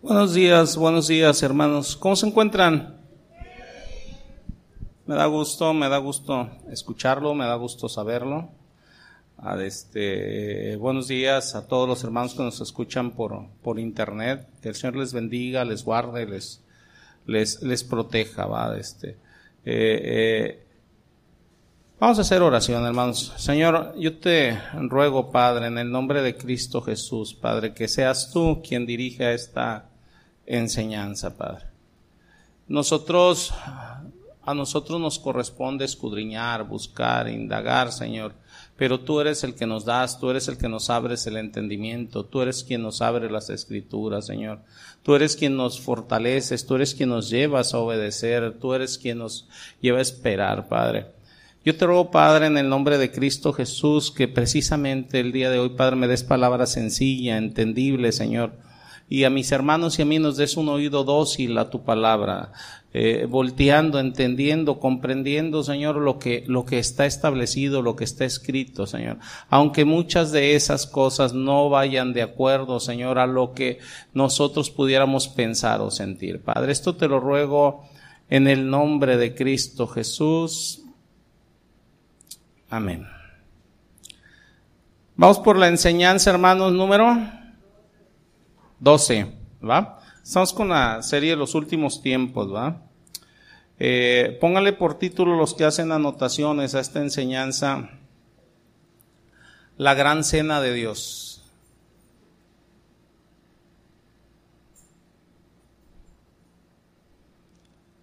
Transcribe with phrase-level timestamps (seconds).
[0.00, 1.96] Buenos días, buenos días hermanos.
[1.96, 3.00] ¿Cómo se encuentran?
[5.06, 8.48] Me da gusto, me da gusto escucharlo, me da gusto saberlo.
[9.38, 14.48] A este, buenos días a todos los hermanos que nos escuchan por, por internet.
[14.62, 16.62] Que el Señor les bendiga, les guarde, les,
[17.26, 18.78] les, les proteja, va.
[18.78, 19.16] Este, eh,
[19.64, 20.66] eh,
[21.98, 23.34] vamos a hacer oración, hermanos.
[23.36, 28.62] Señor, yo te ruego, Padre, en el nombre de Cristo Jesús, Padre, que seas tú
[28.62, 29.87] quien dirija esta
[30.48, 31.66] enseñanza, Padre.
[32.66, 33.52] Nosotros,
[34.42, 38.34] a nosotros nos corresponde escudriñar, buscar, indagar, Señor,
[38.76, 42.24] pero tú eres el que nos das, tú eres el que nos abres el entendimiento,
[42.24, 44.60] tú eres quien nos abre las escrituras, Señor.
[45.02, 49.18] Tú eres quien nos fortaleces, tú eres quien nos llevas a obedecer, tú eres quien
[49.18, 49.48] nos
[49.80, 51.06] lleva a esperar, Padre.
[51.64, 55.58] Yo te ruego, Padre, en el nombre de Cristo Jesús, que precisamente el día de
[55.58, 58.67] hoy, Padre, me des palabra sencilla, entendible, Señor
[59.08, 62.52] y a mis hermanos y a mí nos des un oído dócil a tu palabra,
[62.92, 68.86] eh, volteando, entendiendo, comprendiendo, Señor, lo que, lo que está establecido, lo que está escrito,
[68.86, 69.18] Señor.
[69.48, 73.78] Aunque muchas de esas cosas no vayan de acuerdo, Señor, a lo que
[74.12, 76.42] nosotros pudiéramos pensar o sentir.
[76.42, 77.84] Padre, esto te lo ruego
[78.28, 80.82] en el nombre de Cristo Jesús.
[82.68, 83.06] Amén.
[85.16, 87.37] Vamos por la enseñanza, hermanos, número
[88.80, 90.00] 12, ¿va?
[90.22, 92.82] Estamos con la serie de los últimos tiempos, ¿va?
[93.78, 97.90] Eh, póngale por título los que hacen anotaciones a esta enseñanza,
[99.76, 101.44] la gran cena de Dios.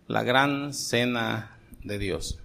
[0.08, 2.40] La gran cena de Dios.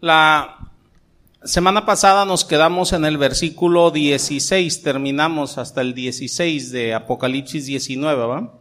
[0.00, 0.58] La
[1.42, 8.26] semana pasada nos quedamos en el versículo 16, terminamos hasta el 16 de Apocalipsis 19,
[8.26, 8.52] ¿va?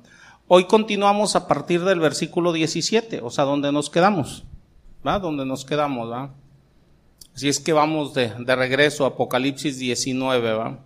[0.47, 4.45] Hoy continuamos a partir del versículo 17, o sea, donde nos quedamos,
[5.05, 5.19] ¿va?
[5.19, 6.33] Donde nos quedamos, ¿va?
[7.35, 10.79] Así es que vamos de, regreso a Apocalipsis 19, ¿va?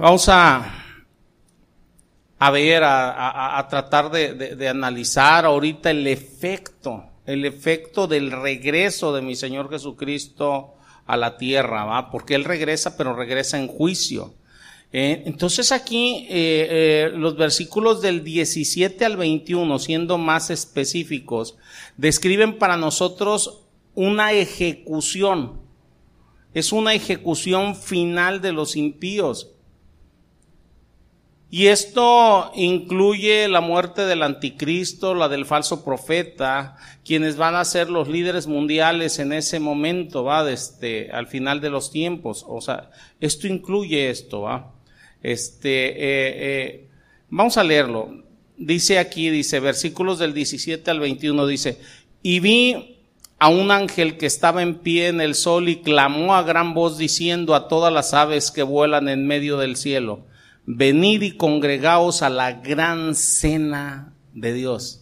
[0.00, 0.64] Vamos a,
[2.40, 9.22] a ver, a, tratar de, de analizar ahorita el efecto el efecto del regreso de
[9.22, 10.74] mi Señor Jesucristo
[11.06, 12.10] a la tierra, ¿va?
[12.10, 14.34] Porque Él regresa, pero regresa en juicio.
[14.92, 21.56] Eh, entonces aquí eh, eh, los versículos del 17 al 21, siendo más específicos,
[21.96, 23.62] describen para nosotros
[23.94, 25.60] una ejecución.
[26.54, 29.52] Es una ejecución final de los impíos.
[31.52, 37.90] Y esto incluye la muerte del anticristo, la del falso profeta, quienes van a ser
[37.90, 42.44] los líderes mundiales en ese momento, va, desde al final de los tiempos.
[42.46, 42.90] O sea,
[43.20, 44.72] esto incluye esto, va.
[45.24, 46.88] Este, eh, eh,
[47.28, 48.22] vamos a leerlo.
[48.56, 51.80] Dice aquí, dice, versículos del 17 al 21, dice,
[52.22, 52.96] y vi
[53.40, 56.98] a un ángel que estaba en pie en el sol y clamó a gran voz
[56.98, 60.26] diciendo a todas las aves que vuelan en medio del cielo,
[60.76, 64.99] venid y congregaos a la gran cena de Dios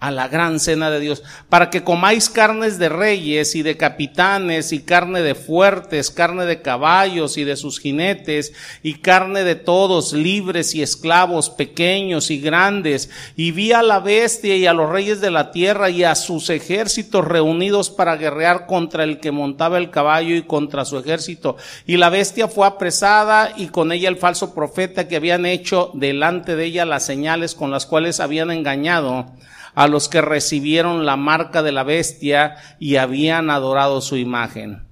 [0.00, 4.72] a la gran cena de Dios, para que comáis carnes de reyes y de capitanes
[4.72, 10.12] y carne de fuertes, carne de caballos y de sus jinetes y carne de todos,
[10.12, 13.08] libres y esclavos, pequeños y grandes.
[13.34, 16.50] Y vi a la bestia y a los reyes de la tierra y a sus
[16.50, 21.56] ejércitos reunidos para guerrear contra el que montaba el caballo y contra su ejército.
[21.86, 26.56] Y la bestia fue apresada y con ella el falso profeta que habían hecho delante
[26.56, 29.32] de ella las señales con las cuales habían engañado
[29.74, 34.86] a los que recibieron la marca de la bestia y habían adorado su imagen.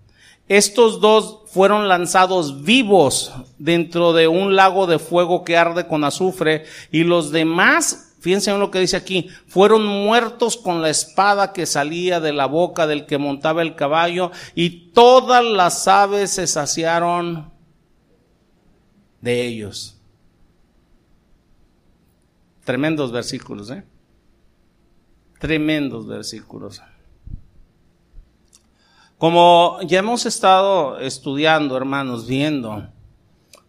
[0.48, 6.64] Estos dos fueron lanzados vivos dentro de un lago de fuego que arde con azufre
[6.90, 11.64] y los demás, fíjense en lo que dice aquí, fueron muertos con la espada que
[11.64, 17.50] salía de la boca del que montaba el caballo y todas las aves se saciaron
[19.20, 19.96] de ellos.
[22.64, 23.84] Tremendos versículos, ¿eh?
[25.42, 26.80] Tremendos versículos.
[29.18, 32.86] Como ya hemos estado estudiando, hermanos, viendo,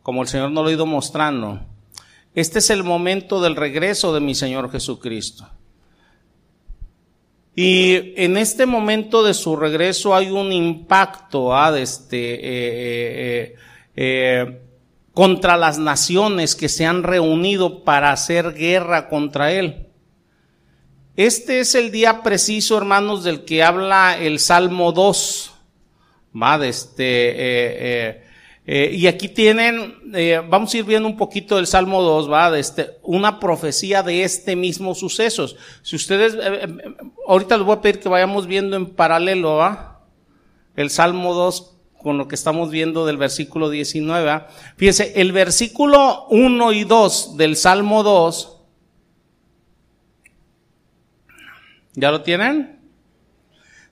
[0.03, 1.61] como el Señor nos lo ha ido mostrando,
[2.35, 5.49] este es el momento del regreso de mi Señor Jesucristo.
[7.55, 11.71] Y en este momento de su regreso hay un impacto ¿ah?
[11.71, 13.55] de este, eh, eh,
[13.95, 14.61] eh,
[15.11, 19.87] contra las naciones que se han reunido para hacer guerra contra Él.
[21.15, 25.53] Este es el día preciso, hermanos, del que habla el Salmo 2.
[26.41, 28.23] Va, de este, eh, eh,
[28.65, 29.93] eh, y aquí tienen,
[30.49, 34.23] vamos a ir viendo un poquito del Salmo 2, va, de este, una profecía de
[34.23, 35.55] este mismo sucesos.
[35.83, 36.35] Si ustedes,
[37.27, 40.01] ahorita les voy a pedir que vayamos viendo en paralelo, va,
[40.75, 44.45] el Salmo 2 con lo que estamos viendo del versículo 19.
[44.77, 48.52] Fíjense, el versículo 1 y 2 del Salmo 2
[51.95, 52.79] ¿Ya lo tienen?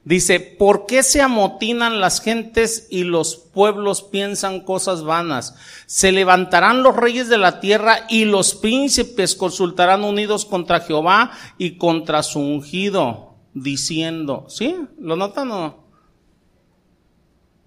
[0.03, 5.55] Dice, ¿por qué se amotinan las gentes y los pueblos piensan cosas vanas?
[5.85, 11.77] Se levantarán los reyes de la tierra y los príncipes consultarán unidos contra Jehová y
[11.77, 14.75] contra su ungido, diciendo, ¿sí?
[14.99, 15.83] ¿Lo notan o no?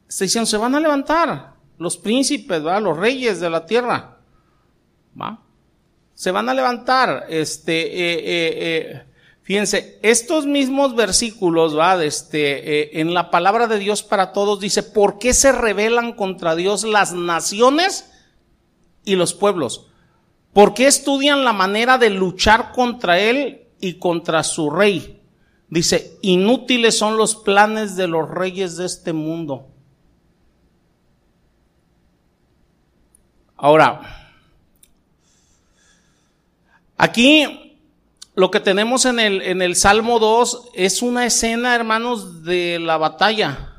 [0.08, 2.80] Se diciendo, se van a levantar los príncipes, ¿va?
[2.80, 4.18] los reyes de la tierra,
[5.20, 5.40] ¿va?
[6.14, 9.13] Se van a levantar, este, eh, eh, eh
[9.44, 14.82] Fíjense, estos mismos versículos, va, este, eh, en la palabra de Dios para todos dice,
[14.82, 18.10] ¿por qué se rebelan contra Dios las naciones
[19.04, 19.88] y los pueblos?
[20.54, 25.20] ¿Por qué estudian la manera de luchar contra Él y contra su rey?
[25.68, 29.68] Dice, inútiles son los planes de los reyes de este mundo.
[33.58, 34.32] Ahora,
[36.96, 37.63] aquí
[38.34, 42.96] lo que tenemos en el, en el Salmo 2 es una escena, hermanos, de la
[42.96, 43.72] batalla.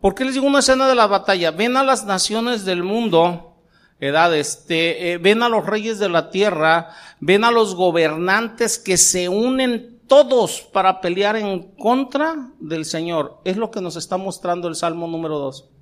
[0.00, 1.50] ¿Por qué les digo una escena de la batalla?
[1.50, 3.56] Ven a las naciones del mundo,
[3.98, 8.96] edad, este, eh, ven a los reyes de la tierra, ven a los gobernantes que
[8.96, 13.40] se unen todos para pelear en contra del Señor.
[13.44, 15.73] Es lo que nos está mostrando el Salmo número 2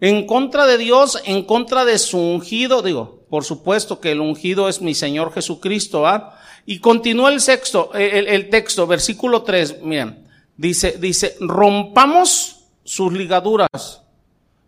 [0.00, 4.68] en contra de Dios, en contra de su ungido, digo, por supuesto que el ungido
[4.68, 6.36] es mi Señor Jesucristo, ¿ah?
[6.66, 10.26] Y continúa el sexto, el, texto, versículo 3, miren,
[10.56, 14.02] dice, dice, rompamos sus ligaduras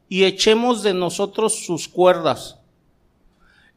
[0.08, 2.58] y echemos de nosotros sus cuerdas.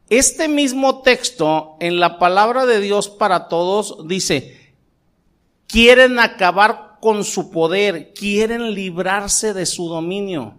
[0.09, 4.73] Este mismo texto en la palabra de Dios para todos dice,
[5.67, 10.55] quieren acabar con su poder, quieren librarse de su dominio.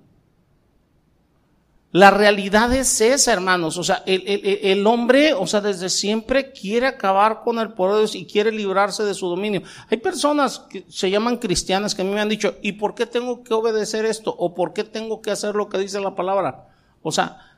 [1.92, 3.78] La realidad es esa, hermanos.
[3.78, 8.14] O sea, el, hombre, o sea, desde siempre quiere acabar con el poder de Dios
[8.14, 9.62] y quiere librarse de su dominio.
[9.88, 13.06] Hay personas que se llaman cristianas que a mí me han dicho, ¿y por qué
[13.06, 14.34] tengo que obedecer esto?
[14.36, 16.68] ¿O por qué tengo que hacer lo que dice la palabra?
[17.02, 17.55] O sea,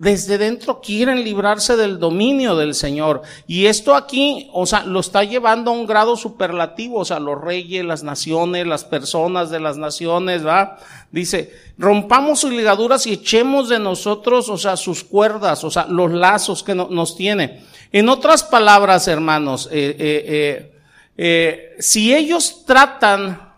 [0.00, 3.20] desde dentro quieren librarse del dominio del Señor.
[3.46, 7.38] Y esto aquí, o sea, lo está llevando a un grado superlativo, o sea, los
[7.38, 10.78] reyes, las naciones, las personas de las naciones, ¿va?
[11.12, 16.10] Dice, rompamos sus ligaduras y echemos de nosotros, o sea, sus cuerdas, o sea, los
[16.10, 17.60] lazos que nos tiene.
[17.92, 20.74] En otras palabras, hermanos, eh, eh,
[21.18, 23.52] eh, si ellos tratan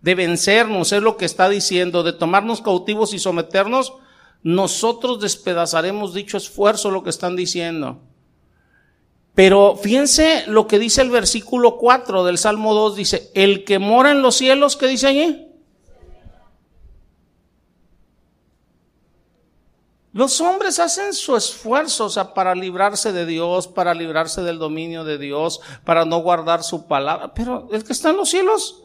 [0.00, 3.94] de vencernos, es lo que está diciendo, de tomarnos cautivos y someternos,
[4.44, 8.02] nosotros despedazaremos dicho esfuerzo, lo que están diciendo.
[9.34, 14.12] Pero fíjense lo que dice el versículo 4 del Salmo 2, dice, el que mora
[14.12, 15.48] en los cielos, ¿qué dice allí?
[20.12, 25.02] Los hombres hacen su esfuerzo, o sea, para librarse de Dios, para librarse del dominio
[25.02, 27.34] de Dios, para no guardar su palabra.
[27.34, 28.83] Pero el que está en los cielos,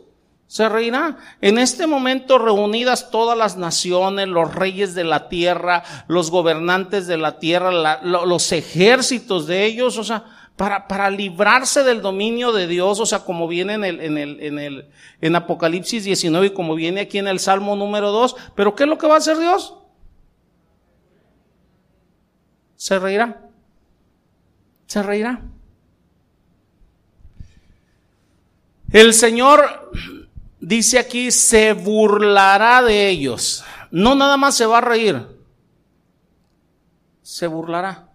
[0.49, 1.17] se reirá.
[1.41, 7.17] En este momento reunidas todas las naciones, los reyes de la tierra, los gobernantes de
[7.17, 10.25] la tierra, los ejércitos de ellos, o sea,
[10.55, 14.39] para, para librarse del dominio de Dios, o sea, como viene en el, en el,
[14.41, 14.89] en el,
[15.21, 18.35] en Apocalipsis 19 y como viene aquí en el Salmo número 2.
[18.55, 19.75] Pero ¿qué es lo que va a hacer Dios?
[22.75, 23.39] Se reirá.
[24.87, 25.43] Se reirá.
[28.91, 29.91] El Señor
[30.59, 33.63] dice aquí, se burlará de ellos.
[33.91, 35.25] No nada más se va a reír,
[37.21, 38.07] se burlará.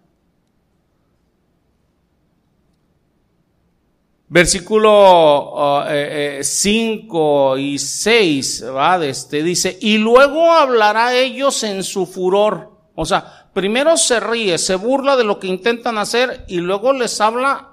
[4.27, 9.05] Versículo 5 uh, eh, eh, y 6, ¿va?
[9.05, 12.71] Este, dice, y luego hablará ellos en su furor.
[12.95, 17.21] O sea, primero se ríe, se burla de lo que intentan hacer y luego les
[17.21, 17.69] habla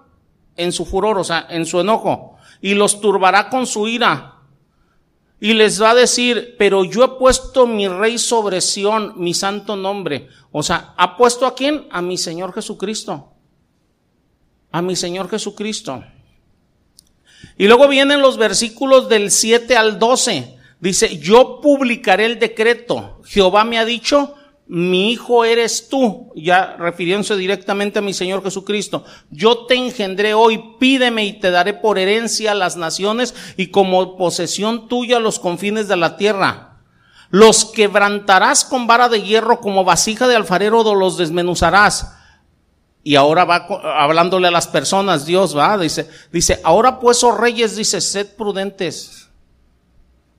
[0.57, 2.37] en su furor, o sea, en su enojo.
[2.61, 4.32] Y los turbará con su ira
[5.43, 9.75] y les va a decir, pero yo he puesto mi rey sobre Sión, mi santo
[9.75, 10.29] nombre.
[10.53, 11.89] O sea, ¿ha puesto a quién?
[11.91, 13.33] A mi Señor Jesucristo.
[14.71, 16.05] A mi Señor Jesucristo.
[17.59, 20.59] Y luego vienen los versículos del 7 al 12.
[20.79, 23.21] Dice, yo publicaré el decreto.
[23.25, 24.37] Jehová me ha dicho,
[24.75, 29.05] mi hijo eres tú, ya refiriéndose directamente a mi Señor Jesucristo.
[29.29, 34.89] Yo te engendré hoy, pídeme y te daré por herencia las naciones y como posesión
[34.89, 36.79] tuya los confines de la tierra.
[37.29, 42.15] Los quebrantarás con vara de hierro como vasija de alfarero, los desmenuzarás.
[43.05, 43.67] Y ahora va
[44.01, 49.29] hablándole a las personas, Dios va, dice, dice, ahora pues, oh reyes, dice, sed prudentes,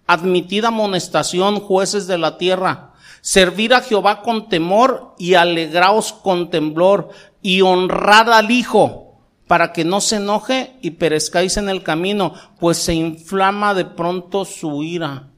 [0.07, 2.92] admitid amonestación, jueces de la tierra
[3.24, 7.08] Servir a Jehová con temor y alegraos con temblor
[7.42, 12.80] y honrar al Hijo para que no se enoje y perezcáis en el camino, pues
[12.80, 15.30] se inflama de pronto su ira.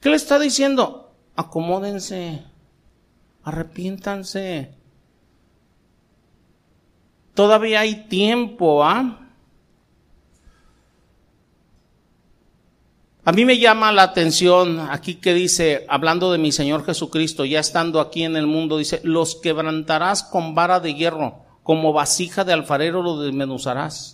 [0.00, 1.14] ¿Qué le está diciendo?
[1.36, 2.42] Acomódense,
[3.44, 4.74] arrepiéntanse.
[7.34, 9.23] Todavía hay tiempo, ¿ah?
[13.26, 17.58] A mí me llama la atención aquí que dice, hablando de mi Señor Jesucristo, ya
[17.58, 22.52] estando aquí en el mundo, dice, los quebrantarás con vara de hierro, como vasija de
[22.52, 24.13] alfarero lo desmenuzarás.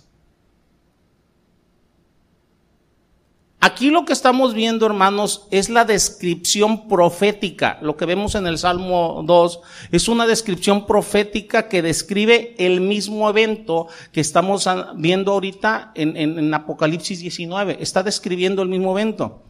[3.63, 7.77] Aquí lo que estamos viendo, hermanos, es la descripción profética.
[7.83, 9.59] Lo que vemos en el Salmo 2
[9.91, 16.51] es una descripción profética que describe el mismo evento que estamos viendo ahorita en, en
[16.51, 17.77] Apocalipsis 19.
[17.79, 19.43] Está describiendo el mismo evento.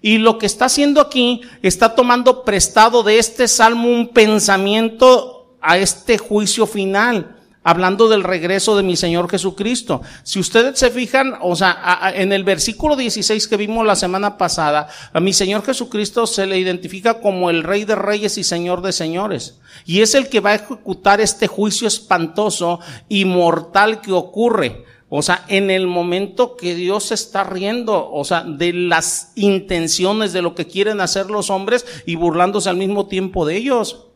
[0.00, 5.76] Y lo que está haciendo aquí, está tomando prestado de este Salmo un pensamiento a
[5.76, 10.02] este juicio final hablando del regreso de mi Señor Jesucristo.
[10.22, 14.88] Si ustedes se fijan, o sea, en el versículo 16 que vimos la semana pasada,
[15.12, 18.92] a mi Señor Jesucristo se le identifica como el Rey de Reyes y Señor de
[18.92, 19.58] Señores.
[19.84, 24.84] Y es el que va a ejecutar este juicio espantoso y mortal que ocurre.
[25.10, 30.42] O sea, en el momento que Dios está riendo, o sea, de las intenciones de
[30.42, 34.07] lo que quieren hacer los hombres y burlándose al mismo tiempo de ellos.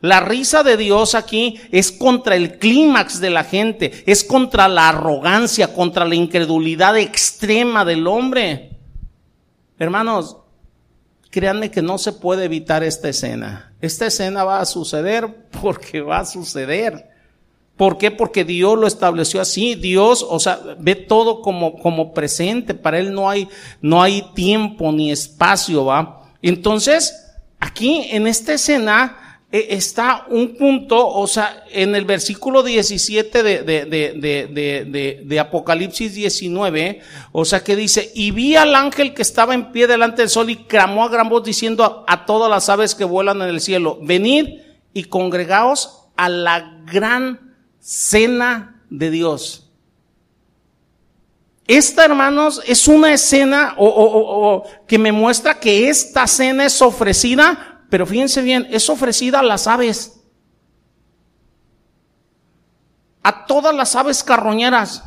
[0.00, 4.90] La risa de Dios aquí es contra el clímax de la gente, es contra la
[4.90, 8.70] arrogancia, contra la incredulidad extrema del hombre.
[9.78, 10.36] Hermanos,
[11.30, 13.72] créanme que no se puede evitar esta escena.
[13.80, 17.10] Esta escena va a suceder porque va a suceder.
[17.76, 18.10] ¿Por qué?
[18.10, 19.74] Porque Dios lo estableció así.
[19.74, 22.72] Dios, o sea, ve todo como, como presente.
[22.72, 23.48] Para Él no hay,
[23.82, 26.22] no hay tiempo ni espacio, ¿va?
[26.40, 27.14] Entonces,
[27.60, 29.25] aquí en esta escena,
[29.70, 37.00] está un punto, o sea, en el versículo 17 de, de, de, de, Apocalipsis 19,
[37.32, 40.50] o sea, que dice, y vi al ángel que estaba en pie delante del sol
[40.50, 43.98] y clamó a gran voz diciendo a, todas las aves que vuelan en el cielo,
[44.02, 44.60] venid
[44.92, 49.70] y congregaos a la gran cena de Dios.
[51.68, 57.75] Esta, hermanos, es una escena o, o, que me muestra que esta cena es ofrecida
[57.88, 60.20] pero fíjense bien, es ofrecida a las aves.
[63.22, 65.04] A todas las aves carroñeras.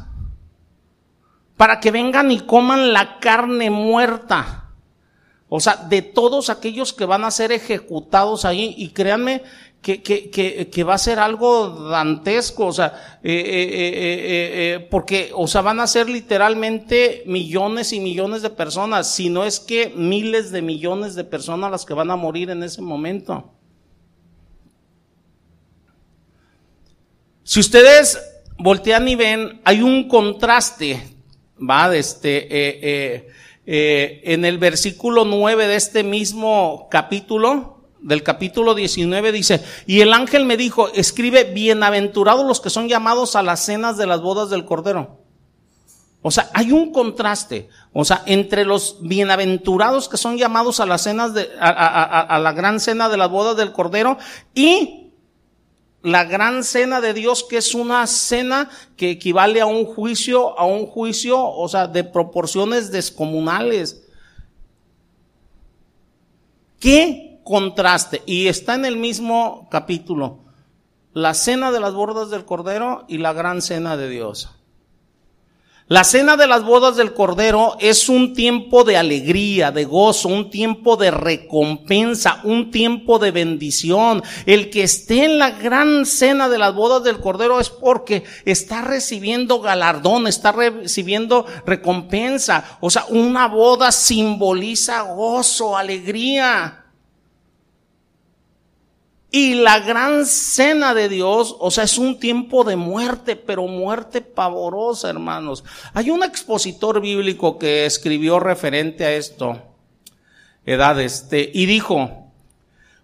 [1.58, 4.72] Para que vengan y coman la carne muerta.
[5.50, 8.76] O sea, de todos aquellos que van a ser ejecutados ahí.
[8.78, 9.44] Y créanme
[9.82, 13.92] que, que, que, que va a ser algo dantesco, o sea, eh, eh,
[14.76, 19.46] eh, porque, o sea, van a ser literalmente millones y millones de personas, si no
[19.46, 23.54] es que miles de millones de personas las que van a morir en ese momento.
[27.44, 28.20] Si ustedes
[28.58, 31.02] voltean y ven, hay un contraste,
[31.58, 33.26] va, de este,
[33.66, 40.46] en el versículo 9 de este mismo capítulo, del capítulo 19 dice, y el ángel
[40.46, 44.66] me dijo, escribe, bienaventurados los que son llamados a las cenas de las bodas del
[44.66, 45.20] Cordero.
[46.22, 51.04] O sea, hay un contraste, o sea, entre los bienaventurados que son llamados a las
[51.04, 54.18] cenas de, a, la gran cena de las bodas del Cordero
[54.54, 55.14] y
[56.02, 60.66] la gran cena de Dios, que es una cena que equivale a un juicio, a
[60.66, 64.04] un juicio, o sea, de proporciones descomunales.
[66.82, 70.38] ¿Qué contraste y está en el mismo capítulo.
[71.14, 74.52] La cena de las bodas del Cordero y la gran cena de Dios.
[75.88, 80.52] La cena de las bodas del Cordero es un tiempo de alegría, de gozo, un
[80.52, 84.22] tiempo de recompensa, un tiempo de bendición.
[84.46, 88.84] El que esté en la gran cena de las bodas del Cordero es porque está
[88.84, 92.78] recibiendo galardón, está recibiendo recompensa.
[92.80, 96.79] O sea, una boda simboliza gozo, alegría.
[99.32, 104.22] Y la gran cena de Dios, o sea, es un tiempo de muerte, pero muerte
[104.22, 105.64] pavorosa, hermanos.
[105.94, 109.62] Hay un expositor bíblico que escribió referente a esto,
[110.66, 112.32] edad este, y dijo,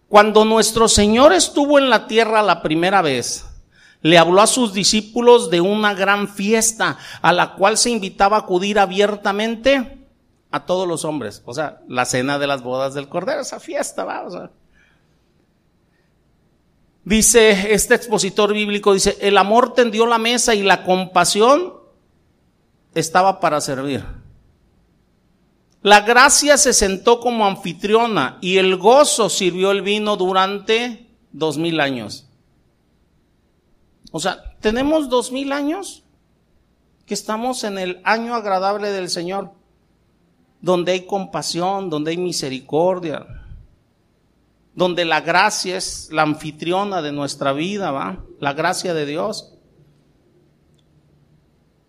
[0.09, 3.45] Cuando nuestro Señor estuvo en la tierra la primera vez,
[4.01, 8.41] le habló a sus discípulos de una gran fiesta a la cual se invitaba a
[8.41, 10.07] acudir abiertamente
[10.49, 11.43] a todos los hombres.
[11.45, 14.49] O sea, la cena de las bodas del Cordero, esa fiesta, vamos a
[17.05, 21.75] Dice este expositor bíblico, dice, el amor tendió la mesa y la compasión
[22.95, 24.03] estaba para servir.
[25.83, 31.79] La gracia se sentó como anfitriona y el gozo sirvió el vino durante dos mil
[31.79, 32.27] años.
[34.11, 36.03] O sea, tenemos dos mil años
[37.05, 39.51] que estamos en el año agradable del Señor,
[40.59, 43.44] donde hay compasión, donde hay misericordia,
[44.75, 48.23] donde la gracia es la anfitriona de nuestra vida, ¿va?
[48.39, 49.53] La gracia de Dios.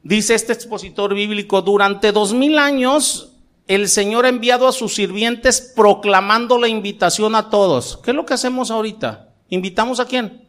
[0.05, 3.33] Dice este expositor bíblico, durante dos mil años
[3.67, 7.97] el Señor ha enviado a sus sirvientes proclamando la invitación a todos.
[8.05, 9.35] ¿Qué es lo que hacemos ahorita?
[9.49, 10.49] ¿Invitamos a quién?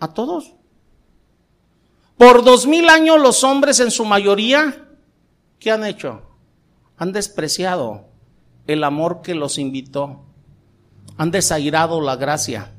[0.00, 0.54] A todos.
[2.16, 4.88] Por dos mil años los hombres en su mayoría,
[5.58, 6.22] ¿qué han hecho?
[6.96, 8.06] Han despreciado
[8.66, 10.22] el amor que los invitó
[11.16, 12.72] han desairado la gracia.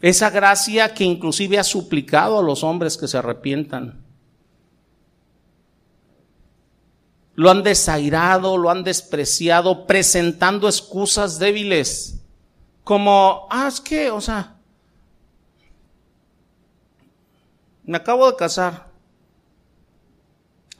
[0.00, 4.04] Esa gracia que inclusive ha suplicado a los hombres que se arrepientan.
[7.34, 12.20] Lo han desairado, lo han despreciado, presentando excusas débiles.
[12.82, 14.56] Como, ah, es que, o sea,
[17.84, 18.88] me acabo de casar.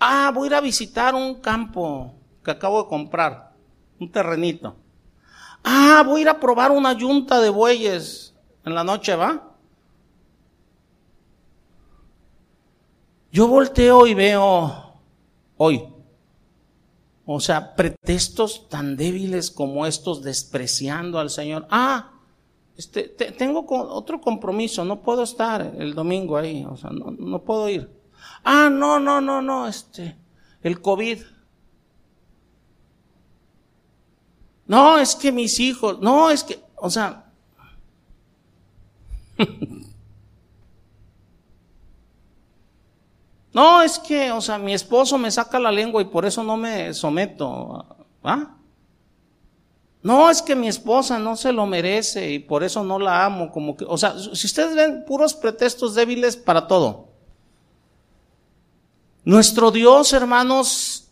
[0.01, 2.13] Ah, voy a ir a visitar un campo
[2.45, 3.53] que acabo de comprar,
[4.01, 4.82] un terrenito.
[5.65, 9.51] Ah, voy a ir a probar una yunta de bueyes en la noche, ¿va?
[13.31, 14.95] Yo volteo y veo
[15.57, 15.85] hoy,
[17.25, 21.67] o sea, pretextos tan débiles como estos despreciando al Señor.
[21.71, 22.11] Ah,
[22.77, 27.69] este, tengo otro compromiso, no puedo estar el domingo ahí, o sea, no, no puedo
[27.69, 27.89] ir.
[28.45, 30.17] Ah, no, no, no, no, este,
[30.63, 31.19] el COVID.
[34.73, 37.27] No, es que mis hijos, no, es que, o sea,
[43.53, 46.57] no, es que, o sea, mi esposo me saca la lengua y por eso no
[46.57, 47.85] me someto,
[48.25, 48.57] ¿ah?
[50.03, 53.53] No, es que mi esposa no se lo merece y por eso no la amo,
[53.53, 57.09] como que, o sea, si ustedes ven puros pretextos débiles para todo.
[59.23, 61.11] Nuestro Dios, hermanos,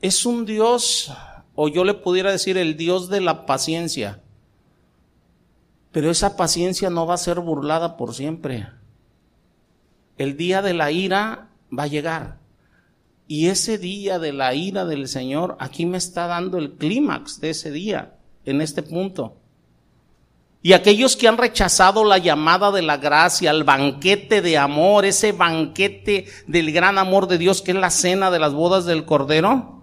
[0.00, 1.12] es un Dios
[1.60, 4.22] o yo le pudiera decir el Dios de la paciencia.
[5.90, 8.68] Pero esa paciencia no va a ser burlada por siempre.
[10.18, 12.38] El día de la ira va a llegar.
[13.26, 17.50] Y ese día de la ira del Señor, aquí me está dando el clímax de
[17.50, 19.34] ese día, en este punto.
[20.62, 25.32] Y aquellos que han rechazado la llamada de la gracia, el banquete de amor, ese
[25.32, 29.77] banquete del gran amor de Dios que es la cena de las bodas del Cordero,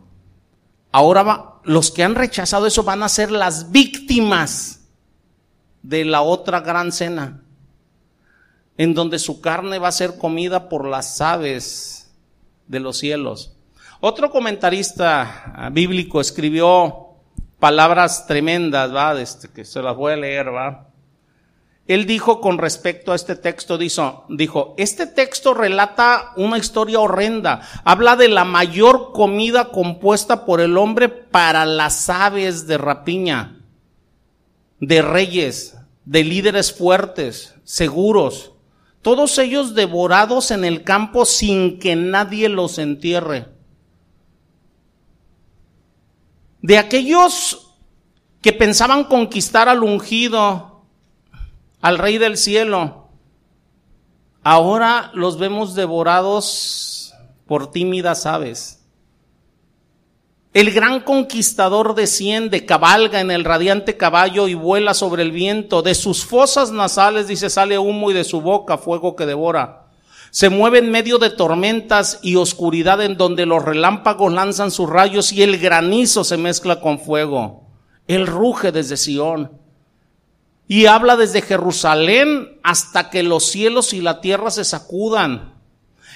[0.97, 4.87] Ahora los que han rechazado eso van a ser las víctimas
[5.83, 7.43] de la otra gran cena,
[8.77, 12.15] en donde su carne va a ser comida por las aves
[12.67, 13.57] de los cielos.
[13.99, 17.07] Otro comentarista ah, bíblico escribió
[17.59, 20.87] palabras tremendas, va, este, que se las voy a leer, va.
[21.87, 27.61] Él dijo con respecto a este texto, dijo, dijo, este texto relata una historia horrenda.
[27.83, 33.61] Habla de la mayor comida compuesta por el hombre para las aves de rapiña,
[34.79, 38.53] de reyes, de líderes fuertes, seguros,
[39.03, 43.49] todos ellos devorados en el campo sin que nadie los entierre.
[46.63, 47.75] De aquellos
[48.41, 50.74] que pensaban conquistar al ungido,
[51.81, 53.09] al Rey del cielo.
[54.43, 57.13] Ahora los vemos devorados
[57.47, 58.81] por tímidas aves.
[60.53, 65.81] El gran conquistador desciende, cabalga en el radiante caballo y vuela sobre el viento.
[65.81, 69.87] De sus fosas nasales, dice, sale humo y de su boca fuego que devora.
[70.31, 75.33] Se mueve en medio de tormentas y oscuridad en donde los relámpagos lanzan sus rayos
[75.33, 77.63] y el granizo se mezcla con fuego.
[78.07, 79.64] Él ruge desde Sión
[80.67, 85.53] y habla desde Jerusalén hasta que los cielos y la tierra se sacudan.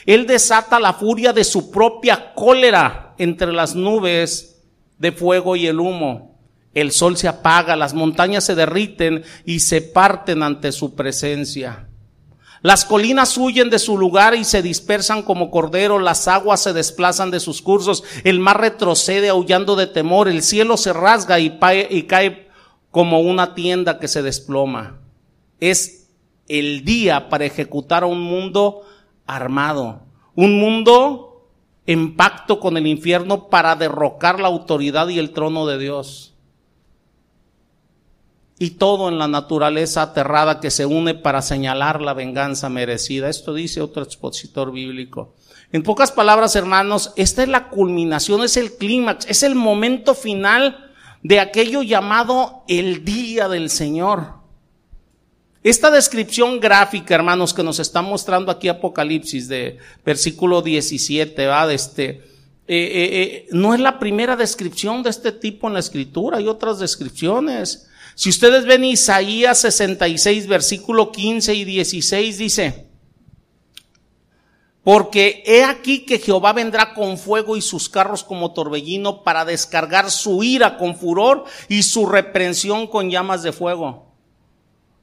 [0.05, 4.61] Él desata la furia de su propia cólera entre las nubes
[4.97, 6.39] de fuego y el humo.
[6.73, 11.87] El sol se apaga, las montañas se derriten y se parten ante su presencia.
[12.61, 17.31] Las colinas huyen de su lugar y se dispersan como cordero, las aguas se desplazan
[17.31, 21.57] de sus cursos, el mar retrocede aullando de temor, el cielo se rasga y,
[21.89, 22.48] y cae
[22.91, 24.99] como una tienda que se desploma.
[25.59, 26.09] Es
[26.47, 28.81] el día para ejecutar a un mundo
[29.27, 30.01] armado,
[30.35, 31.47] un mundo
[31.85, 36.33] en pacto con el infierno para derrocar la autoridad y el trono de Dios.
[38.57, 43.29] Y todo en la naturaleza aterrada que se une para señalar la venganza merecida.
[43.29, 45.33] Esto dice otro expositor bíblico.
[45.71, 50.88] En pocas palabras, hermanos, esta es la culminación, es el clímax, es el momento final
[51.23, 54.39] de aquello llamado el día del Señor.
[55.61, 61.67] Esta descripción gráfica, hermanos, que nos está mostrando aquí Apocalipsis de versículo 17, ¿va?
[61.67, 62.23] De este, eh,
[62.67, 66.79] eh, eh, no es la primera descripción de este tipo en la escritura, hay otras
[66.79, 67.87] descripciones.
[68.15, 72.88] Si ustedes ven Isaías 66, versículo 15 y 16, dice,
[74.91, 80.09] porque he aquí que Jehová vendrá con fuego y sus carros como torbellino para descargar
[80.09, 84.07] su ira con furor y su reprensión con llamas de fuego.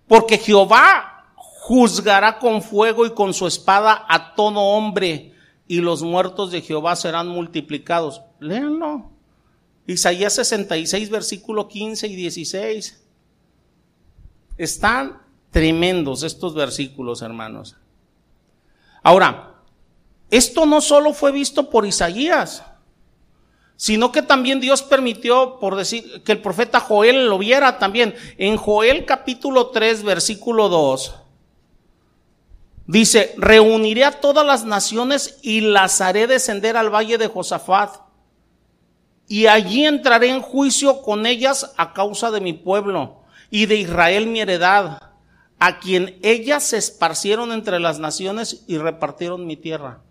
[0.09, 5.33] Porque Jehová juzgará con fuego y con su espada a todo hombre
[5.69, 8.23] y los muertos de Jehová serán multiplicados.
[8.41, 9.13] Léanlo.
[9.87, 13.05] Isaías 66, versículo 15 y 16.
[14.59, 15.23] Están
[15.53, 17.77] tremendos estos versículos, hermanos.
[19.05, 19.53] Ahora,
[20.31, 22.65] esto no solo fue visto por Isaías,
[23.77, 28.15] sino que también Dios permitió, por decir, que el profeta Joel lo viera también.
[28.39, 31.15] En Joel capítulo 3, versículo 2,
[32.87, 38.07] dice, reuniré a todas las naciones y las haré descender al valle de Josafat,
[39.29, 44.29] y allí entraré en juicio con ellas a causa de mi pueblo y de Israel
[44.29, 45.03] mi heredad,
[45.59, 50.06] a quien ellas se esparcieron entre las naciones y repartieron mi tierra.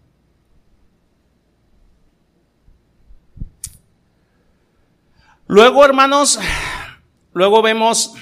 [5.47, 6.39] Luego, hermanos,
[7.33, 8.13] luego vemos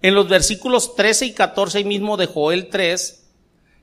[0.00, 3.26] en los versículos 13 y 14 mismo de Joel 3,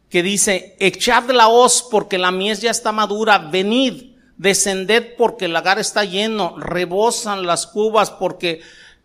[0.10, 5.54] que dice, echad la hoz porque la mies ya está madura, venid, descended porque el
[5.54, 8.62] lagar está lleno, rebosan las cubas porque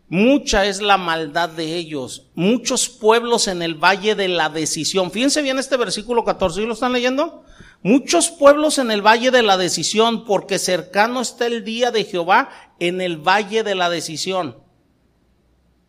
[0.07, 2.27] mucha es la maldad de ellos.
[2.35, 5.11] Muchos pueblos en el valle de la decisión.
[5.11, 7.43] Fíjense bien este versículo 14, ¿y lo están leyendo?
[7.83, 12.49] Muchos pueblos en el valle de la decisión, porque cercano está el día de Jehová
[12.79, 14.57] en el valle de la decisión.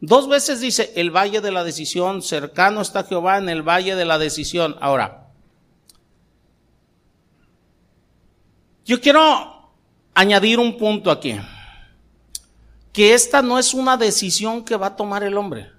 [0.00, 4.04] Dos veces dice el valle de la decisión, cercano está Jehová en el valle de
[4.04, 4.76] la decisión.
[4.80, 5.28] Ahora,
[8.84, 9.72] yo quiero
[10.14, 11.36] añadir un punto aquí,
[12.92, 15.70] que esta no es una decisión que va a tomar el hombre.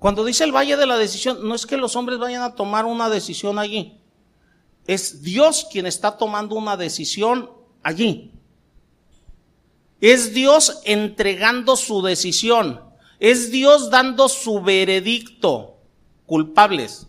[0.00, 2.84] Cuando dice el valle de la decisión, no es que los hombres vayan a tomar
[2.84, 4.01] una decisión allí.
[4.86, 7.50] Es Dios quien está tomando una decisión
[7.82, 8.32] allí.
[10.00, 12.80] Es Dios entregando su decisión.
[13.20, 15.76] Es Dios dando su veredicto.
[16.26, 17.06] Culpables.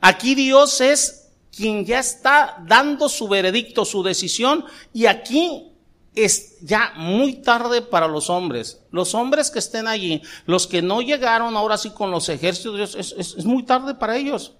[0.00, 5.72] Aquí Dios es quien ya está dando su veredicto, su decisión, y aquí
[6.14, 8.82] es ya muy tarde para los hombres.
[8.90, 12.94] Los hombres que estén allí, los que no llegaron ahora sí con los ejércitos Dios,
[12.94, 14.52] es, es muy tarde para ellos.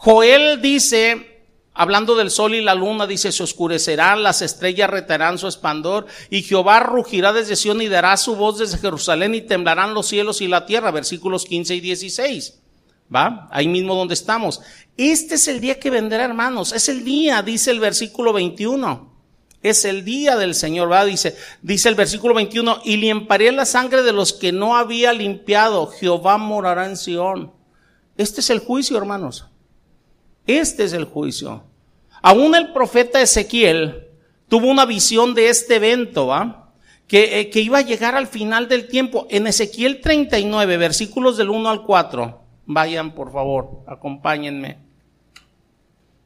[0.00, 1.42] Joel dice,
[1.74, 6.44] hablando del sol y la luna, dice, se oscurecerán, las estrellas retarán su espandor, y
[6.44, 10.46] Jehová rugirá desde Sion y dará su voz desde Jerusalén, y temblarán los cielos y
[10.46, 12.60] la tierra, versículos 15 y 16.
[13.12, 13.48] ¿Va?
[13.50, 14.60] Ahí mismo donde estamos.
[14.96, 16.72] Este es el día que vendrá, hermanos.
[16.72, 19.18] Es el día, dice el versículo 21.
[19.64, 21.04] Es el día del Señor, ¿va?
[21.04, 25.88] Dice, dice el versículo 21, y limpiaré la sangre de los que no había limpiado.
[25.88, 27.52] Jehová morará en Sión.
[28.16, 29.46] Este es el juicio, hermanos.
[30.48, 31.62] Este es el juicio.
[32.22, 34.08] Aún el profeta Ezequiel
[34.48, 36.72] tuvo una visión de este evento, ¿va?
[37.06, 39.26] Que, eh, que, iba a llegar al final del tiempo.
[39.30, 42.40] En Ezequiel 39, versículos del 1 al 4.
[42.64, 44.78] Vayan, por favor, acompáñenme.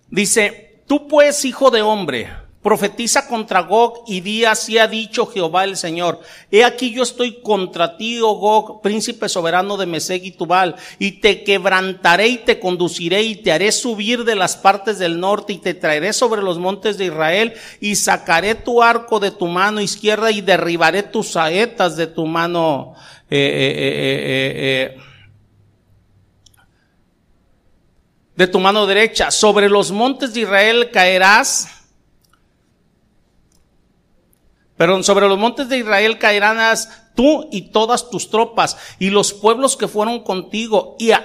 [0.09, 2.29] Dice, tú pues, hijo de hombre,
[2.62, 6.20] Profetiza contra Gog y di así ha dicho Jehová el Señor.
[6.48, 11.20] He aquí yo estoy contra ti, oh Gog, príncipe soberano de Meseg y Tubal, y
[11.20, 15.59] te quebrantaré y te conduciré y te haré subir de las partes del norte y
[15.59, 20.31] te traeré sobre los montes de Israel y sacaré tu arco de tu mano izquierda
[20.31, 22.94] y derribaré tus saetas de tu mano.
[23.29, 25.03] Eh, eh, eh,
[28.37, 29.33] de tu mano derecha.
[29.33, 31.82] Sobre los montes de Israel caerás
[34.77, 36.59] Pero sobre los montes de Israel caerán
[37.15, 41.23] tú y todas tus tropas y los pueblos que fueron contigo y a,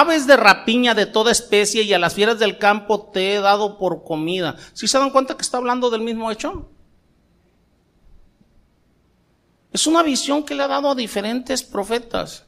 [0.00, 3.78] aves de rapiña de toda especie y a las fieras del campo te he dado
[3.78, 4.56] por comida.
[4.72, 6.68] ¿Sí se dan cuenta que está hablando del mismo hecho?
[9.72, 12.44] Es una visión que le ha dado a diferentes profetas.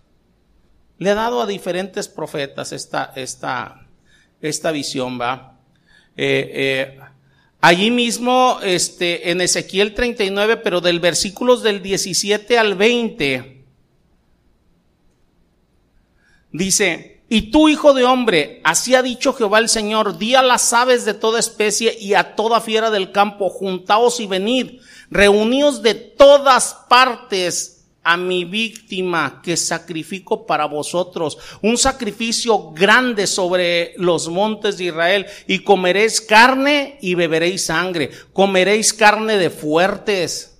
[0.98, 3.86] Le ha dado a diferentes profetas esta, esta,
[4.40, 5.56] esta visión, va.
[6.16, 7.00] Eh, eh,
[7.64, 13.64] Allí mismo, este, en Ezequiel 39, pero del versículos del 17 al 20,
[16.50, 20.72] dice, y tú, hijo de hombre, así ha dicho Jehová el Señor, di a las
[20.72, 25.94] aves de toda especie y a toda fiera del campo, juntaos y venid, reuníos de
[25.94, 34.78] todas partes a mi víctima que sacrifico para vosotros, un sacrificio grande sobre los montes
[34.78, 40.51] de Israel, y comeréis carne y beberéis sangre, comeréis carne de fuertes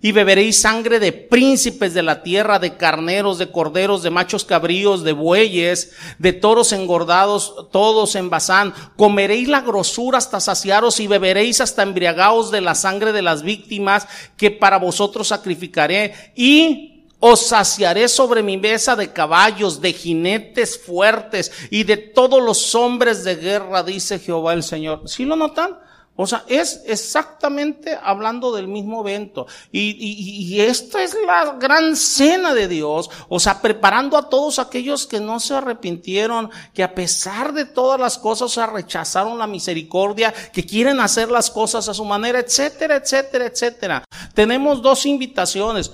[0.00, 5.02] y beberéis sangre de príncipes de la tierra, de carneros, de corderos, de machos cabríos,
[5.02, 8.72] de bueyes, de toros engordados, todos en Bazán.
[8.96, 14.06] Comeréis la grosura hasta saciaros y beberéis hasta embriagaos de la sangre de las víctimas
[14.36, 16.32] que para vosotros sacrificaré.
[16.36, 22.76] Y os saciaré sobre mi mesa de caballos, de jinetes fuertes y de todos los
[22.76, 25.02] hombres de guerra, dice Jehová el Señor.
[25.06, 25.87] ¿Sí lo notan?
[26.20, 29.46] O sea, es exactamente hablando del mismo evento.
[29.70, 33.08] Y, y, y, esta es la gran cena de Dios.
[33.28, 38.00] O sea, preparando a todos aquellos que no se arrepintieron, que a pesar de todas
[38.00, 42.96] las cosas, o rechazaron la misericordia, que quieren hacer las cosas a su manera, etcétera,
[42.96, 44.04] etcétera, etcétera.
[44.34, 45.92] Tenemos dos invitaciones.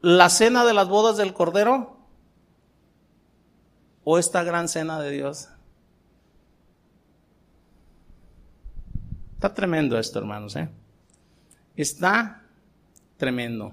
[0.00, 1.98] La cena de las bodas del Cordero
[4.02, 5.49] o esta gran cena de Dios.
[9.40, 10.54] Está tremendo esto, hermanos.
[10.56, 10.68] ¿eh?
[11.74, 12.42] Está
[13.16, 13.72] tremendo.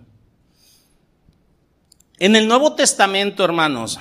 [2.19, 3.99] En el Nuevo Testamento, hermanos,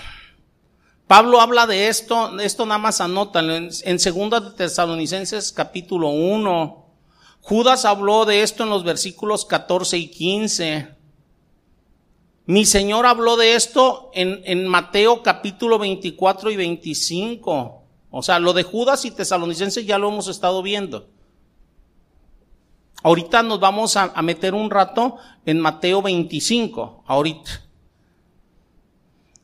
[1.08, 6.86] Pablo habla de esto, esto nada más anótalo, en, en Segunda de Tesalonicenses capítulo 1.
[7.40, 10.94] Judas habló de esto en los versículos 14 y 15.
[12.44, 17.82] Mi Señor habló de esto en, en Mateo capítulo 24 y 25.
[18.12, 21.15] O sea, lo de Judas y Tesalonicenses ya lo hemos estado viendo.
[23.06, 25.14] Ahorita nos vamos a, meter un rato
[25.44, 27.62] en Mateo 25, ahorita.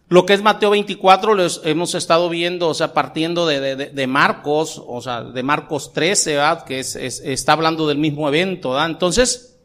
[0.08, 5.00] Lo que es Mateo 24 lo hemos estado viendo, o sea, partiendo de, Marcos, o
[5.00, 6.64] sea, de Marcos 13, ¿verdad?
[6.64, 8.90] Que es, está hablando del mismo evento, ¿verdad?
[8.90, 9.60] Entonces,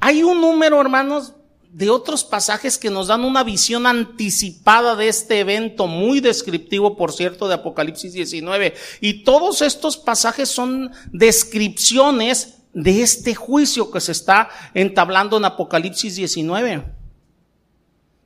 [0.00, 1.32] hay un número, hermanos,
[1.72, 7.12] de otros pasajes que nos dan una visión anticipada de este evento, muy descriptivo, por
[7.12, 8.74] cierto, de Apocalipsis 19.
[9.00, 16.16] Y todos estos pasajes son descripciones de este juicio que se está entablando en Apocalipsis
[16.16, 16.84] 19.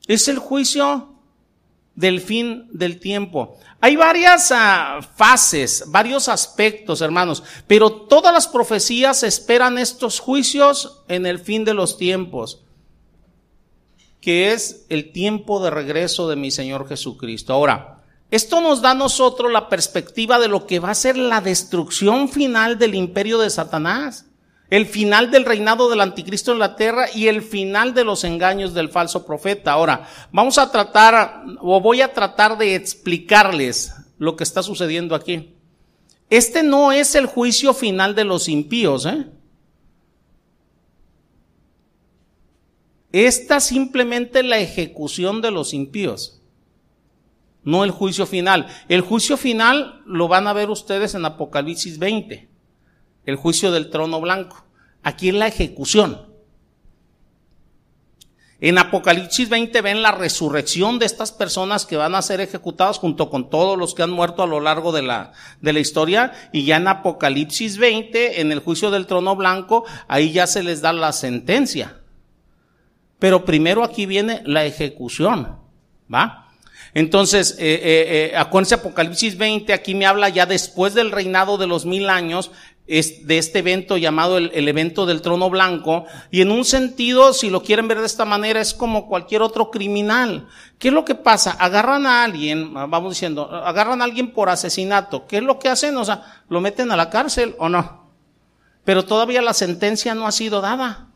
[0.06, 1.12] Es el juicio
[1.94, 3.58] del fin del tiempo.
[3.80, 11.26] Hay varias ah, fases, varios aspectos, hermanos, pero todas las profecías esperan estos juicios en
[11.26, 12.64] el fin de los tiempos,
[14.20, 17.52] que es el tiempo de regreso de mi Señor Jesucristo.
[17.52, 21.40] Ahora, esto nos da a nosotros la perspectiva de lo que va a ser la
[21.40, 24.26] destrucción final del imperio de Satanás
[24.72, 28.72] el final del reinado del anticristo en la tierra y el final de los engaños
[28.72, 29.72] del falso profeta.
[29.72, 35.56] Ahora, vamos a tratar, o voy a tratar de explicarles lo que está sucediendo aquí.
[36.30, 39.26] Este no es el juicio final de los impíos, ¿eh?
[43.12, 46.40] Esta simplemente la ejecución de los impíos,
[47.62, 48.68] no el juicio final.
[48.88, 52.51] El juicio final lo van a ver ustedes en Apocalipsis 20
[53.26, 54.64] el juicio del trono blanco.
[55.02, 56.32] Aquí en la ejecución.
[58.60, 63.28] En Apocalipsis 20 ven la resurrección de estas personas que van a ser ejecutadas junto
[63.28, 66.32] con todos los que han muerto a lo largo de la, de la historia.
[66.52, 70.80] Y ya en Apocalipsis 20, en el juicio del trono blanco, ahí ya se les
[70.80, 71.98] da la sentencia.
[73.18, 75.58] Pero primero aquí viene la ejecución.
[76.12, 76.42] ¿Va?
[76.94, 81.66] Entonces, eh, eh, eh, acuérdense Apocalipsis 20, aquí me habla ya después del reinado de
[81.66, 82.50] los mil años,
[82.86, 86.04] es de este evento llamado el, evento del trono blanco.
[86.30, 89.70] Y en un sentido, si lo quieren ver de esta manera, es como cualquier otro
[89.70, 90.48] criminal.
[90.78, 91.52] ¿Qué es lo que pasa?
[91.52, 95.26] Agarran a alguien, vamos diciendo, agarran a alguien por asesinato.
[95.26, 95.96] ¿Qué es lo que hacen?
[95.96, 98.10] O sea, ¿lo meten a la cárcel o no?
[98.84, 101.08] Pero todavía la sentencia no ha sido dada.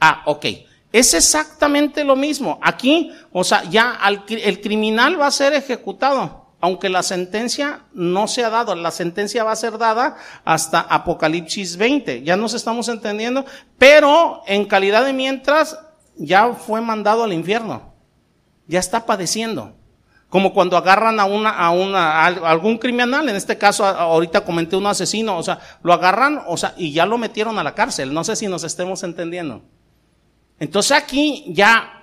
[0.00, 0.46] Ah, ok.
[0.92, 2.58] Es exactamente lo mismo.
[2.60, 6.51] Aquí, o sea, ya el criminal va a ser ejecutado.
[6.62, 11.76] Aunque la sentencia no se ha dado, la sentencia va a ser dada hasta Apocalipsis
[11.76, 13.44] 20, ya nos estamos entendiendo,
[13.78, 15.76] pero en calidad de mientras
[16.14, 17.92] ya fue mandado al infierno,
[18.68, 19.74] ya está padeciendo.
[20.28, 24.76] Como cuando agarran a una, a una, a algún criminal, en este caso ahorita comenté
[24.76, 28.14] un asesino, o sea, lo agarran, o sea, y ya lo metieron a la cárcel.
[28.14, 29.62] No sé si nos estemos entendiendo.
[30.60, 32.01] Entonces aquí ya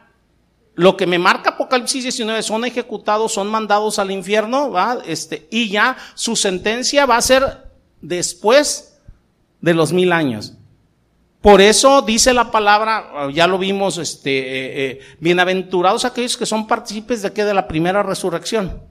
[0.79, 4.99] lo que me marca Apocalipsis 19 son ejecutados, son mandados al infierno, ¿va?
[5.05, 8.97] Este, y ya su sentencia va a ser después
[9.59, 10.53] de los mil años.
[11.41, 14.45] Por eso dice la palabra, ya lo vimos, este, eh,
[14.91, 18.81] eh, bienaventurados aquellos que son partícipes de qué, de la primera resurrección.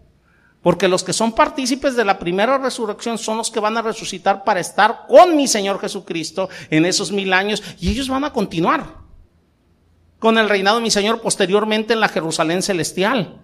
[0.60, 4.44] Porque los que son partícipes de la primera resurrección son los que van a resucitar
[4.44, 9.07] para estar con mi Señor Jesucristo en esos mil años y ellos van a continuar
[10.18, 13.42] con el reinado de mi Señor posteriormente en la Jerusalén celestial.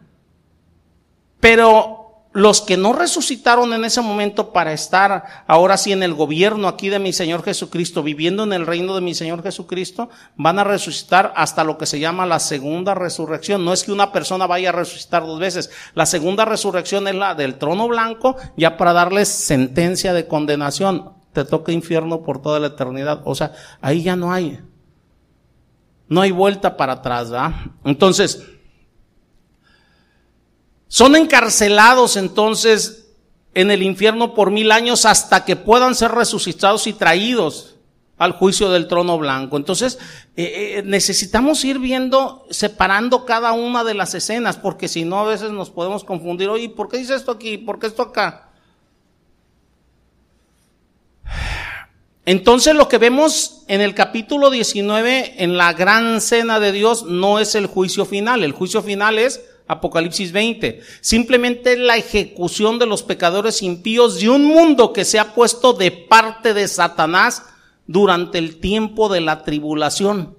[1.41, 6.67] Pero los que no resucitaron en ese momento para estar ahora sí en el gobierno
[6.67, 10.65] aquí de mi Señor Jesucristo, viviendo en el reino de mi Señor Jesucristo, van a
[10.65, 13.65] resucitar hasta lo que se llama la segunda resurrección.
[13.65, 15.71] No es que una persona vaya a resucitar dos veces.
[15.95, 21.13] La segunda resurrección es la del trono blanco, ya para darles sentencia de condenación.
[21.33, 23.23] Te toca infierno por toda la eternidad.
[23.25, 24.61] O sea, ahí ya no hay
[26.09, 27.53] no hay vuelta para atrás, ¿verdad?
[27.85, 28.43] Entonces,
[30.89, 33.09] son encarcelados entonces
[33.55, 37.77] en el infierno por mil años hasta que puedan ser resucitados y traídos
[38.17, 39.57] al juicio del trono blanco.
[39.57, 39.99] Entonces,
[40.37, 45.25] eh, eh, necesitamos ir viendo, separando cada una de las escenas, porque si no a
[45.25, 47.59] veces nos podemos confundir, oye, ¿por qué dice esto aquí?
[47.59, 48.51] ¿Por qué esto acá?
[52.27, 57.39] Entonces lo que vemos en el capítulo 19, en la gran cena de Dios, no
[57.39, 58.43] es el juicio final.
[58.43, 60.81] El juicio final es Apocalipsis 20.
[61.03, 65.91] Simplemente la ejecución de los pecadores impíos de un mundo que se ha puesto de
[65.91, 67.43] parte de Satanás
[67.87, 70.37] durante el tiempo de la tribulación.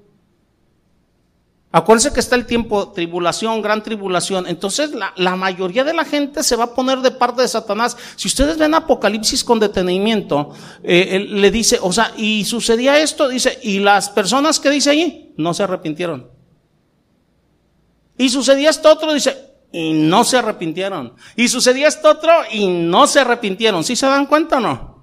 [1.72, 4.48] Acuérdense que está el tiempo, tribulación, gran tribulación.
[4.48, 7.98] Entonces la, mayoría de la gente se va a poner de parte de Satanás.
[8.16, 13.60] Si ustedes ven Apocalipsis con detenimiento, eh, le dice, o sea, y sucedía esto, dice,
[13.62, 16.30] y las personas que dice ahí no se arrepintieron.
[18.18, 19.36] Y sucedía esto otro, dice,
[19.74, 21.16] y no se arrepintieron.
[21.36, 23.84] Y sucedía esto otro y no se arrepintieron.
[23.84, 24.95] ¿Sí se dan cuenta o no?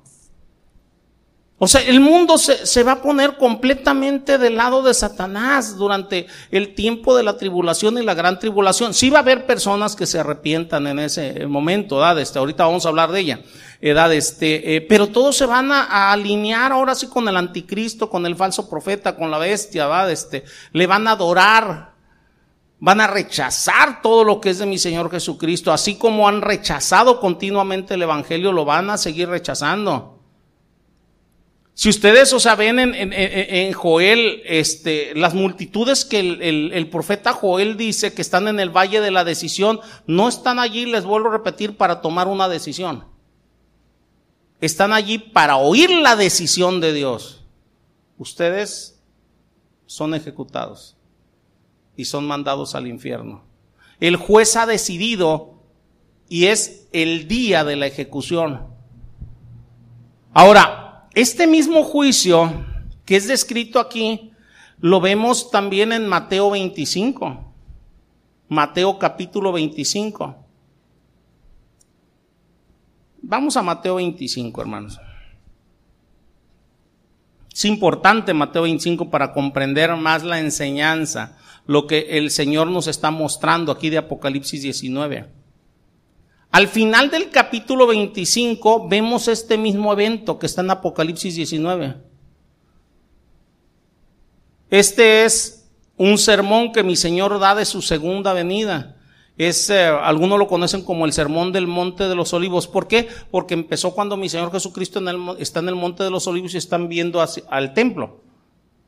[1.65, 6.27] O sea, el mundo se, se, va a poner completamente del lado de Satanás durante
[6.51, 8.93] el tiempo de la tribulación y la gran tribulación.
[8.93, 12.19] Sí va a haber personas que se arrepientan en ese momento, ¿verdad?
[12.19, 13.43] Este, ahorita vamos a hablar de ella,
[13.81, 18.11] edad, este, eh, pero todos se van a, a, alinear ahora sí con el anticristo,
[18.11, 20.11] con el falso profeta, con la bestia, ¿verdad?
[20.11, 21.93] Este, le van a adorar,
[22.81, 27.21] van a rechazar todo lo que es de mi Señor Jesucristo, así como han rechazado
[27.21, 30.22] continuamente el Evangelio, lo van a seguir rechazando.
[31.83, 38.15] Si ustedes, o sea, ven en, Joel, este, las multitudes que el, profeta Joel dice
[38.15, 41.77] que están en el valle de la decisión, no están allí, les vuelvo a repetir,
[41.77, 43.05] para tomar una decisión.
[44.61, 47.43] Están allí para oír la decisión de Dios.
[48.17, 49.03] Ustedes
[49.87, 50.97] son ejecutados
[51.97, 53.43] y son mandados al infierno.
[53.99, 55.55] El juez ha decidido
[56.29, 58.69] y es el día de la ejecución.
[60.33, 60.82] Ahora,
[61.15, 62.65] este mismo juicio
[63.05, 64.33] que es descrito aquí,
[64.79, 67.53] lo vemos también en Mateo 25.
[68.49, 70.37] Mateo capítulo 25.
[73.23, 75.01] Vamos a Mateo 25, hermanos.
[77.53, 83.11] Es importante Mateo 25 para comprender más la enseñanza, lo que el Señor nos está
[83.11, 85.42] mostrando aquí de Apocalipsis 19.
[86.53, 91.97] Al final del capítulo 25 vemos este mismo evento que está en Apocalipsis 19.
[94.69, 98.97] Este es un sermón que mi Señor da de su segunda venida.
[99.39, 102.69] Es, eh, algunos lo conocen como el sermón del Monte de los Olivos.
[102.69, 103.09] ¿Por qué?
[103.31, 105.01] Porque empezó cuando mi Señor Jesucristo
[105.39, 108.21] está en el Monte de los Olivos y están viendo al templo.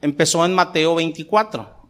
[0.03, 1.84] Empezó en Mateo 24.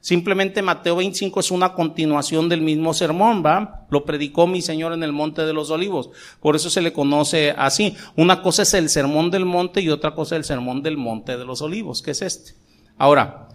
[0.00, 3.86] Simplemente Mateo 25 es una continuación del mismo sermón, ¿va?
[3.90, 6.10] Lo predicó mi Señor en el Monte de los Olivos.
[6.40, 7.96] Por eso se le conoce así.
[8.14, 11.36] Una cosa es el sermón del monte y otra cosa es el sermón del Monte
[11.36, 12.52] de los Olivos, que es este.
[12.96, 13.48] Ahora,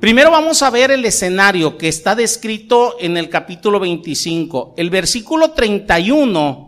[0.00, 4.74] primero vamos a ver el escenario que está descrito en el capítulo 25.
[4.78, 6.63] El versículo 31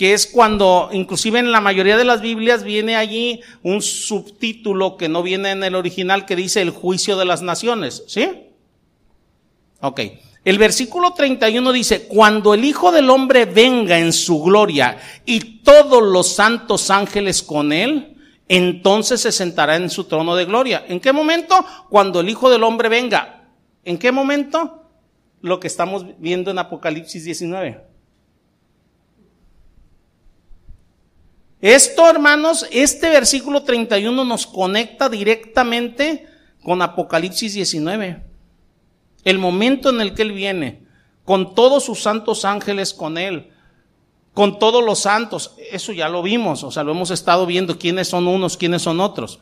[0.00, 5.10] que es cuando, inclusive en la mayoría de las Biblias viene allí un subtítulo que
[5.10, 8.26] no viene en el original que dice el juicio de las naciones, ¿sí?
[9.82, 10.00] Ok.
[10.42, 14.96] El versículo 31 dice, cuando el Hijo del Hombre venga en su gloria
[15.26, 18.16] y todos los santos ángeles con él,
[18.48, 20.82] entonces se sentará en su trono de gloria.
[20.88, 21.62] ¿En qué momento?
[21.90, 23.50] Cuando el Hijo del Hombre venga.
[23.84, 24.82] ¿En qué momento?
[25.42, 27.89] Lo que estamos viendo en Apocalipsis 19.
[31.60, 36.26] Esto, hermanos, este versículo 31 nos conecta directamente
[36.62, 38.22] con Apocalipsis 19.
[39.24, 40.82] El momento en el que Él viene,
[41.24, 43.50] con todos sus santos ángeles con Él,
[44.32, 48.08] con todos los santos, eso ya lo vimos, o sea, lo hemos estado viendo quiénes
[48.08, 49.40] son unos, quiénes son otros.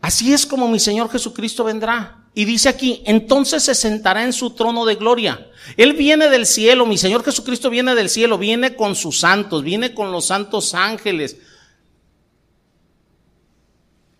[0.00, 2.16] Así es como mi Señor Jesucristo vendrá.
[2.34, 5.50] Y dice aquí, entonces se sentará en su trono de gloria.
[5.76, 9.94] Él viene del cielo, mi Señor Jesucristo viene del cielo, viene con sus santos, viene
[9.94, 11.36] con los santos ángeles.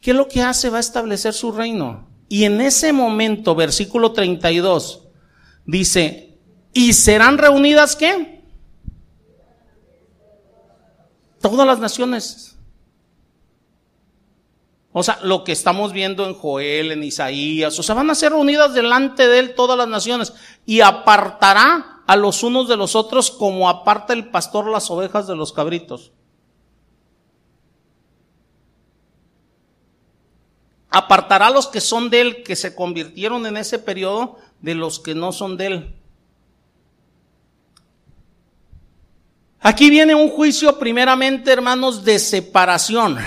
[0.01, 0.70] ¿Qué es lo que hace?
[0.70, 2.09] Va a establecer su reino.
[2.28, 5.03] Y en ese momento, versículo 32,
[5.66, 6.39] dice,
[6.72, 8.43] ¿y serán reunidas qué?
[11.41, 12.57] Todas las naciones.
[14.93, 18.32] O sea, lo que estamos viendo en Joel, en Isaías, o sea, van a ser
[18.32, 20.32] reunidas delante de él todas las naciones
[20.66, 25.36] y apartará a los unos de los otros como aparta el pastor las ovejas de
[25.36, 26.12] los cabritos.
[30.91, 34.99] apartará a los que son de él, que se convirtieron en ese periodo, de los
[34.99, 35.95] que no son de él.
[39.61, 43.18] Aquí viene un juicio primeramente, hermanos, de separación.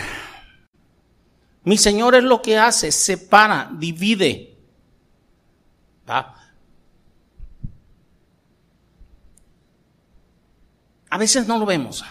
[1.64, 4.58] Mi Señor es lo que hace, separa, divide.
[11.10, 12.04] A veces no lo vemos.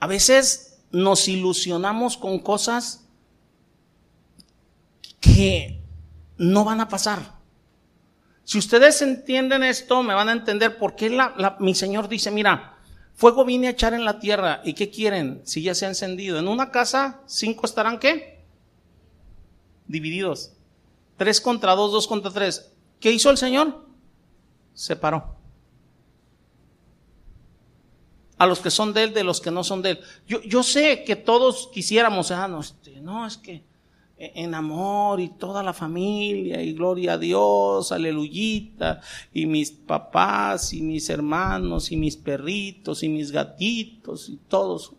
[0.00, 3.04] A veces nos ilusionamos con cosas
[5.20, 5.82] que
[6.36, 7.38] no van a pasar.
[8.44, 11.16] Si ustedes entienden esto, me van a entender por qué
[11.58, 12.77] mi Señor dice, mira,
[13.18, 14.62] fuego vine a echar en la tierra.
[14.64, 15.42] ¿Y qué quieren?
[15.44, 16.38] Si ya se ha encendido.
[16.38, 18.44] En una casa, cinco estarán qué?
[19.88, 20.52] Divididos.
[21.16, 22.70] Tres contra dos, dos contra tres.
[23.00, 23.84] ¿Qué hizo el Señor?
[24.72, 25.36] Separó.
[28.38, 30.00] A los que son de Él, de los que no son de Él.
[30.28, 33.64] Yo, yo sé que todos quisiéramos, ah, no, este, no, es que
[34.18, 39.00] en amor y toda la familia y gloria a Dios, aleluyita,
[39.32, 44.92] y mis papás y mis hermanos y mis perritos y mis gatitos y todos.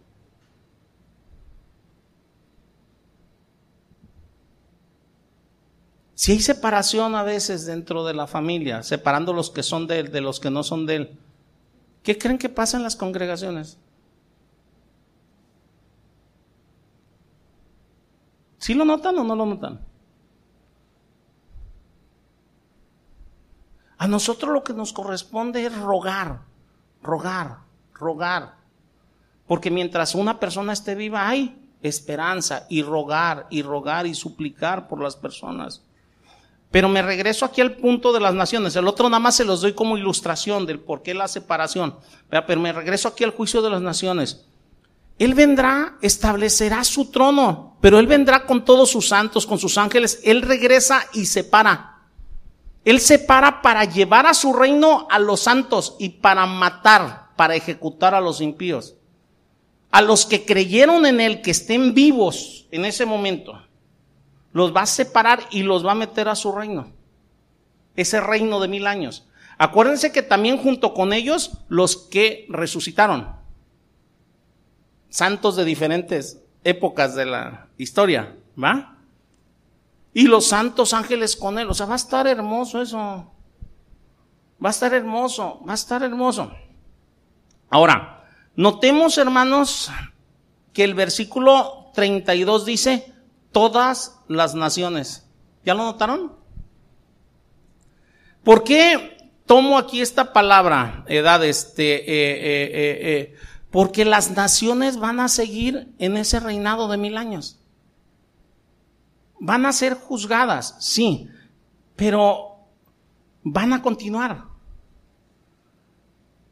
[6.16, 10.12] Si hay separación a veces dentro de la familia, separando los que son de él
[10.12, 11.20] de los que no son de él,
[12.04, 13.78] ¿qué creen que pasa en las congregaciones?
[18.60, 19.80] ¿Sí lo notan o no lo notan?
[23.98, 26.42] A nosotros lo que nos corresponde es rogar,
[27.02, 27.60] rogar,
[27.94, 28.56] rogar.
[29.48, 35.02] Porque mientras una persona esté viva hay esperanza y rogar y rogar y suplicar por
[35.02, 35.84] las personas.
[36.72, 38.76] Pero me regreso aquí al punto de las naciones.
[38.76, 41.98] El otro nada más se los doy como ilustración del por qué la separación.
[42.30, 44.49] Pero me regreso aquí al juicio de las naciones.
[45.20, 50.22] Él vendrá, establecerá su trono, pero Él vendrá con todos sus santos, con sus ángeles.
[50.24, 52.08] Él regresa y se para.
[52.86, 57.56] Él se para para llevar a su reino a los santos y para matar, para
[57.56, 58.96] ejecutar a los impíos.
[59.92, 63.62] A los que creyeron en Él, que estén vivos en ese momento,
[64.54, 66.94] los va a separar y los va a meter a su reino.
[67.98, 69.28] Ese reino de mil años.
[69.58, 73.39] Acuérdense que también junto con ellos los que resucitaron
[75.10, 78.98] santos de diferentes épocas de la historia, ¿va?
[80.14, 82.98] Y los santos ángeles con él, o sea, va a estar hermoso eso.
[84.64, 86.52] Va a estar hermoso, va a estar hermoso.
[87.70, 89.90] Ahora, notemos, hermanos,
[90.74, 93.14] que el versículo 32 dice,
[93.52, 95.28] todas las naciones.
[95.64, 96.34] ¿Ya lo notaron?
[98.44, 103.36] ¿Por qué tomo aquí esta palabra, edad, este, eh, eh, eh,
[103.72, 107.60] porque las naciones van a seguir en ese reinado de mil años.
[109.40, 111.30] Van a ser juzgadas, sí,
[111.96, 112.58] pero
[113.44, 114.46] van a continuar.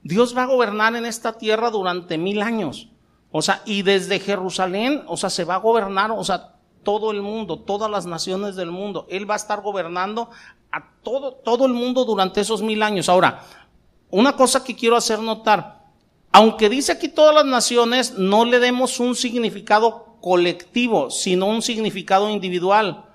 [0.04, 2.90] Dios va a gobernar en esta tierra durante mil años.
[3.32, 6.54] O sea, y desde Jerusalén, o sea, se va a gobernar, o sea,
[6.84, 9.06] todo el mundo, todas las naciones del mundo.
[9.10, 10.30] Él va a estar gobernando
[10.72, 13.10] a todo, todo el mundo durante esos mil años.
[13.10, 13.44] Ahora,
[14.10, 15.77] una cosa que quiero hacer notar,
[16.32, 22.30] aunque dice aquí todas las naciones, no le demos un significado colectivo, sino un significado
[22.30, 23.06] individual.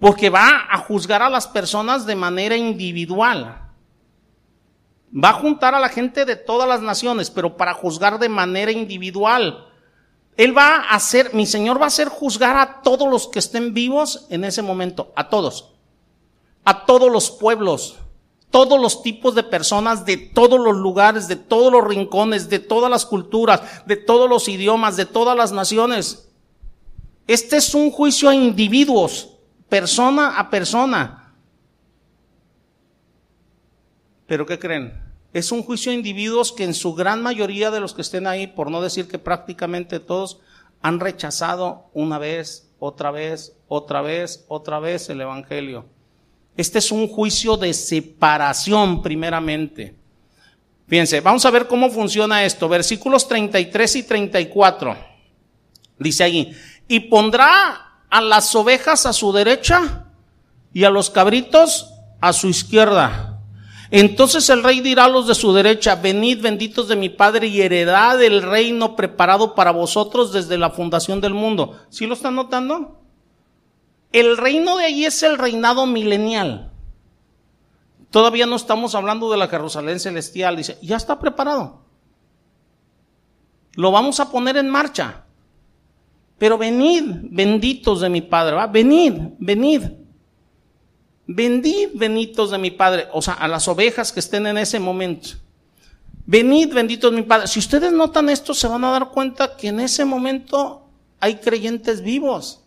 [0.00, 3.62] Porque va a juzgar a las personas de manera individual.
[5.12, 8.72] Va a juntar a la gente de todas las naciones, pero para juzgar de manera
[8.72, 9.66] individual.
[10.36, 13.72] Él va a hacer, mi Señor va a hacer juzgar a todos los que estén
[13.72, 15.72] vivos en ese momento, a todos,
[16.64, 17.96] a todos los pueblos,
[18.50, 22.90] todos los tipos de personas de todos los lugares, de todos los rincones, de todas
[22.90, 26.28] las culturas, de todos los idiomas, de todas las naciones.
[27.26, 29.30] Este es un juicio a individuos,
[29.68, 31.34] persona a persona.
[34.26, 35.02] Pero ¿qué creen?
[35.32, 38.46] Es un juicio a individuos que en su gran mayoría de los que estén ahí,
[38.46, 40.40] por no decir que prácticamente todos,
[40.82, 45.86] han rechazado una vez, otra vez, otra vez, otra vez el Evangelio.
[46.56, 49.94] Este es un juicio de separación primeramente.
[50.88, 52.68] Fíjense, vamos a ver cómo funciona esto.
[52.68, 54.96] Versículos 33 y 34.
[55.98, 56.52] Dice allí,
[56.88, 60.06] y pondrá a las ovejas a su derecha
[60.72, 63.40] y a los cabritos a su izquierda.
[63.90, 67.62] Entonces el rey dirá a los de su derecha, venid benditos de mi Padre y
[67.62, 71.78] heredad el reino preparado para vosotros desde la fundación del mundo.
[71.88, 73.00] ¿Sí lo están notando?
[74.12, 76.72] El reino de allí es el reinado milenial.
[78.10, 80.56] Todavía no estamos hablando de la Jerusalén celestial.
[80.56, 81.82] Dice, ya está preparado.
[83.74, 85.24] Lo vamos a poner en marcha.
[86.38, 88.66] Pero venid, benditos de mi Padre, ¿va?
[88.66, 89.82] Venid, venid.
[91.26, 95.30] Venid, benditos de mi Padre, o sea, a las ovejas que estén en ese momento.
[96.24, 97.48] Venid, benditos de mi Padre.
[97.48, 100.88] Si ustedes notan esto, se van a dar cuenta que en ese momento
[101.20, 102.62] hay creyentes vivos.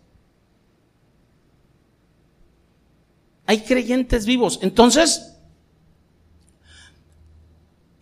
[3.50, 4.60] Hay creyentes vivos.
[4.62, 5.36] Entonces,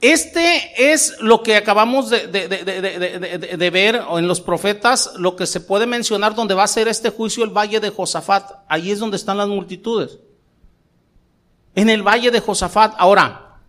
[0.02, 6.36] este es lo que acabamos de, ver en los profetas, lo que se puede mencionar
[6.36, 8.56] donde va a ser este juicio el valle de Josafat.
[8.68, 10.20] Ahí es donde están las multitudes
[11.76, 12.95] en el valle de Josafat.
[12.98, 13.62] Ahora,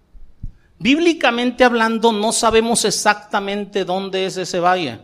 [0.81, 4.99] bíblicamente hablando, no sabemos exactamente dónde es ese valle,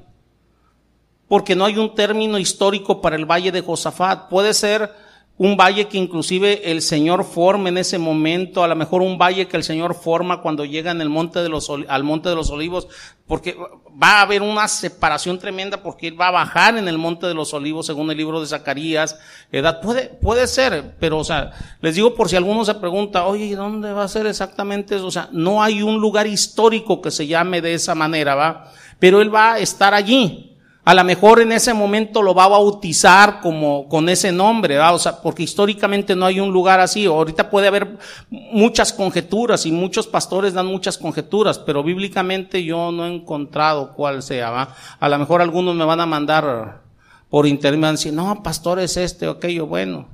[1.29, 4.29] porque no hay un término histórico para el valle de Josafat.
[4.29, 5.04] Puede ser
[5.37, 9.49] un valle que inclusive el Señor forma en ese momento, a lo mejor un valle
[9.49, 12.51] que el Señor forma cuando llega en el monte de los, al monte de los
[12.51, 12.87] olivos,
[13.27, 13.57] porque
[14.01, 17.35] va a haber una separación tremenda porque Él va a bajar en el monte de
[17.35, 19.19] los olivos según el libro de Zacarías.
[19.51, 23.57] Edad, puede, puede ser, pero o sea, les digo por si alguno se pregunta, oye,
[23.57, 25.07] ¿dónde va a ser exactamente eso?
[25.07, 28.73] O sea, no hay un lugar histórico que se llame de esa manera, ¿va?
[29.01, 30.54] Pero Él va a estar allí.
[30.85, 34.95] A lo mejor en ese momento lo va a bautizar como con ese nombre, ¿verdad?
[34.95, 37.07] o sea, porque históricamente no hay un lugar así.
[37.07, 37.97] Ahorita puede haber
[38.29, 44.23] muchas conjeturas y muchos pastores dan muchas conjeturas, pero bíblicamente yo no he encontrado cuál
[44.23, 44.51] sea.
[44.51, 44.77] ¿va?
[45.01, 46.83] A lo mejor algunos me van a mandar
[47.31, 50.07] por internet, me van a decir, no, pastor es este, ok, yo bueno,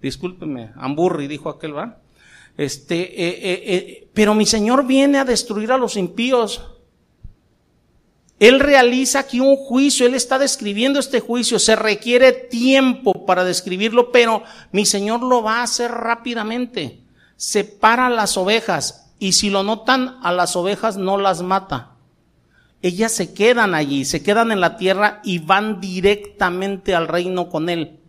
[0.00, 1.98] discúlpeme, Amburri dijo aquel, va.
[2.56, 6.75] Este, eh, eh, eh, pero mi Señor viene a destruir a los impíos.
[8.38, 14.12] Él realiza aquí un juicio, Él está describiendo este juicio, se requiere tiempo para describirlo,
[14.12, 17.00] pero mi Señor lo va a hacer rápidamente.
[17.36, 21.92] Separa las ovejas y si lo notan, a las ovejas no las mata.
[22.82, 27.70] Ellas se quedan allí, se quedan en la tierra y van directamente al reino con
[27.70, 28.00] Él.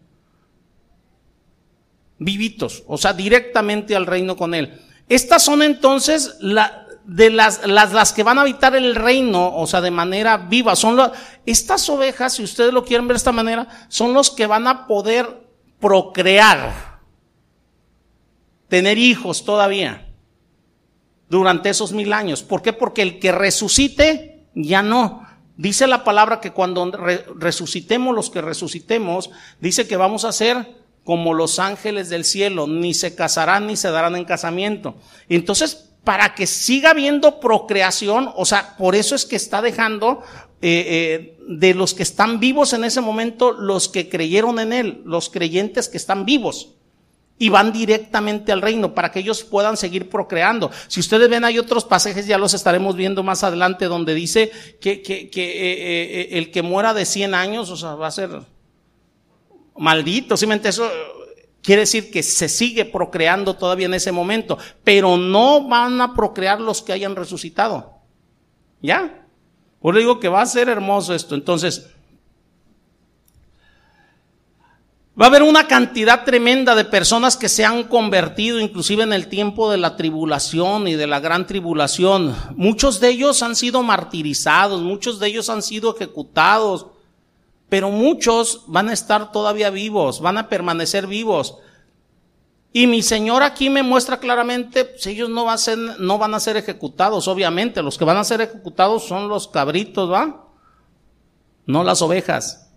[2.20, 4.82] Vivitos, o sea, directamente al reino con Él.
[5.08, 9.66] Estas son entonces la, de las, las, las que van a habitar el reino, o
[9.66, 11.12] sea, de manera viva, son las,
[11.46, 14.88] estas ovejas, si ustedes lo quieren ver de esta manera, son los que van a
[14.88, 15.48] poder
[15.80, 17.00] procrear,
[18.68, 20.06] tener hijos todavía
[21.30, 22.44] durante esos mil años.
[22.44, 22.74] ¿Por qué?
[22.74, 25.26] Porque el que resucite, ya no.
[25.56, 29.30] Dice la palabra que cuando resucitemos, los que resucitemos,
[29.62, 33.92] dice que vamos a ser como los ángeles del cielo, ni se casarán ni se
[33.92, 34.98] darán en casamiento.
[35.30, 40.24] Entonces, para que siga habiendo procreación, o sea, por eso es que está dejando
[40.62, 45.02] eh, eh, de los que están vivos en ese momento, los que creyeron en Él,
[45.04, 46.70] los creyentes que están vivos.
[47.38, 50.72] Y van directamente al reino para que ellos puedan seguir procreando.
[50.88, 54.50] Si ustedes ven, hay otros pasajes, ya los estaremos viendo más adelante, donde dice
[54.80, 58.30] que, que, que eh, el que muera de 100 años, o sea, va a ser
[59.76, 60.38] maldito.
[60.38, 60.90] Simplemente eso
[61.68, 66.62] Quiere decir que se sigue procreando todavía en ese momento, pero no van a procrear
[66.62, 67.92] los que hayan resucitado.
[68.82, 69.28] ¿Ya?
[69.82, 71.36] Por eso digo que va a ser hermoso esto.
[71.36, 71.90] Entonces,
[75.22, 79.28] va a haber una cantidad tremenda de personas que se han convertido, inclusive en el
[79.28, 82.34] tiempo de la tribulación y de la gran tribulación.
[82.56, 86.86] Muchos de ellos han sido martirizados, muchos de ellos han sido ejecutados
[87.70, 91.58] pero muchos van a estar todavía vivos, van a permanecer vivos.
[92.72, 97.82] Y mi Señor aquí me muestra claramente, pues ellos no, van a ser ejecutados, obviamente.
[97.82, 100.48] Los que van a ser ejecutados son los cabritos, ¿va?
[101.66, 102.72] No las ovejas.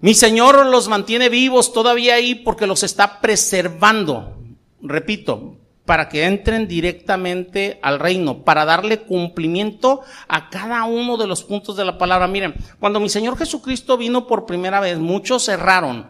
[0.00, 4.36] Mi Señor los mantiene vivos todavía ahí porque los está preservando.
[4.82, 5.56] Repito,
[5.90, 11.76] para que entren directamente al reino, para darle cumplimiento a cada uno de los puntos
[11.76, 12.28] de la palabra.
[12.28, 16.08] Miren, cuando mi Señor Jesucristo vino por primera vez, muchos cerraron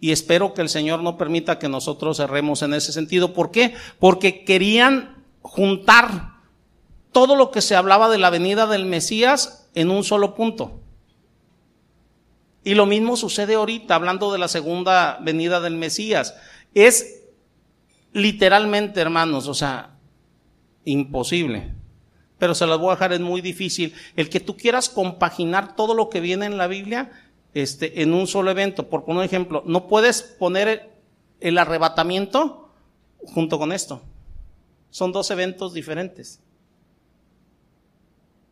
[0.00, 3.34] y espero que el Señor no permita que nosotros cerremos en ese sentido.
[3.34, 3.74] ¿Por qué?
[3.98, 6.36] Porque querían juntar
[7.12, 10.80] todo lo que se hablaba de la venida del Mesías en un solo punto.
[12.64, 16.34] Y lo mismo sucede ahorita, hablando de la segunda venida del Mesías.
[16.72, 17.17] Es
[18.12, 19.96] literalmente, hermanos, o sea,
[20.84, 21.74] imposible.
[22.38, 23.94] Pero se las voy a dejar, es muy difícil.
[24.16, 27.10] El que tú quieras compaginar todo lo que viene en la Biblia
[27.54, 28.88] este, en un solo evento.
[28.88, 30.92] Por poner un ejemplo, no puedes poner
[31.40, 32.70] el arrebatamiento
[33.26, 34.02] junto con esto.
[34.90, 36.40] Son dos eventos diferentes.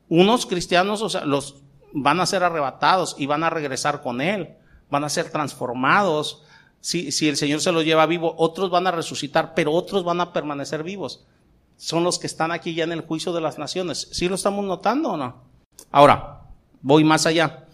[0.09, 4.57] Unos cristianos, o sea, los van a ser arrebatados y van a regresar con él,
[4.90, 6.42] van a ser transformados.
[6.87, 10.32] Si, el Señor se los lleva vivo, otros van a resucitar, pero otros van a
[10.32, 11.26] permanecer vivos.
[11.76, 14.07] Son los que están aquí ya en el juicio de las naciones.
[14.12, 15.43] ¿Sí lo estamos notando o no?
[15.91, 16.43] Ahora,
[16.82, 17.66] voy más allá.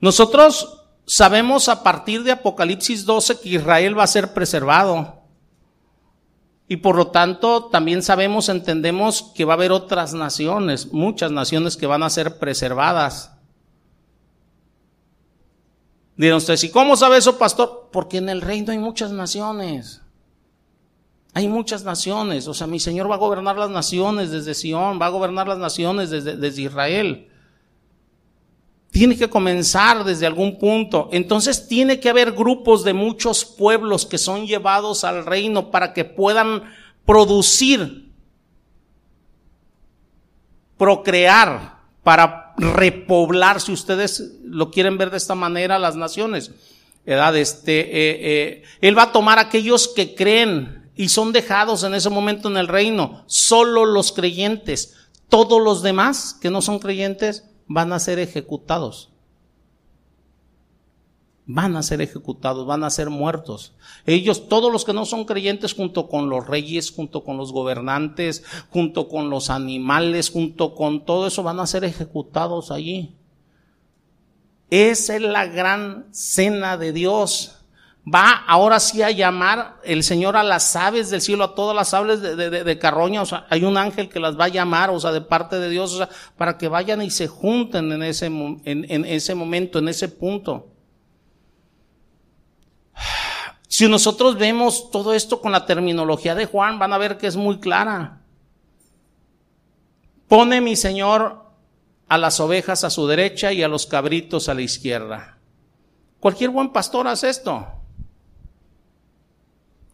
[0.00, 5.20] Nosotros sabemos a partir de Apocalipsis 12 que Israel va a ser preservado.
[6.68, 11.76] Y por lo tanto también sabemos, entendemos que va a haber otras naciones, muchas naciones
[11.76, 13.37] que van a ser preservadas.
[16.18, 17.90] Dirán ustedes, ¿y cómo sabe eso, pastor?
[17.92, 20.02] Porque en el reino hay muchas naciones.
[21.32, 22.48] Hay muchas naciones.
[22.48, 25.58] O sea, mi Señor va a gobernar las naciones desde Sion, va a gobernar las
[25.58, 27.28] naciones desde, desde Israel.
[28.90, 31.08] Tiene que comenzar desde algún punto.
[31.12, 36.04] Entonces tiene que haber grupos de muchos pueblos que son llevados al reino para que
[36.04, 36.64] puedan
[37.06, 38.10] producir,
[40.76, 46.50] procrear, para repoblar, si ustedes lo quieren ver de esta manera, las naciones.
[47.06, 51.94] Edad, este, eh, eh, él va a tomar aquellos que creen y son dejados en
[51.94, 53.22] ese momento en el reino.
[53.26, 54.94] Solo los creyentes.
[55.28, 59.10] Todos los demás que no son creyentes van a ser ejecutados.
[61.50, 63.74] Van a ser ejecutados, van a ser muertos.
[64.06, 68.44] Ellos, todos los que no son creyentes, junto con los reyes, junto con los gobernantes,
[68.70, 73.16] junto con los animales, junto con todo eso, van a ser ejecutados allí.
[74.70, 77.58] Esa es la gran cena de Dios
[78.14, 81.92] va ahora sí a llamar el Señor a las aves del cielo, a todas las
[81.94, 85.12] aves de, carroña, o sea, hay un ángel que las va a llamar, o sea,
[85.12, 88.60] de parte de Dios, o sea, para que vayan y se junten en ese, en,
[88.64, 90.68] en ese momento, en ese punto.
[93.68, 97.36] Si nosotros vemos todo esto con la terminología de Juan, van a ver que es
[97.36, 98.22] muy clara.
[100.26, 101.44] Pone mi Señor
[102.08, 105.38] a las ovejas a su derecha y a los cabritos a la izquierda.
[106.20, 107.66] Cualquier buen pastor hace esto.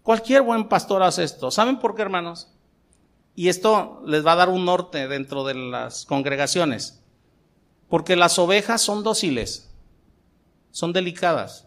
[0.02, 1.50] Cualquier buen pastor hace esto.
[1.50, 2.48] ¿Saben por qué, hermanos?
[3.34, 7.02] Y esto les va a dar un norte dentro de las congregaciones.
[7.88, 9.70] Porque las ovejas son dóciles,
[10.70, 11.66] son delicadas.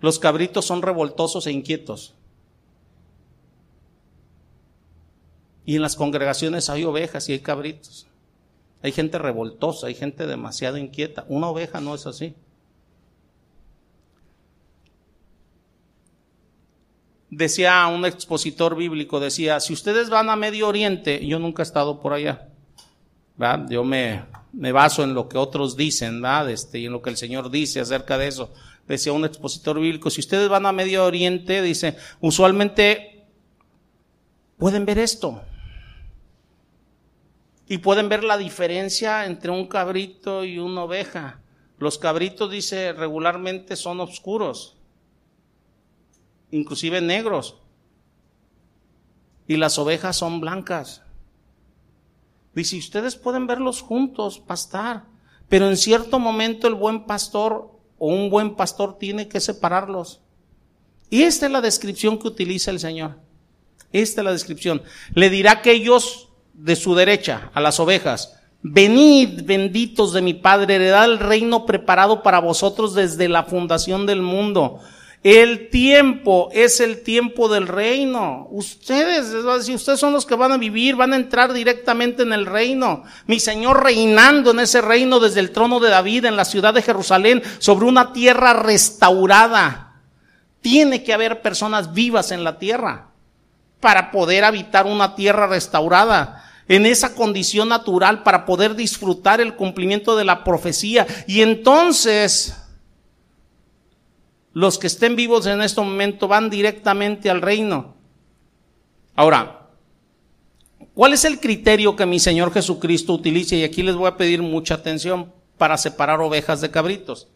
[0.00, 2.14] Los cabritos son revoltosos e inquietos.
[5.64, 8.06] Y en las congregaciones hay ovejas y hay cabritos.
[8.82, 11.24] Hay gente revoltosa, hay gente demasiado inquieta.
[11.28, 12.34] Una oveja no es así.
[17.30, 22.00] decía un expositor bíblico, decía, si ustedes van a Medio Oriente, yo nunca he estado
[22.00, 22.48] por allá,
[23.68, 26.22] yo me, me baso en lo que otros dicen.
[26.48, 28.52] Este, y en lo que el Señor dice acerca de eso.
[28.88, 33.26] Decía un expositor bíblico, si ustedes van a Medio Oriente, dice, usualmente
[34.56, 35.42] pueden ver esto.
[37.68, 41.42] Y pueden ver la diferencia entre un cabrito y una oveja.
[41.78, 44.78] Los cabritos, dice, regularmente son oscuros
[46.50, 47.56] inclusive negros.
[49.46, 51.02] Y las ovejas son blancas.
[52.54, 55.04] Dice, ustedes pueden verlos juntos, pastar,
[55.48, 60.20] pero en cierto momento el buen pastor un buen pastor tiene que separarlos.
[61.10, 63.16] Y esta es la descripción que utiliza el Señor.
[63.92, 64.82] Esta es la descripción.
[65.14, 70.74] Le dirá que ellos de su derecha, a las ovejas, venid benditos de mi Padre,
[70.74, 74.80] heredad el reino preparado para vosotros desde la fundación del mundo
[75.22, 78.46] El tiempo es el tiempo del reino.
[78.50, 82.46] Ustedes, si ustedes son los que van a vivir, van a entrar directamente en el
[82.46, 83.02] reino.
[83.26, 86.82] Mi Señor reinando en ese reino desde el trono de David en la ciudad de
[86.82, 90.02] Jerusalén sobre una tierra restaurada.
[90.60, 93.08] Tiene que haber personas vivas en la tierra
[93.80, 100.14] para poder habitar una tierra restaurada en esa condición natural para poder disfrutar el cumplimiento
[100.16, 101.06] de la profecía.
[101.26, 102.54] Y entonces
[104.52, 107.96] los que estén vivos en este momento van directamente al reino.
[109.14, 109.68] Ahora,
[110.94, 113.56] ¿cuál es el criterio que mi Señor Jesucristo utiliza?
[113.56, 117.28] Y aquí les voy a pedir mucha atención para separar ovejas de cabritos.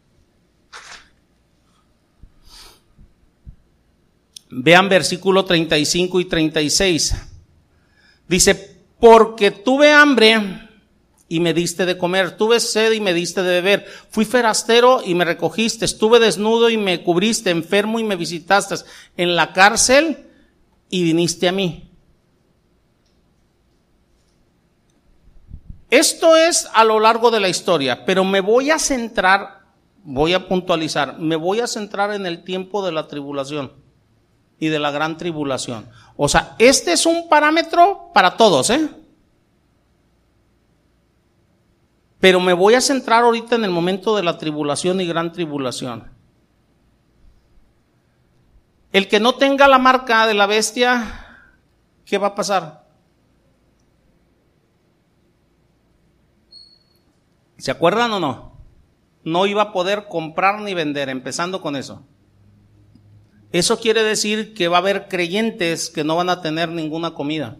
[4.50, 7.14] Vean versículo 35 y 36.
[8.28, 10.68] Dice, porque tuve hambre
[11.32, 15.14] y me diste de comer, tuve sed y me diste de beber, fui ferastero y
[15.14, 18.74] me recogiste, estuve desnudo y me cubriste, enfermo y me visitaste,
[19.16, 20.26] en la cárcel
[20.90, 21.90] y viniste a mí.
[25.88, 29.62] Esto es a lo largo de la historia, pero me voy a centrar,
[30.04, 33.72] voy a puntualizar, me voy a centrar en el tiempo de la tribulación
[34.58, 35.88] y de la gran tribulación.
[36.14, 39.01] O sea, este es un parámetro para todos, ¿eh?
[42.22, 46.08] Pero me voy a centrar ahorita en el momento de la tribulación y gran tribulación.
[48.92, 51.48] El que no tenga la marca de la bestia,
[52.04, 52.86] ¿qué va a pasar?
[57.58, 58.52] ¿Se acuerdan o no?
[59.24, 62.04] No iba a poder comprar ni vender, empezando con eso.
[63.50, 67.56] Eso quiere decir que va a haber creyentes que no van a tener ninguna comida.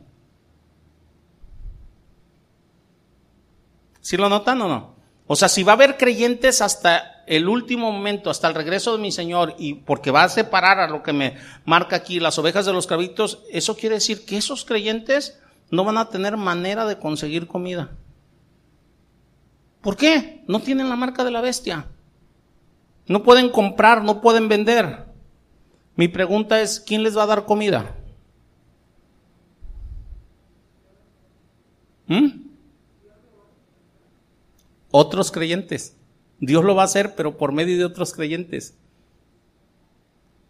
[4.03, 4.95] ¿Sí lo notan o no?
[5.27, 9.03] O sea, si va a haber creyentes hasta el último momento, hasta el regreso de
[9.03, 12.67] mi Señor, y porque va a separar a lo que me marca aquí las ovejas
[12.67, 15.41] de los cabritos, eso quiere decir que esos creyentes
[15.71, 17.93] no van a tener manera de conseguir comida.
[19.81, 20.45] ¿Por qué?
[20.49, 21.87] No tienen la marca de la bestia.
[23.07, 25.07] No pueden comprar, no pueden vender.
[25.97, 27.97] Mi pregunta es, ¿quién les va a dar comida?
[32.07, 32.52] ¿Mm?
[34.93, 35.97] Otros creyentes.
[36.39, 38.79] Dios lo va a hacer, pero por medio de otros creyentes.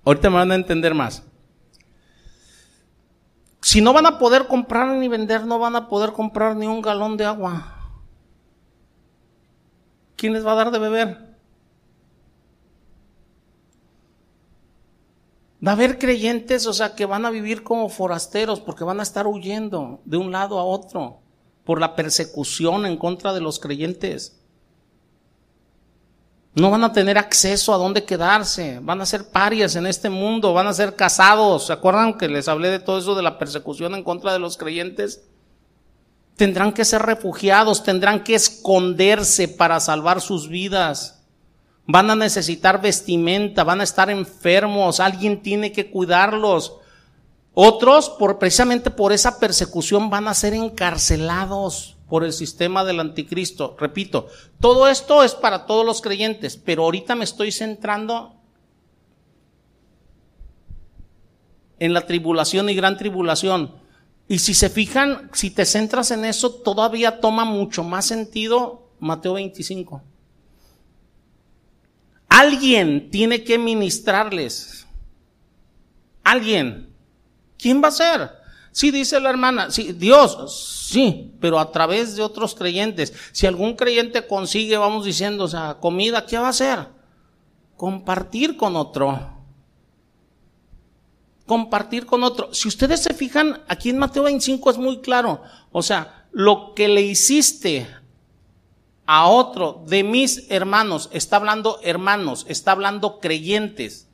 [0.04, 1.22] Ahorita me van a entender más.
[3.62, 6.82] Si no van a poder comprar ni vender, no van a poder comprar ni un
[6.82, 7.78] galón de agua.
[10.16, 11.32] ¿Quién les va a dar de beber?
[15.64, 19.04] Va a haber creyentes, o sea, que van a vivir como forasteros porque van a
[19.04, 21.22] estar huyendo de un lado a otro
[21.64, 24.38] por la persecución en contra de los creyentes.
[26.54, 30.52] No van a tener acceso a dónde quedarse, van a ser parias en este mundo,
[30.52, 31.66] van a ser casados.
[31.66, 34.58] ¿Se acuerdan que les hablé de todo eso de la persecución en contra de los
[34.58, 35.22] creyentes?
[36.36, 41.22] Tendrán que ser refugiados, tendrán que esconderse para salvar sus vidas.
[41.86, 46.76] Van a necesitar vestimenta, van a estar enfermos, alguien tiene que cuidarlos.
[47.54, 53.76] Otros, por, precisamente por esa persecución, van a ser encarcelados por el sistema del anticristo.
[53.78, 54.28] Repito,
[54.60, 58.34] todo esto es para todos los creyentes, pero ahorita me estoy centrando
[61.78, 63.74] en la tribulación y gran tribulación.
[64.28, 69.32] Y si se fijan, si te centras en eso, todavía toma mucho más sentido Mateo
[69.34, 70.00] 25.
[72.28, 74.86] Alguien tiene que ministrarles.
[76.22, 76.91] Alguien.
[77.62, 78.30] ¿Quién va a ser?
[78.72, 83.12] Sí, dice la hermana, sí, Dios, sí, pero a través de otros creyentes.
[83.30, 86.88] Si algún creyente consigue, vamos diciendo, o sea, comida, ¿qué va a hacer?
[87.76, 89.38] Compartir con otro.
[91.46, 92.52] Compartir con otro.
[92.52, 95.42] Si ustedes se fijan, aquí en Mateo 25 es muy claro.
[95.70, 97.86] O sea, lo que le hiciste
[99.06, 104.08] a otro de mis hermanos, está hablando hermanos, está hablando creyentes.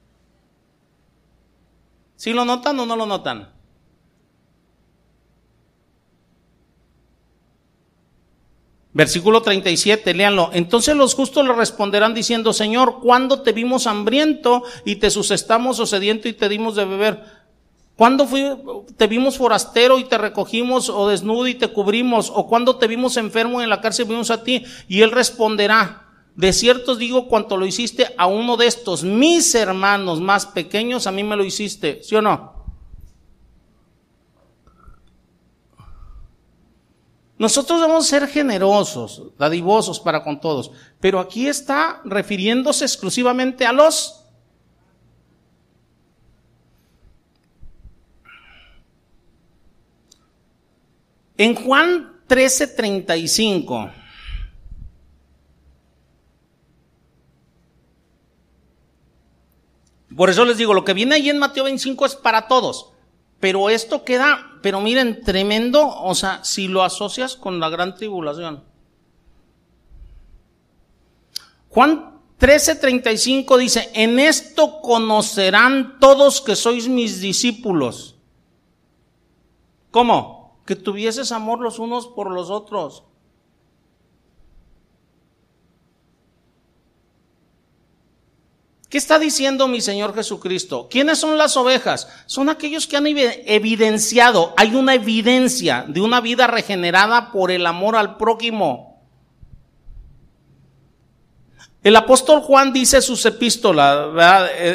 [2.19, 3.49] ¿Sí lo notan o no lo notan?
[8.93, 10.51] Versículo 37, léanlo.
[10.53, 15.87] Entonces los justos le responderán diciendo, Señor, ¿cuándo te vimos hambriento y te sustentamos o
[15.87, 17.23] sediento y te dimos de beber?
[17.95, 18.27] ¿Cuándo
[18.97, 22.33] te vimos forastero y te recogimos o desnudo y te cubrimos?
[22.35, 24.65] ¿O cuándo te vimos enfermo en la cárcel y vimos a ti?
[24.89, 26.08] Y él responderá,
[26.39, 31.11] de cierto digo, cuanto lo hiciste a uno de estos, mis hermanos más pequeños, a
[31.11, 32.53] mí me lo hiciste, ¿sí o no?
[37.39, 40.71] Nosotros debemos ser generosos, dadivosos para con todos,
[41.01, 44.25] pero aquí está refiriéndose exclusivamente a los
[51.37, 53.98] En Juan 13:35
[60.19, 62.91] Por eso les digo, lo que viene ahí en Mateo 25 es para todos.
[63.39, 68.65] Pero esto queda, pero miren, tremendo, o sea, si lo asocias con la gran tribulación.
[71.69, 78.17] Juan 13:35 dice, en esto conocerán todos que sois mis discípulos.
[79.93, 80.59] ¿Cómo?
[80.67, 83.05] Que tuvieses amor los unos por los otros.
[88.89, 90.89] ¿Qué está diciendo mi Señor Jesucristo?
[90.91, 92.09] ¿Quiénes son las ovejas?
[92.25, 97.97] Son aquellos que han evidenciado, hay una evidencia de una vida regenerada por el amor
[97.97, 98.89] al prójimo.
[101.83, 104.09] El apóstol Juan dice sus epístolas,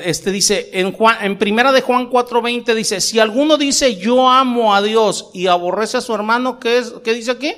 [0.06, 4.76] este dice en Juan, en primera de Juan 4:20 dice, si alguno dice yo amo
[4.76, 7.54] a Dios y aborrece a su hermano, ¿qué es qué dice aquí?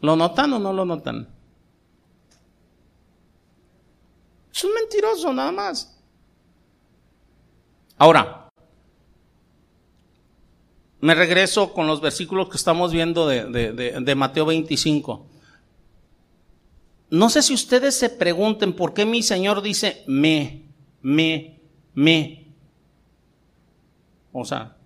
[0.00, 1.34] ¿Lo notan o no lo notan?
[4.54, 6.00] Es un mentiroso nada más.
[7.98, 8.48] Ahora,
[11.00, 15.26] me regreso con los versículos que estamos viendo de, de, Mateo 25.
[17.10, 20.62] No sé si ustedes se pregunten por qué mi Señor dice me,
[21.02, 21.60] me,
[21.94, 22.54] me.
[24.32, 24.76] O sea,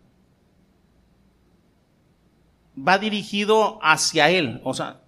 [2.77, 4.63] va dirigido hacia Él.
[4.65, 5.03] O sea,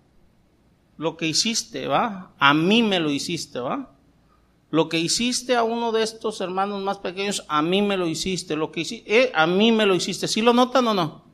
[0.99, 2.35] lo que hiciste, ¿va?
[2.39, 3.97] A mí me lo hiciste, ¿va?
[4.71, 8.55] Lo que hiciste a uno de estos hermanos más pequeños, a mí me lo hiciste.
[8.55, 10.29] Lo que hiciste, eh, a mí me lo hiciste.
[10.29, 11.25] ¿Sí lo notan o no?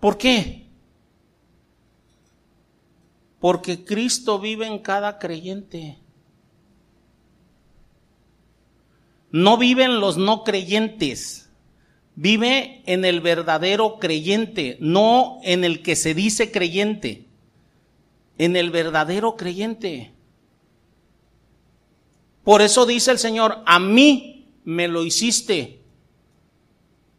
[0.00, 0.66] ¿Por qué?
[3.38, 5.98] Porque Cristo vive en cada creyente.
[9.30, 11.50] No viven los no creyentes.
[12.16, 17.26] Vive en el verdadero creyente, no en el que se dice creyente.
[18.38, 20.12] En el verdadero creyente.
[22.50, 25.84] Por eso dice el Señor, a mí me lo hiciste.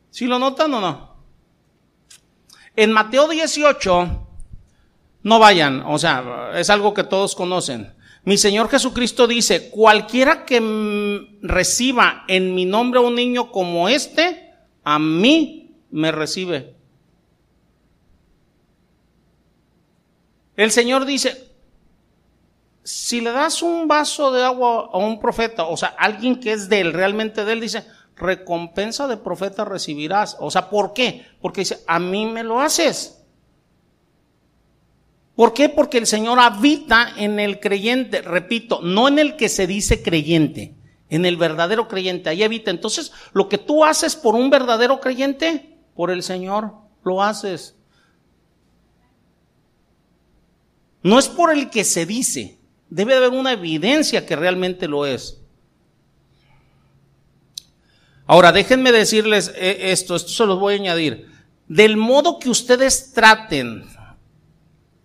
[0.09, 1.15] ¿Sí lo notan o no?
[2.75, 4.27] En Mateo 18,
[5.23, 7.93] no vayan, o sea, es algo que todos conocen.
[8.25, 10.59] Mi Señor Jesucristo dice, cualquiera que
[11.41, 14.51] reciba en mi nombre a un niño como este,
[14.83, 16.75] a mí me recibe.
[20.57, 21.50] El Señor dice,
[22.83, 26.69] si le das un vaso de agua a un profeta, o sea, alguien que es
[26.69, 30.37] de él, realmente de él, dice, recompensa de profeta recibirás.
[30.39, 31.25] O sea, ¿por qué?
[31.41, 33.17] Porque dice, a mí me lo haces.
[35.35, 35.69] ¿Por qué?
[35.69, 40.75] Porque el Señor habita en el creyente, repito, no en el que se dice creyente,
[41.09, 42.69] en el verdadero creyente, ahí habita.
[42.69, 46.73] Entonces, lo que tú haces por un verdadero creyente, por el Señor
[47.03, 47.75] lo haces.
[51.03, 52.60] No es por el que se dice,
[52.91, 55.39] Debe haber una evidencia que realmente lo es.
[58.27, 61.31] Ahora, déjenme decirles eh, esto, esto se los voy a añadir.
[61.69, 63.85] Del modo que ustedes traten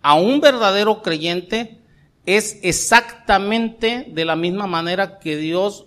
[0.01, 1.81] a un verdadero creyente,
[2.25, 5.85] es exactamente de la misma manera que Dios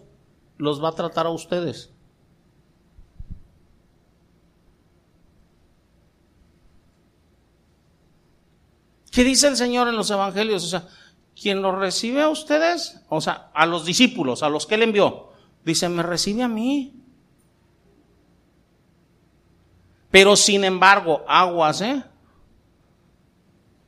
[0.57, 1.91] los va a tratar a ustedes.
[9.11, 10.65] ¿Qué dice el Señor en los evangelios?
[10.65, 10.89] O sea,
[11.41, 15.31] quien los recibe a ustedes, o sea, a los discípulos, a los que él envió,
[15.65, 17.03] dice, me recibe a mí.
[20.11, 22.05] Pero sin embargo, aguas, ¿eh?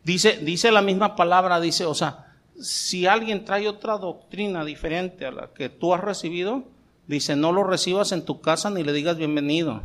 [0.03, 5.31] Dice, dice la misma palabra, dice, o sea, si alguien trae otra doctrina diferente a
[5.31, 6.65] la que tú has recibido,
[7.07, 9.83] dice, no lo recibas en tu casa ni le digas bienvenido,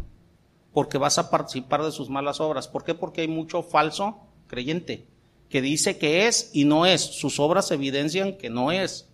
[0.71, 2.69] porque vas a participar de sus malas obras.
[2.69, 2.93] ¿Por qué?
[2.93, 5.16] Porque hay mucho falso creyente
[5.49, 7.01] que dice que es y no es.
[7.01, 9.07] Sus obras evidencian que no es.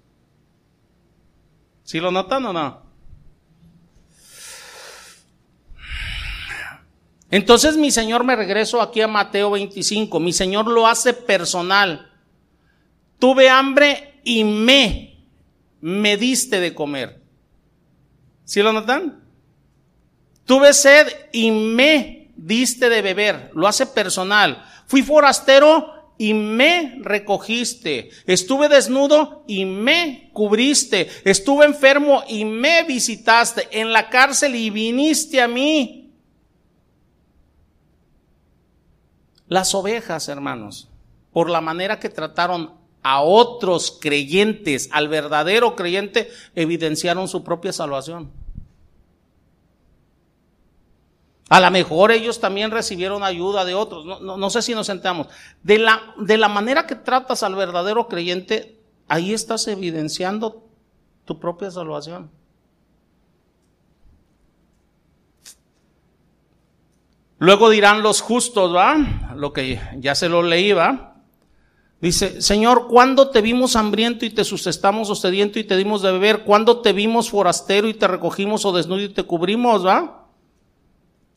[1.84, 2.82] ¿Sí lo notan o no?
[7.30, 10.20] Entonces mi Señor me regreso aquí a Mateo 25.
[10.20, 12.12] Mi Señor lo hace personal.
[13.20, 15.26] Tuve hambre y me,
[15.82, 17.22] me diste de comer.
[18.46, 19.24] ¿Sí lo notan?
[20.46, 23.52] Tuve sed y me diste de beber.
[23.54, 24.64] Lo hace personal.
[24.86, 28.10] Fui forastero y me recogiste.
[28.26, 31.10] Estuve desnudo y me cubriste.
[31.26, 33.68] Estuve enfermo y me visitaste.
[33.72, 36.14] En la cárcel y viniste a mí.
[39.50, 40.88] Las ovejas, hermanos,
[41.34, 42.72] por la manera que trataron
[43.02, 48.32] a otros creyentes, al verdadero creyente, evidenciaron su propia salvación.
[51.50, 54.22] A lo mejor ellos también recibieron ayuda de otros.
[54.22, 55.28] No, sé si nos sentamos.
[55.62, 60.64] De la, de la manera que tratas al verdadero creyente, ahí estás evidenciando
[61.26, 62.32] tu propia salvación.
[67.40, 68.96] Luego dirán los justos, ¿va?
[69.36, 71.18] Lo que ya se lo leí, ¿va?
[72.00, 76.14] Dice, Señor, ¿cuándo te vimos hambriento y te sustentamos o sediento y te dimos de
[76.14, 76.44] beber?
[76.44, 80.23] ¿Cuándo te vimos forastero y te recogimos o desnudo y te cubrimos, va?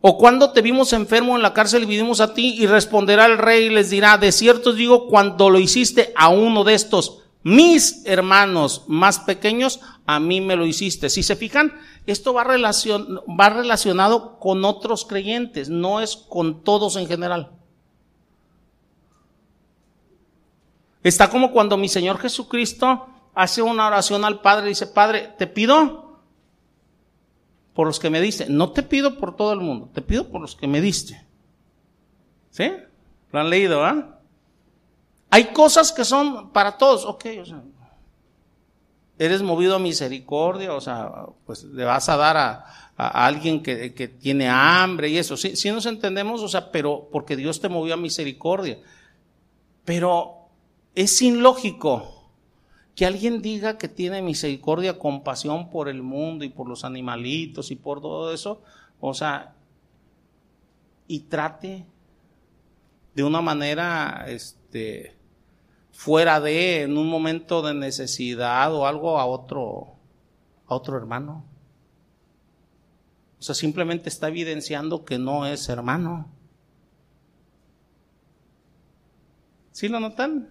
[0.09, 2.55] ¿O cuándo te vimos enfermo en la cárcel y vinimos a ti?
[2.63, 6.63] Y responderá el rey y les dirá, de cierto digo, cuando lo hiciste a uno
[6.63, 11.11] de estos, mis hermanos más pequeños, a mí me lo hiciste.
[11.11, 11.73] Si se fijan,
[12.07, 17.51] esto va, va relacionado con otros creyentes, no es con todos en general.
[21.03, 25.49] Está como cuando mi Señor Jesucristo hace una oración al Padre y dice, Padre, te
[25.49, 26.06] pido
[27.77, 28.47] por los que me diste.
[28.49, 31.25] No te pido por todo el mundo, te pido por los que me diste.
[32.51, 32.73] ¿Sí?
[33.31, 34.19] Lo han leído, ¿ah?
[35.29, 37.63] Hay cosas que son para todos, ok, o sea,
[39.19, 42.65] eres movido a misericordia, o sea, pues le vas a dar a,
[42.97, 45.37] alguien que, que, tiene hambre y eso.
[45.37, 48.79] Sí, sí nos entendemos, o sea, pero porque Dios te movió a misericordia.
[49.85, 50.49] Pero
[50.95, 52.16] es ilógico
[52.97, 57.77] que alguien diga que tiene misericordia, compasión por el mundo y por los animalitos y
[57.77, 58.63] por todo eso,
[59.01, 59.55] o sea,
[61.07, 61.85] y trate
[63.15, 65.15] de una manera, este,
[65.93, 69.97] fuera de, en un momento de necesidad o algo a otro,
[70.67, 71.45] a otro hermano.
[73.39, 76.31] O sea, simplemente está evidenciando que no es hermano.
[79.73, 80.49] ¿Sí lo notan?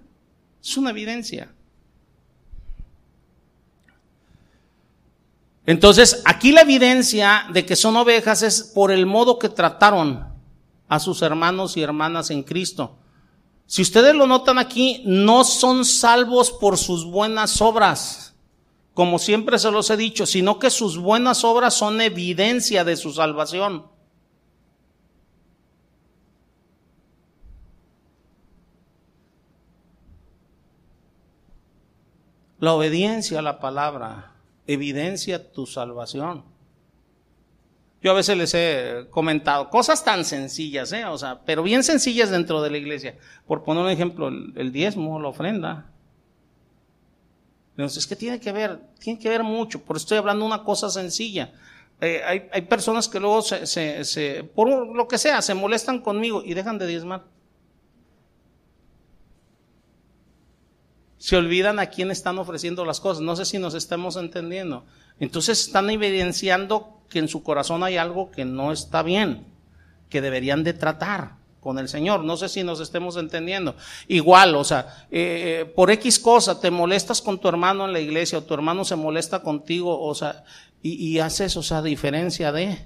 [0.61, 1.54] Es una evidencia.
[5.65, 10.27] Entonces, aquí la evidencia de que son ovejas es por el modo que trataron
[10.87, 12.97] a sus hermanos y hermanas en Cristo.
[13.65, 18.35] Si ustedes lo notan aquí, no son salvos por sus buenas obras,
[18.93, 23.11] como siempre se los he dicho, sino que sus buenas obras son evidencia de su
[23.11, 23.87] salvación.
[32.59, 34.34] La obediencia a la palabra
[34.67, 36.43] evidencia tu salvación.
[38.01, 41.05] Yo a veces les he comentado cosas tan sencillas, ¿eh?
[41.05, 43.17] o sea, pero bien sencillas dentro de la iglesia.
[43.47, 45.91] Por poner un ejemplo, el, diezmo, la ofrenda.
[47.71, 50.63] Entonces, es que tiene que ver, tiene que ver mucho, por estoy hablando de una
[50.63, 51.51] cosa sencilla.
[51.99, 55.99] Eh, hay, hay, personas que luego se, se, se, por lo que sea, se molestan
[56.01, 57.23] conmigo y dejan de diezmar.
[61.25, 63.23] Se olvidan a quién están ofreciendo las cosas.
[63.23, 64.85] No sé si nos estamos entendiendo.
[65.19, 69.47] Entonces están evidenciando que en su corazón hay algo que no está bien,
[70.07, 72.23] que deberían de tratar con el Señor.
[72.23, 73.75] No sé si nos estemos entendiendo.
[74.07, 78.01] Igual, o sea, eh, eh, por X cosa te molestas con tu hermano en la
[78.01, 80.43] iglesia o tu hermano se molesta contigo, o sea,
[80.83, 82.85] y, y haces, o sea, diferencia de...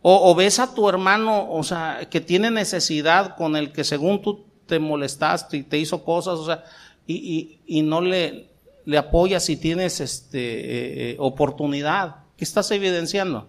[0.00, 4.22] O, o, ves a tu hermano, o sea, que tiene necesidad con el que según
[4.22, 6.64] tú te molestaste y te hizo cosas, o sea,
[7.06, 8.48] y, y, y no le,
[8.84, 12.24] le apoyas si tienes este, eh, eh, oportunidad.
[12.36, 13.48] ¿Qué estás evidenciando?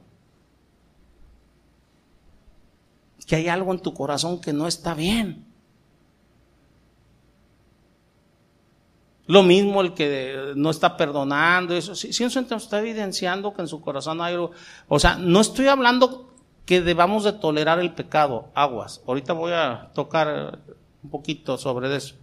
[3.26, 5.46] Que hay algo en tu corazón que no está bien.
[9.28, 11.96] Lo mismo el que no está perdonando, eso.
[11.96, 14.52] Si, si está evidenciando que en su corazón hay algo.
[14.90, 16.34] O sea, no estoy hablando
[16.66, 19.02] que debamos de tolerar el pecado, aguas.
[19.08, 20.60] Ahorita voy a tocar
[21.04, 22.16] un poquito sobre eso.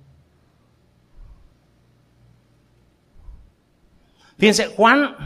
[4.38, 5.16] Fíjense, Juan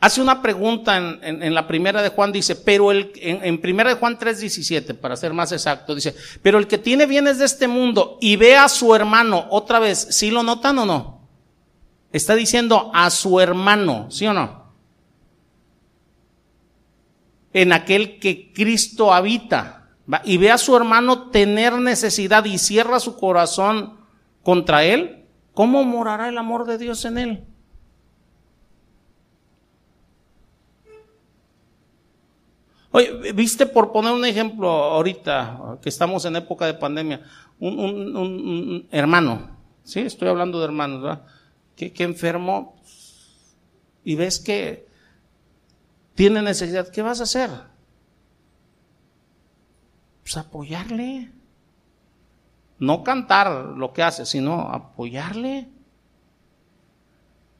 [0.00, 4.18] hace una pregunta en, la primera de Juan, dice, pero el, en, primera de Juan
[4.18, 8.36] 3.17, para ser más exacto, dice, pero el que tiene bienes de este mundo y
[8.36, 11.18] ve a su hermano, otra vez, ¿sí lo notan o no?
[12.12, 14.68] Está diciendo a su hermano, ¿sí o no?
[17.52, 19.77] En aquel que Cristo habita,
[20.24, 23.98] y ve a su hermano tener necesidad y cierra su corazón
[24.42, 27.44] contra él, ¿cómo morará el amor de Dios en él?
[32.90, 37.20] Oye, viste por poner un ejemplo ahorita, que estamos en época de pandemia,
[37.60, 39.50] un, hermano,
[39.84, 40.00] ¿sí?
[40.00, 41.26] Estoy hablando de hermanos, ¿verdad?
[41.76, 42.80] Que, que enfermo
[44.04, 44.86] y ves que
[46.14, 47.50] tiene necesidad, ¿qué vas a hacer?
[50.28, 51.32] Pues apoyarle.
[52.78, 55.70] No cantar lo que hace, sino apoyarle.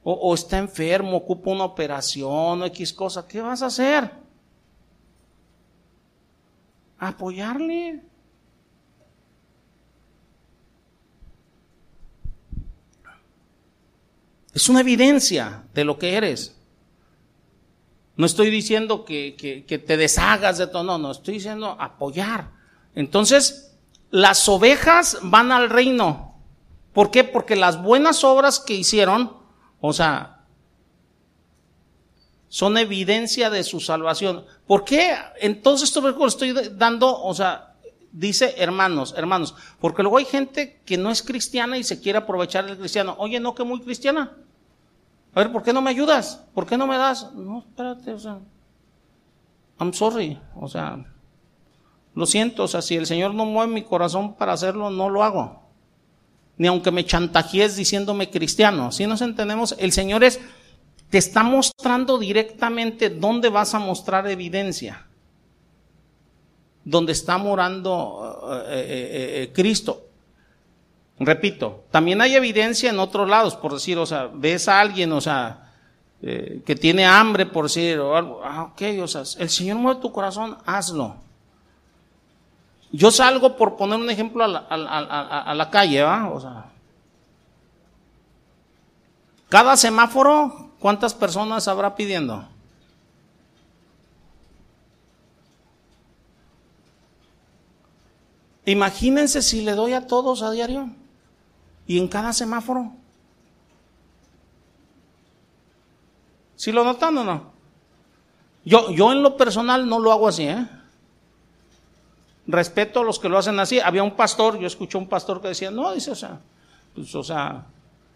[0.03, 4.11] O, o está enfermo, ocupa una operación o X cosa, ¿qué vas a hacer?
[6.99, 8.03] apoyarle.
[14.53, 16.55] Es una evidencia de lo que eres.
[18.15, 22.58] No estoy diciendo que, te deshagas de todo, no, no, estoy diciendo apoyar.
[22.95, 23.77] Entonces,
[24.11, 26.35] las ovejas van al reino.
[26.93, 27.23] ¿Por qué?
[27.23, 29.37] Porque las buenas obras que hicieron,
[29.79, 30.39] o sea,
[32.47, 34.43] son evidencia de su salvación.
[34.65, 35.15] ¿Por qué?
[35.39, 37.75] Entonces, esto estoy dando, o sea,
[38.11, 42.65] dice hermanos, hermanos, porque luego hay gente que no es cristiana y se quiere aprovechar
[42.65, 43.15] del cristiano.
[43.19, 44.35] Oye, no que muy cristiana.
[45.33, 46.43] A ver, ¿por qué no me ayudas?
[46.53, 47.31] ¿Por qué no me das?
[47.33, 48.39] No, espérate, o sea,
[49.79, 51.05] I'm sorry, o sea,
[52.19, 55.23] lo siento, o sea, si el Señor no mueve mi corazón para hacerlo, no lo
[55.23, 55.63] hago.
[56.57, 58.91] Ni aunque me chantajees diciéndome cristiano.
[58.91, 60.41] Si nos entendemos, el Señor es,
[61.09, 65.05] te está mostrando directamente dónde vas a mostrar evidencia.
[66.83, 70.05] Donde está morando eh, eh, eh, Cristo.
[71.21, 75.21] Repito, también hay evidencia en otros lados, por decir, o sea, ves a alguien, o
[75.21, 75.71] sea,
[76.19, 80.11] que tiene hambre, por decir, o algo, ah, ok, o sea, el Señor mueve tu
[80.11, 81.28] corazón, hazlo.
[82.91, 86.29] Yo salgo por poner un ejemplo a la, a, la calle, ¿va?
[86.29, 86.65] O sea,
[89.47, 92.47] cada semáforo, ¿cuántas personas habrá pidiendo?
[98.65, 100.89] Imagínense si le doy a todos a diario
[101.87, 102.91] y en cada semáforo.
[106.55, 107.51] ¿Sí lo notan o no?
[108.65, 110.67] Yo, yo en lo personal no lo hago así, ¿eh?
[112.51, 113.79] Respeto a los que lo hacen así.
[113.79, 116.39] Había un pastor, yo escuché un pastor que decía, no, dice, o sea,
[116.95, 117.63] pues, o sea,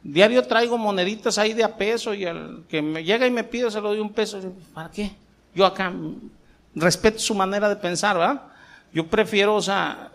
[0.01, 3.69] diario traigo moneditas ahí de a peso y el que me llega y me pide
[3.69, 4.39] se lo doy un peso.
[4.73, 5.11] ¿Para qué?
[5.53, 5.93] Yo acá
[6.73, 8.41] respeto su manera de pensar, ¿verdad?
[8.91, 10.09] Yo prefiero, o sea,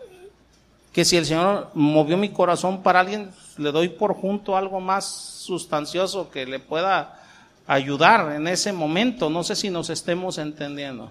[0.91, 5.05] que si el Señor movió mi corazón para alguien, le doy por junto algo más
[5.05, 7.21] sustancioso que le pueda
[7.67, 9.29] ayudar en ese momento.
[9.29, 11.09] No sé si nos estemos entendiendo.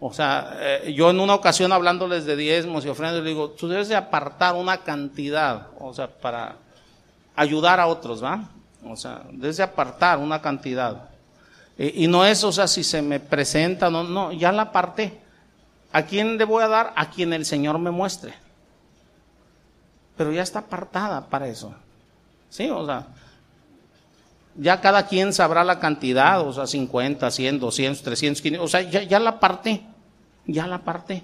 [0.00, 3.68] O sea, eh, yo en una ocasión hablándoles de diezmos y ofrendas, le digo, tú
[3.68, 6.56] debes de apartar una cantidad, o sea, para
[7.34, 8.44] ayudar a otros, ¿va?
[8.84, 11.10] O sea, debes de apartar una cantidad.
[11.76, 15.20] y no es, o sea, si se me presenta, no, no, ya la aparté.
[15.92, 16.92] ¿A quién le voy a dar?
[16.96, 18.34] A quien el Señor me muestre.
[20.16, 21.72] Pero ya está apartada para eso.
[22.50, 23.06] Sí, o sea,
[24.56, 28.82] ya cada quien sabrá la cantidad, o sea, 50, 100, 200, 300, 500, o sea,
[28.82, 29.82] ya, la parte,
[30.48, 31.22] ya la parte.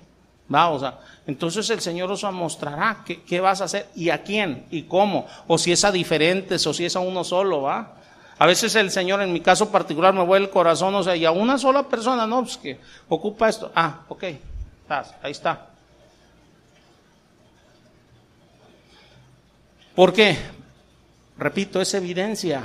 [0.54, 4.22] Va, o sea, entonces el Señor os mostrará qué, qué, vas a hacer y a
[4.22, 7.94] quién y cómo, o si es a diferentes, o si es a uno solo, va.
[8.38, 11.24] A veces el Señor, en mi caso particular, me vuelve el corazón, o sea, y
[11.24, 13.72] a una sola persona, no, pues que ocupa esto.
[13.74, 14.24] Ah, ok,
[15.22, 15.68] ahí está.
[19.94, 20.36] ¿Por qué?
[21.38, 22.62] Repito, es evidencia.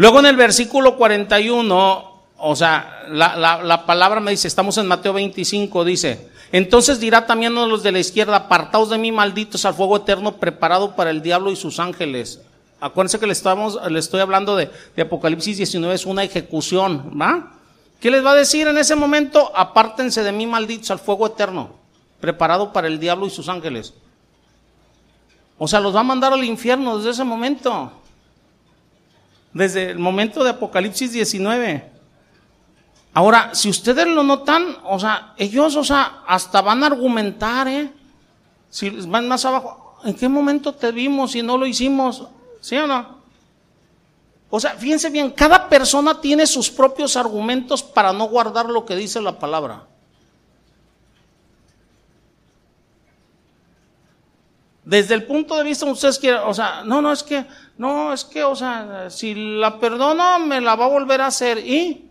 [0.00, 5.12] Luego en el versículo 41, o sea, la, la, palabra me dice, estamos en Mateo
[5.12, 9.74] 25, dice, entonces dirá también a los de la izquierda, apartaos de mí malditos al
[9.74, 12.40] fuego eterno preparado para el diablo y sus ángeles.
[12.80, 17.52] Acuérdense que le, estamos, le estoy hablando de, de, Apocalipsis 19, es una ejecución, ¿va?
[18.00, 19.52] ¿Qué les va a decir en ese momento?
[19.54, 21.74] Apártense de mí, malditos, al fuego eterno,
[22.22, 23.92] preparado para el diablo y sus ángeles.
[25.58, 27.99] O sea, los va a mandar al infierno desde ese momento.
[29.52, 31.90] Desde el momento de Apocalipsis 19.
[33.12, 37.92] Ahora, si ustedes lo notan, o sea, ellos, o sea, hasta van a argumentar, ¿eh?
[38.68, 42.28] Si van más abajo, ¿en qué momento te vimos y no lo hicimos?
[42.60, 43.18] ¿Sí o no?
[44.48, 48.96] O sea, fíjense bien, cada persona tiene sus propios argumentos para no guardar lo que
[48.96, 49.86] dice la palabra.
[54.90, 57.46] Desde el punto de vista, ustedes quieren, o sea, no, no, es que,
[57.78, 61.58] no, es que, o sea, si la perdono, me la va a volver a hacer.
[61.58, 62.10] ¿Y?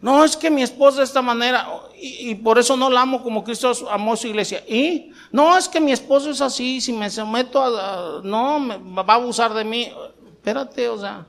[0.00, 1.68] No, es que mi esposa de esta manera,
[2.00, 4.64] y, por eso no la amo como Cristo amó su iglesia.
[4.66, 5.12] ¿Y?
[5.30, 9.16] No, es que mi esposo es así, si me someto a, no, me, va a
[9.18, 9.88] abusar de mí.
[10.32, 11.26] Espérate, o sea,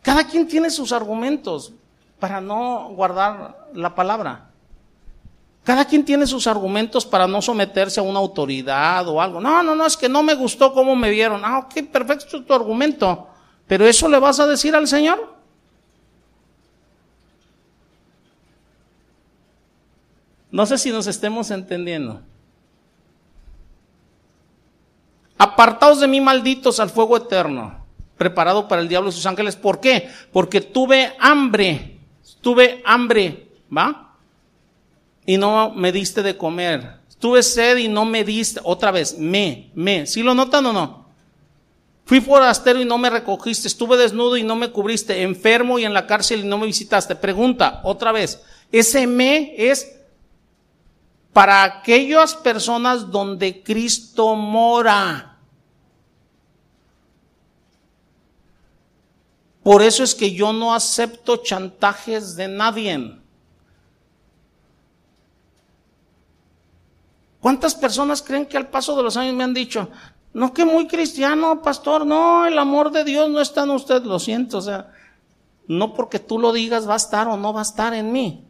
[0.00, 1.72] cada quien tiene sus argumentos
[2.20, 4.51] para no guardar la palabra.
[5.64, 9.40] Cada quien tiene sus argumentos para no someterse a una autoridad o algo.
[9.40, 11.42] No, no, no, es que no me gustó cómo me vieron.
[11.44, 13.28] Ah, ok, perfecto tu argumento.
[13.66, 15.36] Pero eso le vas a decir al Señor.
[20.50, 22.20] No sé si nos estemos entendiendo.
[25.42, 27.84] apartaos de mí malditos al fuego eterno,
[28.16, 29.56] preparado para el diablo y sus ángeles.
[29.56, 30.08] ¿Por qué?
[30.32, 31.98] Porque tuve hambre,
[32.40, 34.11] tuve hambre, ¿va?
[35.24, 37.00] Y no me diste de comer.
[37.18, 40.06] Tuve sed y no me diste, otra vez, me, me.
[40.06, 41.02] ¿Sí lo notan o no?
[42.04, 45.94] Fui forastero y no me recogiste, estuve desnudo y no me cubriste, enfermo y en
[45.94, 47.14] la cárcel y no me visitaste.
[47.14, 48.42] Pregunta, otra vez,
[48.72, 49.96] ese me es
[51.32, 55.38] para aquellas personas donde Cristo mora.
[59.62, 63.21] Por eso es que yo no acepto chantajes de nadie.
[67.42, 69.88] ¿Cuántas personas creen que al paso de los años me han dicho,
[70.32, 74.20] no que muy cristiano, pastor, no, el amor de Dios no está en usted, lo
[74.20, 74.92] siento, o sea,
[75.66, 78.46] no porque tú lo digas va a estar o no va a estar en mí.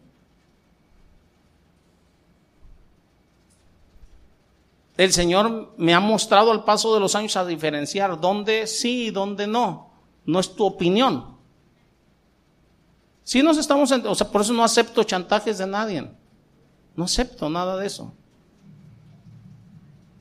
[4.99, 9.11] El Señor me ha mostrado al paso de los años a diferenciar dónde sí y
[9.11, 9.91] dónde no.
[10.27, 11.39] No es tu opinión.
[13.25, 16.11] Si nos estamos, o sea, por eso no acepto chantajes de nadie.
[16.95, 18.13] No acepto nada de eso.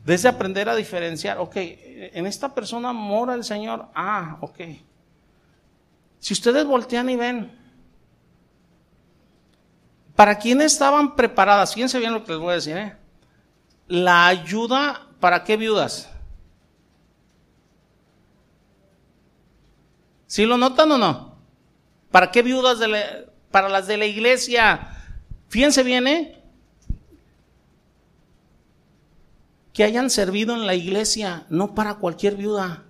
[0.03, 3.87] Desde aprender a diferenciar, ok, en esta persona mora el Señor.
[3.93, 4.59] Ah, ok.
[6.19, 7.51] Si ustedes voltean y ven,
[10.15, 11.73] ¿para quién estaban preparadas?
[11.73, 12.95] Fíjense bien lo que les voy a decir, ¿eh?
[13.87, 16.09] La ayuda, ¿para qué viudas?
[20.25, 21.35] ¿Sí lo notan o no?
[22.09, 22.79] ¿Para qué viudas?
[23.51, 24.95] Para las de la iglesia.
[25.49, 26.40] Fíjense bien, ¿eh?
[29.73, 32.83] Que hayan servido en la iglesia, no para cualquier viuda.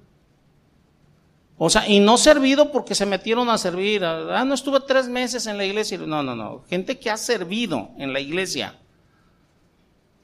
[1.57, 4.03] O sea, y no servido porque se metieron a servir.
[4.03, 5.99] Ah, no estuve tres meses en la iglesia.
[5.99, 6.63] No, no, no.
[6.67, 8.79] Gente que ha servido en la iglesia.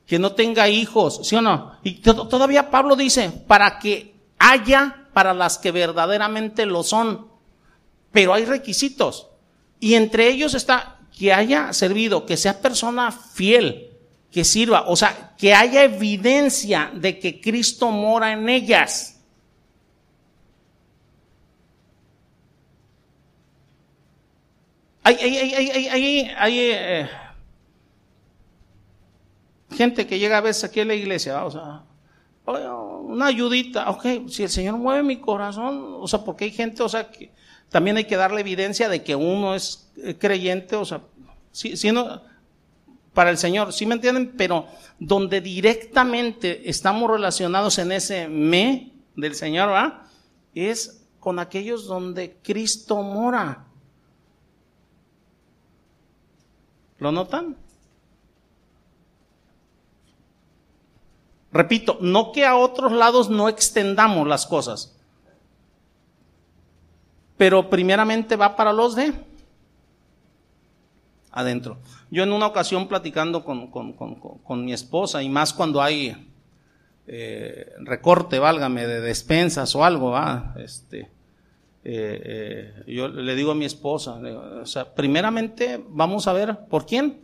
[0.08, 1.74] Que no tenga hijos, ¿sí o no?
[1.84, 7.28] Y todavía Pablo dice, para que haya para las que verdaderamente lo son.
[8.12, 9.28] Pero hay requisitos.
[9.80, 13.92] Y entre ellos está que haya servido, que sea persona fiel,
[14.38, 19.20] que sirva, o sea, que haya evidencia de que Cristo mora en ellas.
[25.02, 25.16] Hay,
[26.38, 27.10] hay, eh,
[29.72, 31.82] gente que llega a veces aquí a la iglesia, o sea,
[32.46, 36.90] una ayudita, ok, si el Señor mueve mi corazón, o sea, porque hay gente, o
[36.90, 37.32] sea, que
[37.70, 41.02] también hay que darle evidencia de que uno es eh, creyente, o sea,
[41.52, 42.22] si, si no,
[43.18, 44.35] para el Señor, ¿sí me entienden?
[44.38, 44.68] Pero
[44.99, 50.07] donde directamente estamos relacionados en ese me del Señor, ¿va?
[50.53, 53.65] Es con aquellos donde Cristo mora.
[56.99, 57.57] ¿Lo notan?
[61.52, 64.95] Repito, no que a otros lados no extendamos las cosas,
[67.35, 69.11] pero primeramente va para los de
[71.38, 71.78] adentro.
[72.10, 76.16] Yo en una ocasión platicando con, mi esposa, y más cuando hay
[77.06, 80.56] eh, recorte, válgame, de despensas o algo, ¿va?
[80.58, 81.10] este,
[81.84, 86.86] eh, eh, yo le digo a mi esposa, o sea, primeramente vamos a ver, ¿por
[86.86, 87.22] quién?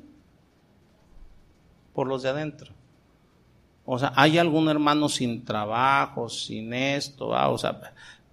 [1.94, 2.72] Por los de adentro.
[3.86, 7.50] O sea, hay algún hermano sin trabajo, sin esto, ¿va?
[7.50, 7.82] o sea,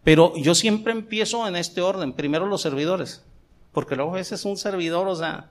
[0.05, 3.24] pero yo siempre empiezo en este orden, primero los servidores,
[3.73, 5.51] porque luego ese es un servidor, o sea,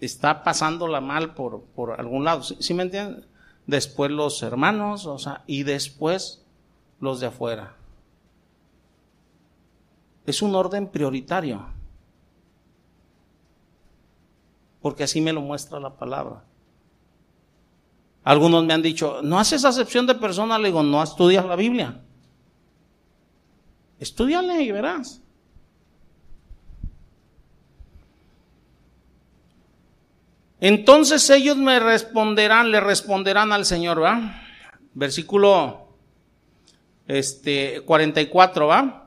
[0.00, 2.42] está pasándola mal por, por algún lado.
[2.42, 3.26] ¿Sí, me entienden?
[3.66, 6.44] Después los hermanos, o sea, y después
[7.00, 7.74] los de afuera.
[10.26, 11.66] Es un orden prioritario.
[14.80, 16.44] Porque así me lo muestra la palabra.
[18.24, 22.02] Algunos me han dicho, no haces acepción de persona, le digo, no estudias la Biblia.
[23.98, 25.22] Estudiale y verás.
[30.60, 34.42] Entonces ellos me responderán, le responderán al Señor, ¿va?
[34.94, 35.88] Versículo
[37.06, 39.04] este 44, ¿va?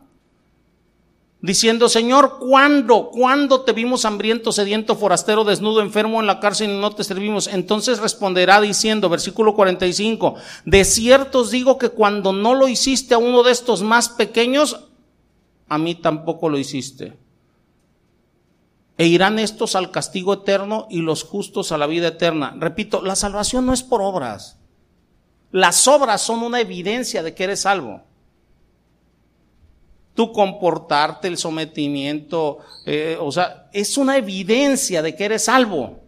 [1.41, 3.10] Diciendo, Señor, ¿cuándo?
[3.10, 7.48] ¿Cuándo te vimos hambriento, sediento, forastero, desnudo, enfermo en la cárcel y no te servimos?
[7.48, 13.18] Entonces responderá diciendo, versículo 45, de cierto os digo que cuando no lo hiciste a
[13.18, 14.88] uno de estos más pequeños,
[15.68, 17.20] a mí tampoco lo hiciste
[18.98, 22.56] e irán estos al castigo eterno y los justos a la vida eterna.
[22.58, 24.58] Repito, la salvación no es por obras.
[25.52, 28.02] Las obras son una evidencia de que eres salvo.
[30.14, 36.00] Tu comportarte, el sometimiento, eh, o sea, es una evidencia de que eres salvo.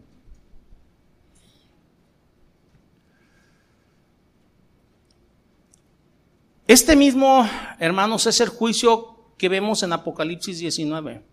[6.67, 7.47] Este mismo,
[7.79, 11.32] hermanos, es el juicio que vemos en Apocalipsis 19.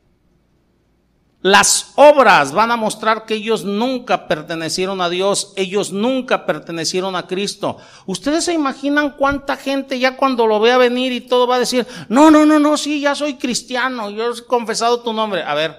[1.42, 7.26] Las obras van a mostrar que ellos nunca pertenecieron a Dios, ellos nunca pertenecieron a
[7.26, 7.78] Cristo.
[8.04, 11.86] Ustedes se imaginan cuánta gente ya cuando lo vea venir y todo va a decir,
[12.10, 15.42] no, no, no, no, sí, ya soy cristiano, yo he confesado tu nombre.
[15.42, 15.76] A ver,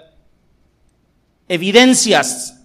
[1.48, 2.58] evidencias.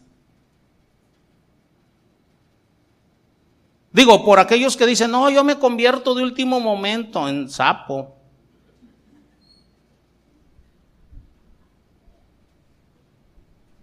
[3.93, 8.16] Digo, por aquellos que dicen, no, yo me convierto de último momento en sapo.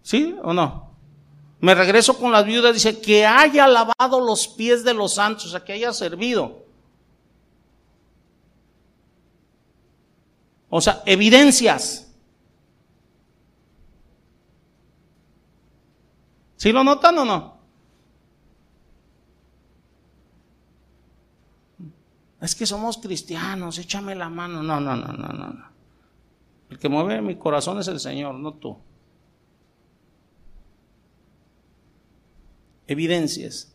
[0.04, 0.92] ¿Sí o no?
[1.62, 5.50] Me regreso con las viudas, dice, que haya lavado los pies de los santos, o
[5.50, 6.66] sea, que haya servido.
[10.70, 12.14] O sea, evidencias.
[16.58, 17.54] ¿Sí lo notan o no?
[22.42, 24.62] Es que somos cristianos, échame la mano.
[24.62, 25.66] No, no, no, no, no.
[26.70, 28.78] El que mueve mi corazón es el Señor, no tú.
[32.88, 33.74] Evidencias.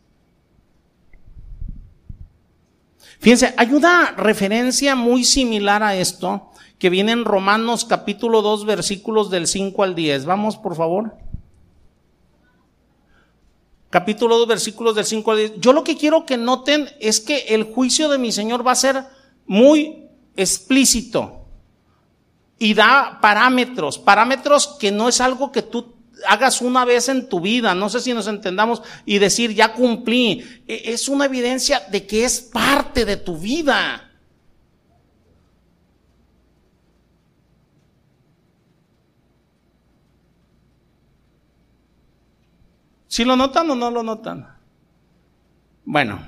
[3.19, 9.29] Fíjense, hay una referencia muy similar a esto que viene en Romanos capítulo 2 versículos
[9.29, 10.25] del 5 al 10.
[10.25, 11.17] Vamos, por favor.
[13.89, 15.53] Capítulo 2 versículos del 5 al 10.
[15.57, 18.75] Yo lo que quiero que noten es que el juicio de mi Señor va a
[18.75, 19.03] ser
[19.45, 20.07] muy
[20.37, 21.45] explícito
[22.57, 27.39] y da parámetros, parámetros que no es algo que tú hagas una vez en tu
[27.39, 32.05] vida, no sé si nos entendamos, y decir, ya cumplí, e, es una evidencia de
[32.05, 34.05] que es parte de tu vida.
[43.07, 44.47] ¿Si lo notan o no lo notan?
[45.83, 46.19] Bueno,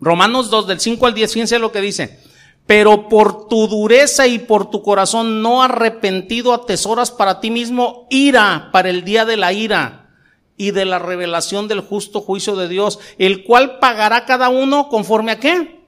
[0.00, 2.27] Romanos 2 del 5 al 10, fíjense lo que dice
[2.68, 8.68] pero por tu dureza y por tu corazón no arrepentido atesoras para ti mismo ira
[8.72, 10.10] para el día de la ira
[10.58, 15.32] y de la revelación del justo juicio de Dios, el cual pagará cada uno conforme
[15.32, 15.78] a qué.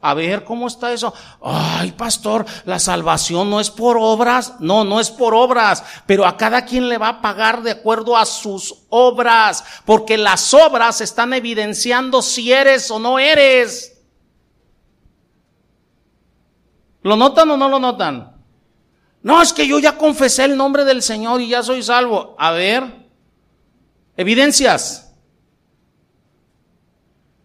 [0.00, 1.12] A ver, ¿cómo está eso?
[1.42, 4.54] Ay, pastor, la salvación no es por obras.
[4.58, 8.16] No, no es por obras, pero a cada quien le va a pagar de acuerdo
[8.16, 13.91] a sus obras, porque las obras están evidenciando si eres o no eres.
[17.02, 18.32] ¿Lo notan o no lo notan?
[19.22, 22.34] No, es que yo ya confesé el nombre del Señor y ya soy salvo.
[22.38, 22.84] A ver,
[24.16, 25.14] evidencias.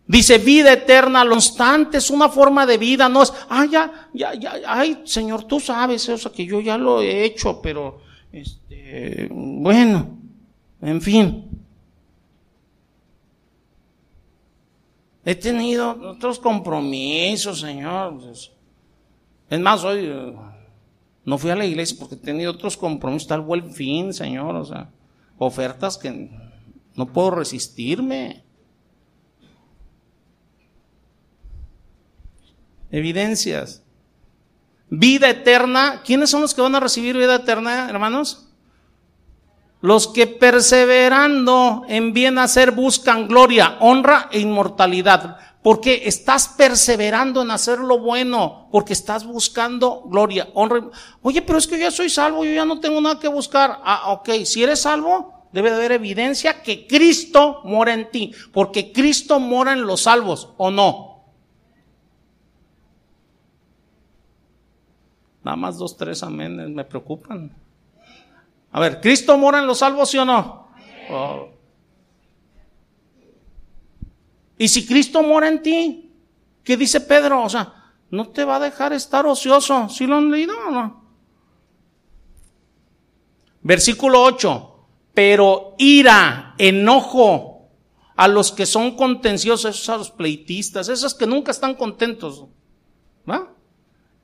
[0.08, 4.62] Dice vida eterna, constante, es una forma de vida, no es, ah, ya, ya, ya,
[4.66, 8.00] ay, Señor, tú sabes, eso que yo ya lo he hecho, pero,
[8.32, 10.18] este, bueno,
[10.82, 11.50] en fin.
[15.26, 18.18] He tenido otros compromisos, Señor.
[18.18, 18.50] Pues,
[19.50, 20.34] es más, hoy eh,
[21.24, 24.66] no fui a la iglesia porque he tenido otros compromisos, tal buen fin, Señor, o
[24.66, 24.90] sea,
[25.38, 26.30] ofertas que
[26.96, 28.44] no puedo resistirme.
[32.90, 33.84] Evidencias.
[34.90, 36.02] Vida eterna.
[36.06, 38.50] ¿Quiénes son los que van a recibir vida eterna, hermanos?
[39.82, 45.38] Los que perseverando en bien hacer buscan gloria, honra e inmortalidad
[45.68, 50.90] porque estás perseverando en hacer lo bueno, porque estás buscando gloria, honra.
[51.22, 53.82] Oye, pero es que yo ya soy salvo, yo ya no tengo nada que buscar.
[53.84, 58.94] Ah, ok, si eres salvo, debe de haber evidencia que Cristo mora en ti, porque
[58.94, 61.26] Cristo mora en los salvos, ¿o no?
[65.44, 67.52] Nada más dos, tres amén me preocupan.
[68.72, 70.70] A ver, ¿Cristo mora en los salvos, sí o no?
[74.58, 76.12] Y si Cristo mora en ti,
[76.64, 77.44] ¿qué dice Pedro?
[77.44, 77.74] O sea,
[78.10, 79.90] no te va a dejar estar ocioso.
[79.90, 81.04] ¿Sí lo han leído o no?
[83.62, 84.74] Versículo 8.
[85.14, 87.70] Pero ira, enojo
[88.16, 92.46] a los que son contenciosos, a los pleitistas, esos que nunca están contentos.
[93.30, 93.54] ¿va?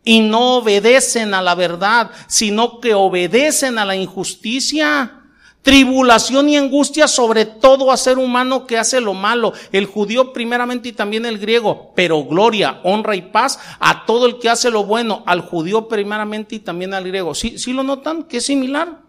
[0.04, 5.23] Y no obedecen a la verdad, sino que obedecen a la injusticia
[5.64, 10.90] tribulación y angustia sobre todo a ser humano que hace lo malo, el judío primeramente
[10.90, 14.84] y también el griego, pero gloria, honra y paz a todo el que hace lo
[14.84, 17.34] bueno, al judío primeramente y también al griego.
[17.34, 18.24] ¿Sí, sí lo notan?
[18.24, 19.02] ¿Que es similar?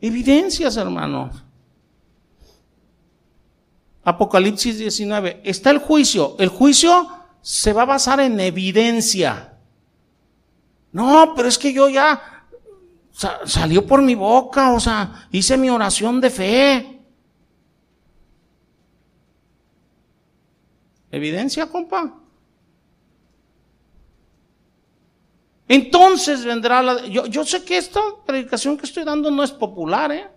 [0.00, 1.44] Evidencias, hermanos.
[4.04, 5.42] Apocalipsis 19.
[5.44, 6.36] Está el juicio.
[6.38, 7.08] El juicio
[7.40, 9.54] se va a basar en evidencia.
[10.92, 12.31] No, pero es que yo ya
[13.12, 17.00] salió por mi boca, o sea, hice mi oración de fe.
[21.10, 22.18] Evidencia, compa.
[25.68, 27.06] Entonces vendrá la...
[27.06, 30.30] Yo, yo sé que esta predicación que estoy dando no es popular, ¿eh?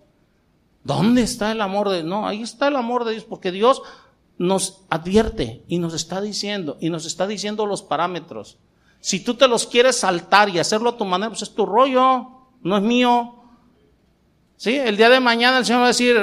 [0.84, 2.08] ¿Dónde está el amor de Dios?
[2.08, 3.82] No, ahí está el amor de Dios, porque Dios
[4.38, 8.58] nos advierte y nos está diciendo, y nos está diciendo los parámetros.
[9.00, 12.35] Si tú te los quieres saltar y hacerlo a tu manera, pues es tu rollo,
[12.66, 13.32] no es mío.
[14.56, 14.74] ¿Sí?
[14.74, 16.16] El día de mañana el Señor va a decir,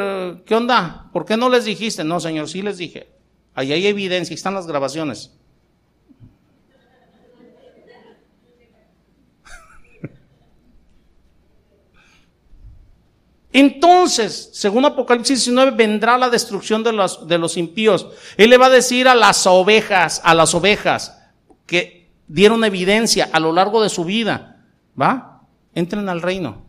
[0.46, 1.10] ¿qué onda?
[1.14, 2.04] ¿Por qué no les dijiste?
[2.04, 3.08] No, Señor, sí les dije.
[3.54, 5.32] Ahí hay evidencia, están las grabaciones.
[13.54, 18.08] Entonces, según Apocalipsis 19, vendrá la destrucción de los, de los impíos.
[18.36, 21.22] Él le va a decir a las ovejas, a las ovejas
[21.66, 24.66] que dieron evidencia a lo largo de su vida,
[25.00, 25.33] ¿va?
[25.76, 26.64] Entren al reino.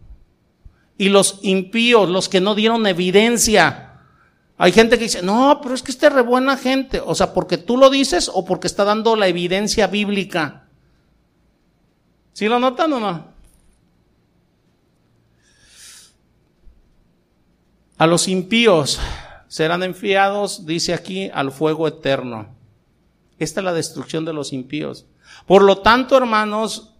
[0.97, 4.01] Y los impíos, los que no dieron evidencia.
[4.56, 7.01] Hay gente que dice, no, pero es que este es re buena gente.
[7.05, 10.68] O sea, porque tú lo dices o porque está dando la evidencia bíblica.
[12.32, 13.35] ¿Sí lo notan o no?
[17.97, 18.98] A los impíos
[19.48, 22.48] serán enviados, dice aquí, al fuego eterno.
[23.39, 25.06] Esta es la destrucción de los impíos.
[25.47, 26.93] Por lo tanto, hermanos,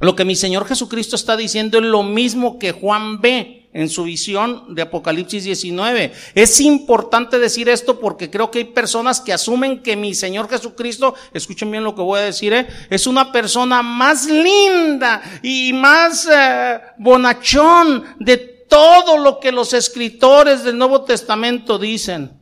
[0.00, 4.04] lo que mi Señor Jesucristo está diciendo es lo mismo que Juan ve en su
[4.04, 6.12] visión de Apocalipsis 19.
[6.34, 11.14] Es importante decir esto porque creo que hay personas que asumen que mi Señor Jesucristo,
[11.32, 12.66] escuchen bien lo que voy a decir, ¿eh?
[12.88, 18.36] es una persona más linda y más eh, bonachón de
[18.68, 22.39] todo lo que los escritores del Nuevo Testamento dicen.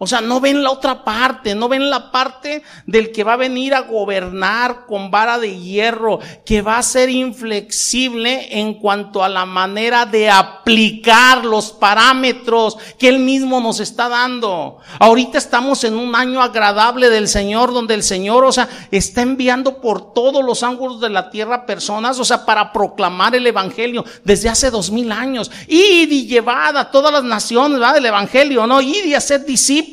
[0.00, 3.36] O sea, no ven la otra parte, no ven la parte del que va a
[3.36, 9.28] venir a gobernar con vara de hierro, que va a ser inflexible en cuanto a
[9.28, 14.78] la manera de aplicar los parámetros que él mismo nos está dando.
[15.00, 19.80] Ahorita estamos en un año agradable del Señor, donde el Señor, o sea, está enviando
[19.80, 24.48] por todos los ángulos de la tierra personas, o sea, para proclamar el Evangelio desde
[24.48, 25.50] hace dos mil años.
[25.66, 27.92] Y llevad a todas las naciones, ¿va?
[27.92, 28.80] Del Evangelio, ¿no?
[28.80, 29.87] Id y hacer discípulos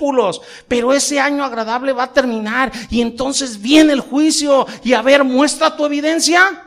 [0.68, 5.24] pero ese año agradable va a terminar y entonces viene el juicio y a ver,
[5.24, 6.62] muestra tu evidencia.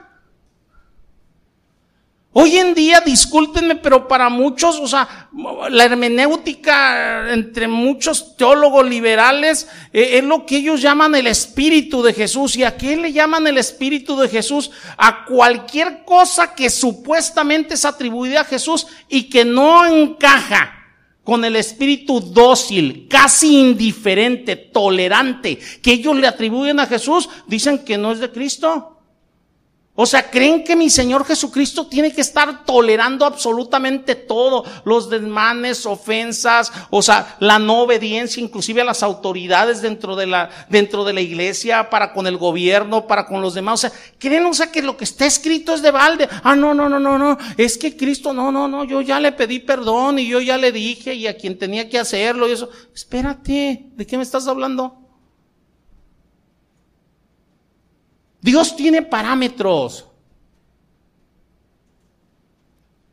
[2.41, 5.29] Hoy en día, discúlpenme, pero para muchos, o sea,
[5.71, 12.13] la hermenéutica entre muchos teólogos liberales eh, es lo que ellos llaman el espíritu de
[12.13, 12.55] Jesús.
[12.55, 14.71] ¿Y a qué le llaman el espíritu de Jesús?
[14.97, 20.78] A cualquier cosa que supuestamente es atribuida a Jesús y que no encaja
[21.29, 27.99] con el espíritu dócil, casi indiferente, tolerante, que ellos le atribuyen a Jesús, dicen que
[27.99, 28.98] no es de Cristo.
[30.01, 35.87] O sea, creen que mi Señor Jesucristo tiene que estar tolerando absolutamente todo, los desmanes,
[35.87, 41.15] ofensas, o sea, la no obediencia, inclusive a las autoridades dentro de la, dentro de
[41.15, 43.75] la iglesia, para con el gobierno, para con los demás.
[43.75, 46.29] O sea, creen, o sea, que lo que está escrito es de balde.
[46.45, 47.37] Ah, no, no, no, no, no.
[47.57, 50.71] Es que Cristo, no, no, no, yo ya le pedí perdón y yo ya le
[50.71, 52.71] dije y a quien tenía que hacerlo y eso.
[52.95, 55.08] Espérate, ¿de qué me estás hablando?
[58.49, 60.07] Dios tiene parámetros.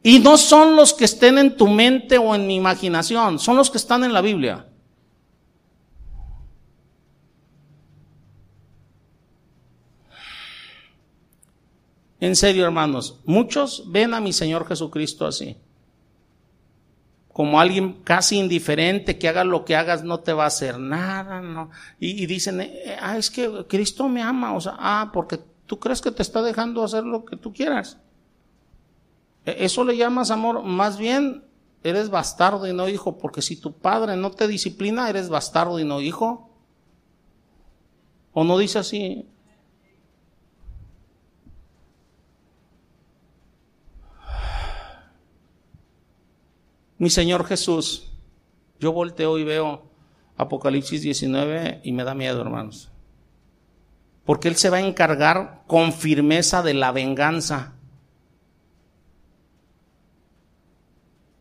[0.02, 3.70] Y no son los que estén en tu mente o en mi imaginación, son los
[3.70, 4.66] que están en la Biblia.
[12.22, 15.58] En serio, hermanos, muchos ven a mi Señor Jesucristo así
[17.36, 21.42] como alguien casi indiferente, que haga lo que hagas no te va a hacer nada,
[21.42, 21.70] ¿no?
[22.00, 26.00] Y, dicen, eh, ah, es que Cristo me ama, o sea, ah, porque tú crees
[26.00, 27.98] que te está dejando hacer lo que tú quieras.
[29.46, 31.44] E, eso le llamas amor, más bien
[31.84, 35.84] eres bastardo y no hijo, porque si tu padre no te disciplina, eres bastardo y
[35.84, 36.50] no hijo.
[38.32, 39.28] ¿O no dice así?
[46.98, 48.10] Mi Señor Jesús,
[48.80, 49.84] yo volteo y veo
[50.38, 52.90] Apocalipsis 19 y me da miedo, hermanos.
[54.24, 57.74] Porque Él se va a encargar con firmeza de la venganza.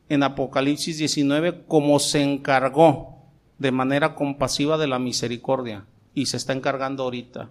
[0.08, 3.22] En Apocalipsis 19, como se encargó
[3.58, 5.86] de manera compasiva de la misericordia.
[6.14, 7.50] Y se está encargando ahorita.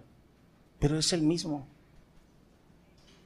[0.78, 1.66] Pero es el mismo.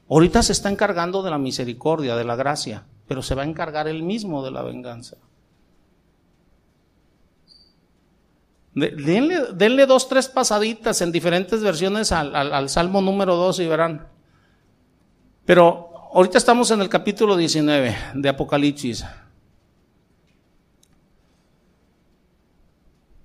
[0.09, 3.87] Ahorita se está encargando de la misericordia, de la gracia pero se va a encargar
[3.87, 5.17] él mismo de la venganza.
[8.75, 14.07] Denle, dos, tres pasaditas en diferentes versiones al, Salmo número 2 y verán.
[15.43, 19.03] Pero ahorita estamos en el capítulo 19 de Apocalipsis.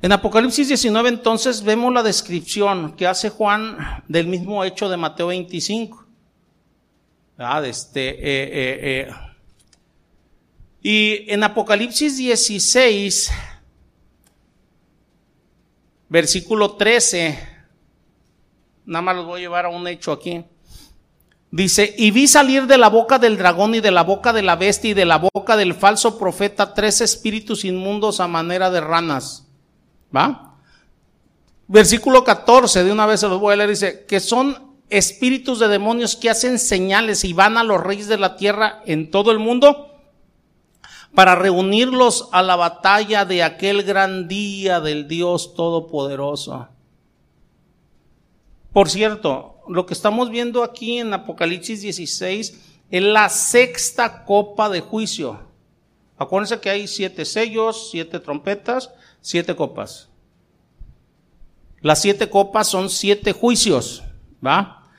[0.01, 3.77] En Apocalipsis 19 entonces vemos la descripción que hace Juan
[4.09, 6.07] del mismo hecho de Mateo 25.
[7.65, 9.34] Este, eh, eh, eh.
[10.87, 13.31] Y en Apocalipsis 16,
[16.11, 17.39] versículo 13,
[18.85, 20.45] nada más los voy a llevar a un hecho aquí.
[21.51, 24.57] Dice, y vi salir de la boca del dragón y de la boca de la
[24.57, 29.47] bestia y de la boca del falso profeta tres espíritus inmundos a manera de ranas
[30.15, 30.59] ¿Va?
[31.67, 35.69] Versículo 14, de una vez se los voy a leer, dice, que son espíritus de
[35.69, 39.39] demonios que hacen señales y van a los reyes de la tierra en todo el
[39.39, 39.93] mundo
[41.15, 46.69] para reunirlos a la batalla de aquel gran día del Dios Todopoderoso.
[48.73, 52.61] Por cierto, lo que estamos viendo aquí en Apocalipsis 16
[52.91, 55.39] es la sexta copa de juicio.
[56.19, 60.09] Acuérdense que hay siete sellos, siete trompetas, siete copas.
[61.81, 64.03] Las siete copas son siete juicios,
[64.45, 64.91] ¿va?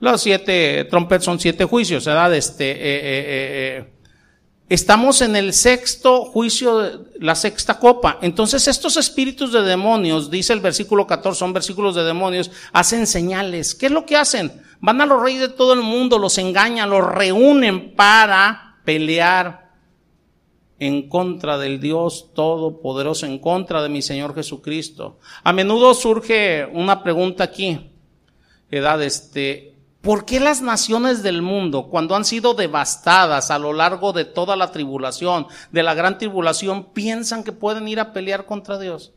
[0.00, 2.34] Los siete trompetas son siete juicios, ¿verdad?
[2.34, 3.95] Este, eh, eh, eh,
[4.68, 8.18] estamos en el sexto juicio, la sexta copa.
[8.22, 13.74] Entonces estos espíritus de demonios, dice el versículo 14, son versículos de demonios, hacen señales.
[13.74, 14.62] ¿Qué es lo que hacen?
[14.80, 19.66] Van a los reyes de todo el mundo, los engañan, los reúnen para pelear
[20.78, 25.18] en contra del Dios Todopoderoso, en contra de mi Señor Jesucristo.
[25.42, 27.90] A menudo surge una pregunta aquí,
[28.70, 29.75] edad, este,
[30.06, 34.54] ¿por qué las naciones del mundo, cuando han sido devastadas a lo largo de toda
[34.54, 39.12] la tribulación, de la gran tribulación, piensan que pueden ir a pelear contra Dios?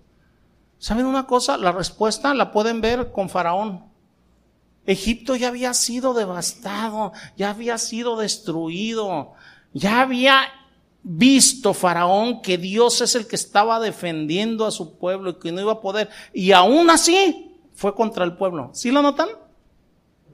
[0.80, 1.58] ¿Saben una cosa?
[1.58, 3.86] La respuesta la pueden ver con Faraón.
[4.88, 9.34] Egipto ya había sido devastado, ya había sido destruido,
[9.74, 10.42] ya había
[11.04, 15.62] visto Faraón que Dios es el que estaba defendiendo a su pueblo y que no
[15.62, 16.10] iba a poder.
[16.34, 18.72] Y aún así fue contra el pueblo.
[18.74, 19.30] ¿Sí lo notan?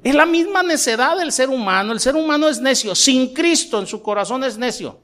[0.06, 1.92] Es la misma necedad del ser humano.
[1.92, 2.94] El ser humano es necio.
[2.94, 5.02] Sin Cristo en su corazón es necio.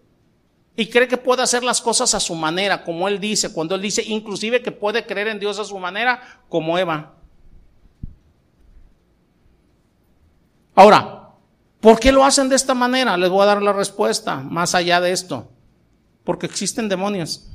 [0.78, 3.82] Y cree que puede hacer las cosas a su manera, como él dice, cuando él
[3.82, 7.16] dice inclusive que puede creer en Dios a su manera, como Eva.
[10.76, 11.22] Ahora,
[11.82, 13.18] ¿Por qué lo hacen de esta manera?
[13.18, 15.50] Les voy a dar la respuesta, más allá de esto.
[16.24, 17.50] Porque existen demonios.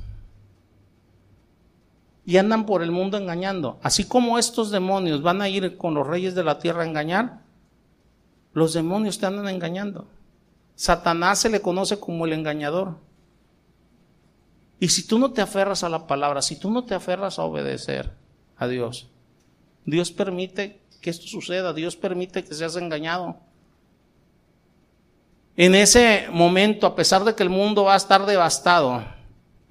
[2.27, 3.79] Y andan por el mundo engañando.
[3.81, 7.39] Así como estos demonios van a ir con los reyes de la tierra a engañar,
[8.51, 10.09] los demonios te andan engañando.
[10.75, 12.97] Satanás se le conoce como el engañador.
[14.77, 17.43] Y si tú no te aferras a la palabra, si tú no te aferras a
[17.43, 18.11] obedecer
[18.57, 19.07] a Dios,
[19.85, 23.37] Dios permite que esto suceda, Dios permite que seas engañado.
[25.55, 29.05] En ese momento, a pesar de que el mundo va a estar devastado,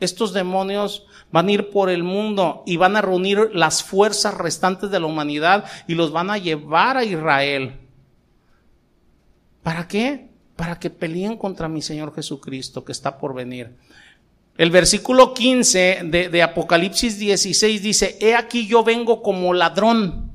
[0.01, 4.91] estos demonios van a ir por el mundo y van a reunir las fuerzas restantes
[4.91, 7.81] de la humanidad y los van a llevar a Israel.
[9.63, 10.29] ¿Para qué?
[10.55, 13.77] Para que peleen contra mi Señor Jesucristo que está por venir.
[14.57, 20.33] El versículo 15 de, Apocalipsis 16 dice, He aquí yo vengo como ladrón.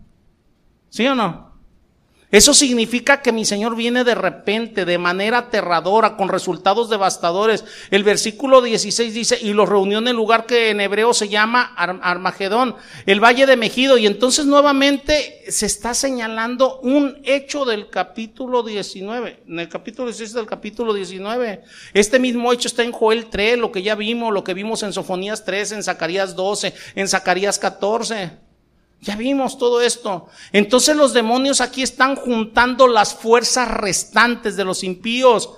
[0.89, 1.50] ¿Sí o no?
[2.31, 7.65] Eso significa que mi Señor viene de repente, de manera aterradora, con resultados devastadores.
[7.89, 11.73] El versículo 16 dice, y los reunió en el lugar que en hebreo se llama
[11.75, 12.75] Armagedón,
[13.05, 13.97] el valle de Mejido.
[13.97, 20.33] Y entonces nuevamente se está señalando un hecho del capítulo 19, en el capítulo 16
[20.33, 21.63] del capítulo 19.
[21.93, 24.93] Este mismo hecho está en Joel 3, lo que ya vimos, lo que vimos en
[24.93, 28.50] Sofonías 3, en Zacarías 12, en Zacarías 14.
[29.01, 30.27] Ya vimos todo esto.
[30.51, 35.49] Entonces los demonios aquí están juntando las fuerzas restantes de los impíos.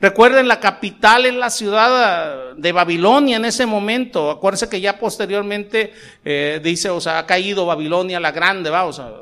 [0.00, 4.30] Recuerden, la capital es la ciudad de Babilonia en ese momento.
[4.30, 5.92] Acuérdense que ya posteriormente
[6.24, 9.12] eh, dice, o sea, ha caído Babilonia la grande, va, o sea,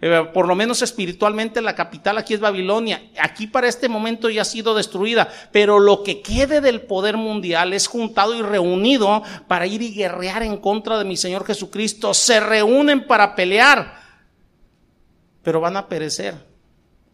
[0.00, 3.02] eh, por lo menos espiritualmente la capital aquí es Babilonia.
[3.20, 7.72] Aquí para este momento ya ha sido destruida, pero lo que quede del poder mundial
[7.72, 12.14] es juntado y reunido para ir y guerrear en contra de mi Señor Jesucristo.
[12.14, 14.00] Se reúnen para pelear,
[15.42, 16.46] pero van a perecer.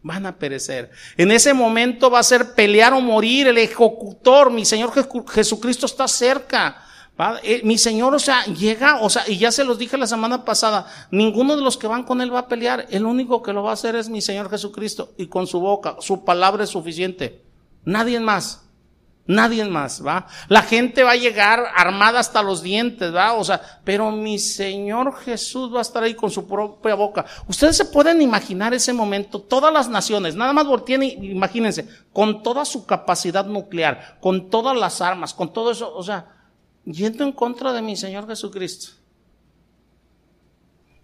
[0.03, 0.91] Van a perecer.
[1.17, 4.51] En ese momento va a ser pelear o morir el ejecutor.
[4.51, 4.93] Mi Señor
[5.31, 6.84] Jesucristo está cerca.
[7.45, 10.45] Eh, mi Señor, o sea, llega, o sea, y ya se los dije la semana
[10.45, 13.63] pasada, ninguno de los que van con Él va a pelear, el único que lo
[13.63, 17.45] va a hacer es mi Señor Jesucristo, y con su boca, su palabra es suficiente.
[17.85, 18.63] Nadie más.
[19.27, 20.27] Nadie más, ¿va?
[20.49, 23.33] La gente va a llegar armada hasta los dientes, ¿va?
[23.33, 27.25] O sea, pero mi Señor Jesús va a estar ahí con su propia boca.
[27.49, 32.43] Ustedes se pueden imaginar ese momento, todas las naciones, nada más volteen y imagínense, con
[32.43, 36.34] toda su capacidad nuclear, con todas las armas, con todo eso, o sea,
[36.85, 38.93] yendo en contra de mi Señor Jesucristo.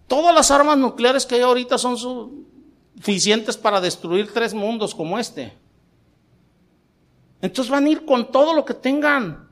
[0.07, 5.53] Todas las armas nucleares que hay ahorita son suficientes para destruir tres mundos como este.
[7.41, 9.49] Entonces van a ir con todo lo que tengan.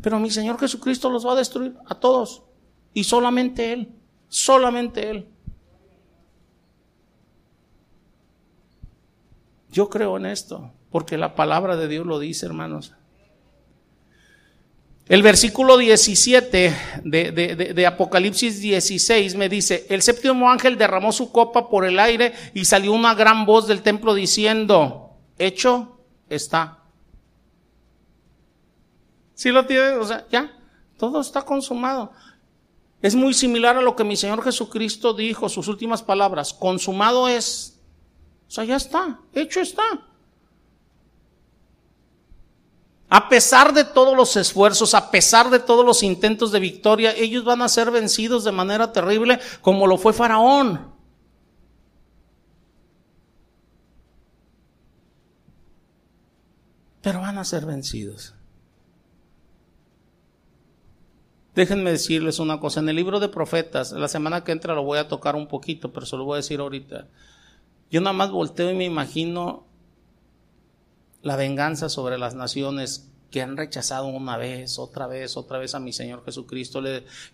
[0.00, 2.42] Pero mi Señor Jesucristo los va a destruir a todos.
[2.92, 3.92] Y solamente Él.
[4.28, 5.28] Solamente Él.
[9.70, 12.94] Yo creo en esto, porque la palabra de Dios lo dice, hermanos.
[15.06, 16.74] El versículo 17
[17.04, 22.32] de, de, Apocalipsis 16 me dice, el séptimo ángel derramó su copa por el aire
[22.54, 26.00] y salió una gran voz del templo diciendo, hecho
[26.30, 26.84] está.
[29.34, 29.90] ¿Sí lo tiene?
[29.96, 30.56] O sea, ya,
[30.96, 32.12] todo está consumado.
[33.02, 37.78] Es muy similar a lo que mi Señor Jesucristo dijo, sus últimas palabras, consumado es.
[38.48, 39.82] O sea, ya está, hecho está.
[43.08, 47.44] A pesar de todos los esfuerzos, a pesar de todos los intentos de victoria, ellos
[47.44, 50.92] van a ser vencidos de manera terrible como lo fue Faraón.
[57.02, 58.34] Pero van a ser vencidos.
[61.54, 64.98] Déjenme decirles una cosa, en el libro de profetas, la semana que entra lo voy
[64.98, 67.06] a tocar un poquito, pero se lo voy a decir ahorita.
[67.90, 69.66] Yo nada más volteo y me imagino
[71.24, 75.80] la venganza sobre las naciones que han rechazado una vez, otra vez, otra vez a
[75.80, 76.80] mi Señor Jesucristo.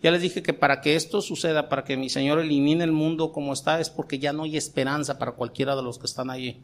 [0.02, 3.32] ya les dije que para que esto suceda, para que mi Señor elimine el mundo
[3.32, 6.62] como está, es porque ya no hay esperanza para cualquiera de los que están allí.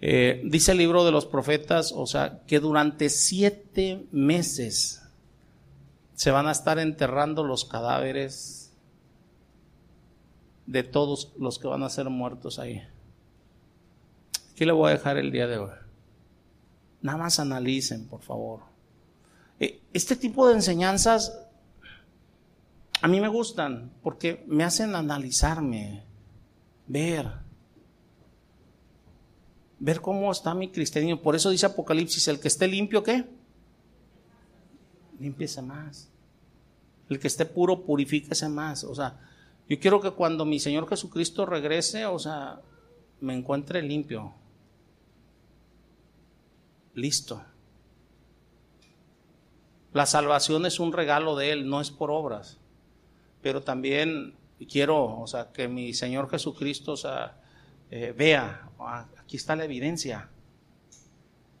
[0.00, 5.02] Eh, dice el libro de los profetas, o sea, que durante siete meses
[6.14, 8.72] se van a estar enterrando los cadáveres
[10.64, 12.82] de todos los que van a ser muertos ahí.
[14.52, 15.79] Aquí le voy a dejar el día de hoy.
[17.02, 18.60] Nada más analicen, por favor.
[19.58, 21.46] Eh, este tipo de enseñanzas
[23.02, 26.04] a mí me gustan porque me hacen analizarme,
[26.86, 27.30] ver,
[29.78, 31.22] ver cómo está mi cristianismo.
[31.22, 33.24] Por eso dice Apocalipsis, el que esté limpio, ¿qué?
[35.18, 36.10] Límpiese más.
[37.08, 38.84] El que esté puro, purifíquese más.
[38.84, 39.18] O sea,
[39.68, 42.60] yo quiero que cuando mi Señor Jesucristo regrese, o sea,
[43.20, 44.34] me encuentre limpio
[46.94, 47.42] listo.
[49.92, 52.58] La salvación es un regalo de Él, no es por obras.
[53.42, 54.34] Pero también
[54.70, 56.94] quiero, o sea, que mi Señor Jesucristo,
[57.90, 60.28] eh, vea, ah, aquí está la evidencia.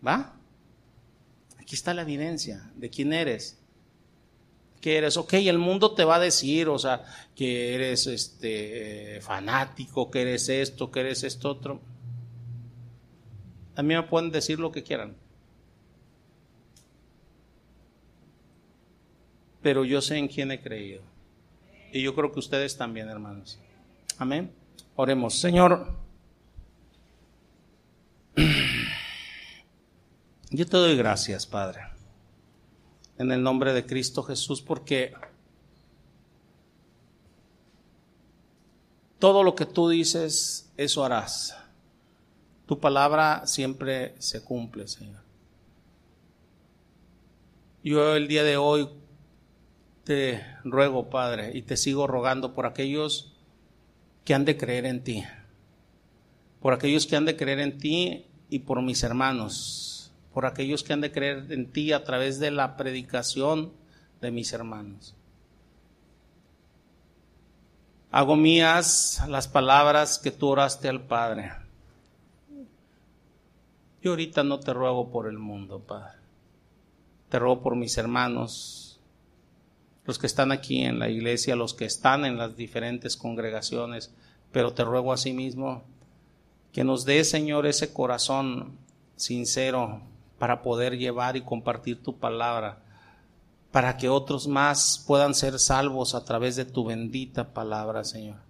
[0.06, 0.34] ¿Va?
[1.58, 3.58] Aquí está la evidencia de quién eres.
[4.80, 7.04] Que eres, ok, el mundo te va a decir, o sea,
[7.34, 11.80] que eres este fanático, que eres esto, que eres esto otro.
[13.80, 15.16] A mí me pueden decir lo que quieran.
[19.62, 21.00] Pero yo sé en quién he creído.
[21.90, 23.58] Y yo creo que ustedes también, hermanos.
[24.18, 24.52] Amén.
[24.96, 25.40] Oremos.
[25.40, 25.94] Señor,
[30.50, 31.80] yo te doy gracias, Padre,
[33.16, 35.14] en el nombre de Cristo Jesús, porque
[39.18, 41.59] todo lo que tú dices, eso harás.
[42.70, 45.24] Tu palabra siempre se cumple, Señor.
[47.82, 48.88] Yo el día de hoy
[50.04, 53.32] te ruego, Padre, y te sigo rogando por aquellos
[54.24, 55.24] que han de creer en ti,
[56.60, 60.92] por aquellos que han de creer en ti y por mis hermanos, por aquellos que
[60.92, 63.72] han de creer en ti a través de la predicación
[64.20, 65.16] de mis hermanos.
[68.12, 71.59] Hago mías las palabras que tú oraste al Padre.
[74.02, 76.18] Yo ahorita no te ruego por el mundo, Padre.
[77.28, 78.98] Te ruego por mis hermanos,
[80.06, 84.12] los que están aquí en la iglesia, los que están en las diferentes congregaciones,
[84.52, 85.84] pero te ruego a sí mismo
[86.72, 88.78] que nos dé, Señor, ese corazón
[89.16, 90.00] sincero
[90.38, 92.82] para poder llevar y compartir tu palabra,
[93.70, 98.49] para que otros más puedan ser salvos a través de tu bendita palabra, Señor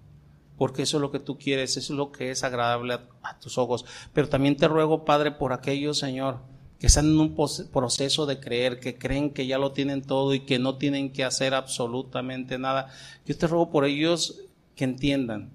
[0.60, 3.56] porque eso es lo que tú quieres, eso es lo que es agradable a, tus
[3.56, 3.86] ojos.
[4.12, 6.40] Pero también te ruego, Padre, por aquellos, Señor,
[6.78, 10.40] que están en un proceso de creer, que creen que ya lo tienen todo y
[10.40, 12.92] que no tienen que hacer absolutamente nada.
[13.24, 14.42] Yo te ruego por ellos
[14.76, 15.48] que entiendan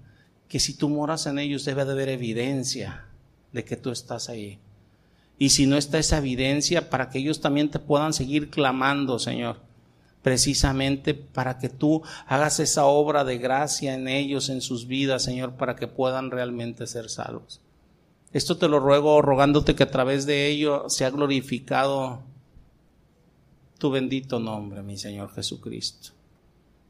[0.48, 3.06] que si tú moras en ellos debe de haber evidencia
[3.52, 4.58] de que tú estás ahí.
[5.38, 9.65] Y si no está esa evidencia, para que ellos también te puedan seguir clamando, Señor
[10.26, 15.52] precisamente para que tú hagas esa obra de gracia en ellos, en sus vidas, Señor,
[15.52, 17.60] para que puedan realmente ser salvos.
[18.32, 22.24] Esto te lo ruego rogándote que a través de ello sea glorificado
[23.78, 26.08] tu bendito nombre, mi Señor Jesucristo.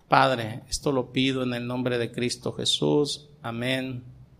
[0.08, 3.28] Padre, esto lo pido en el nombre de Cristo Jesús.
[3.42, 4.15] Amén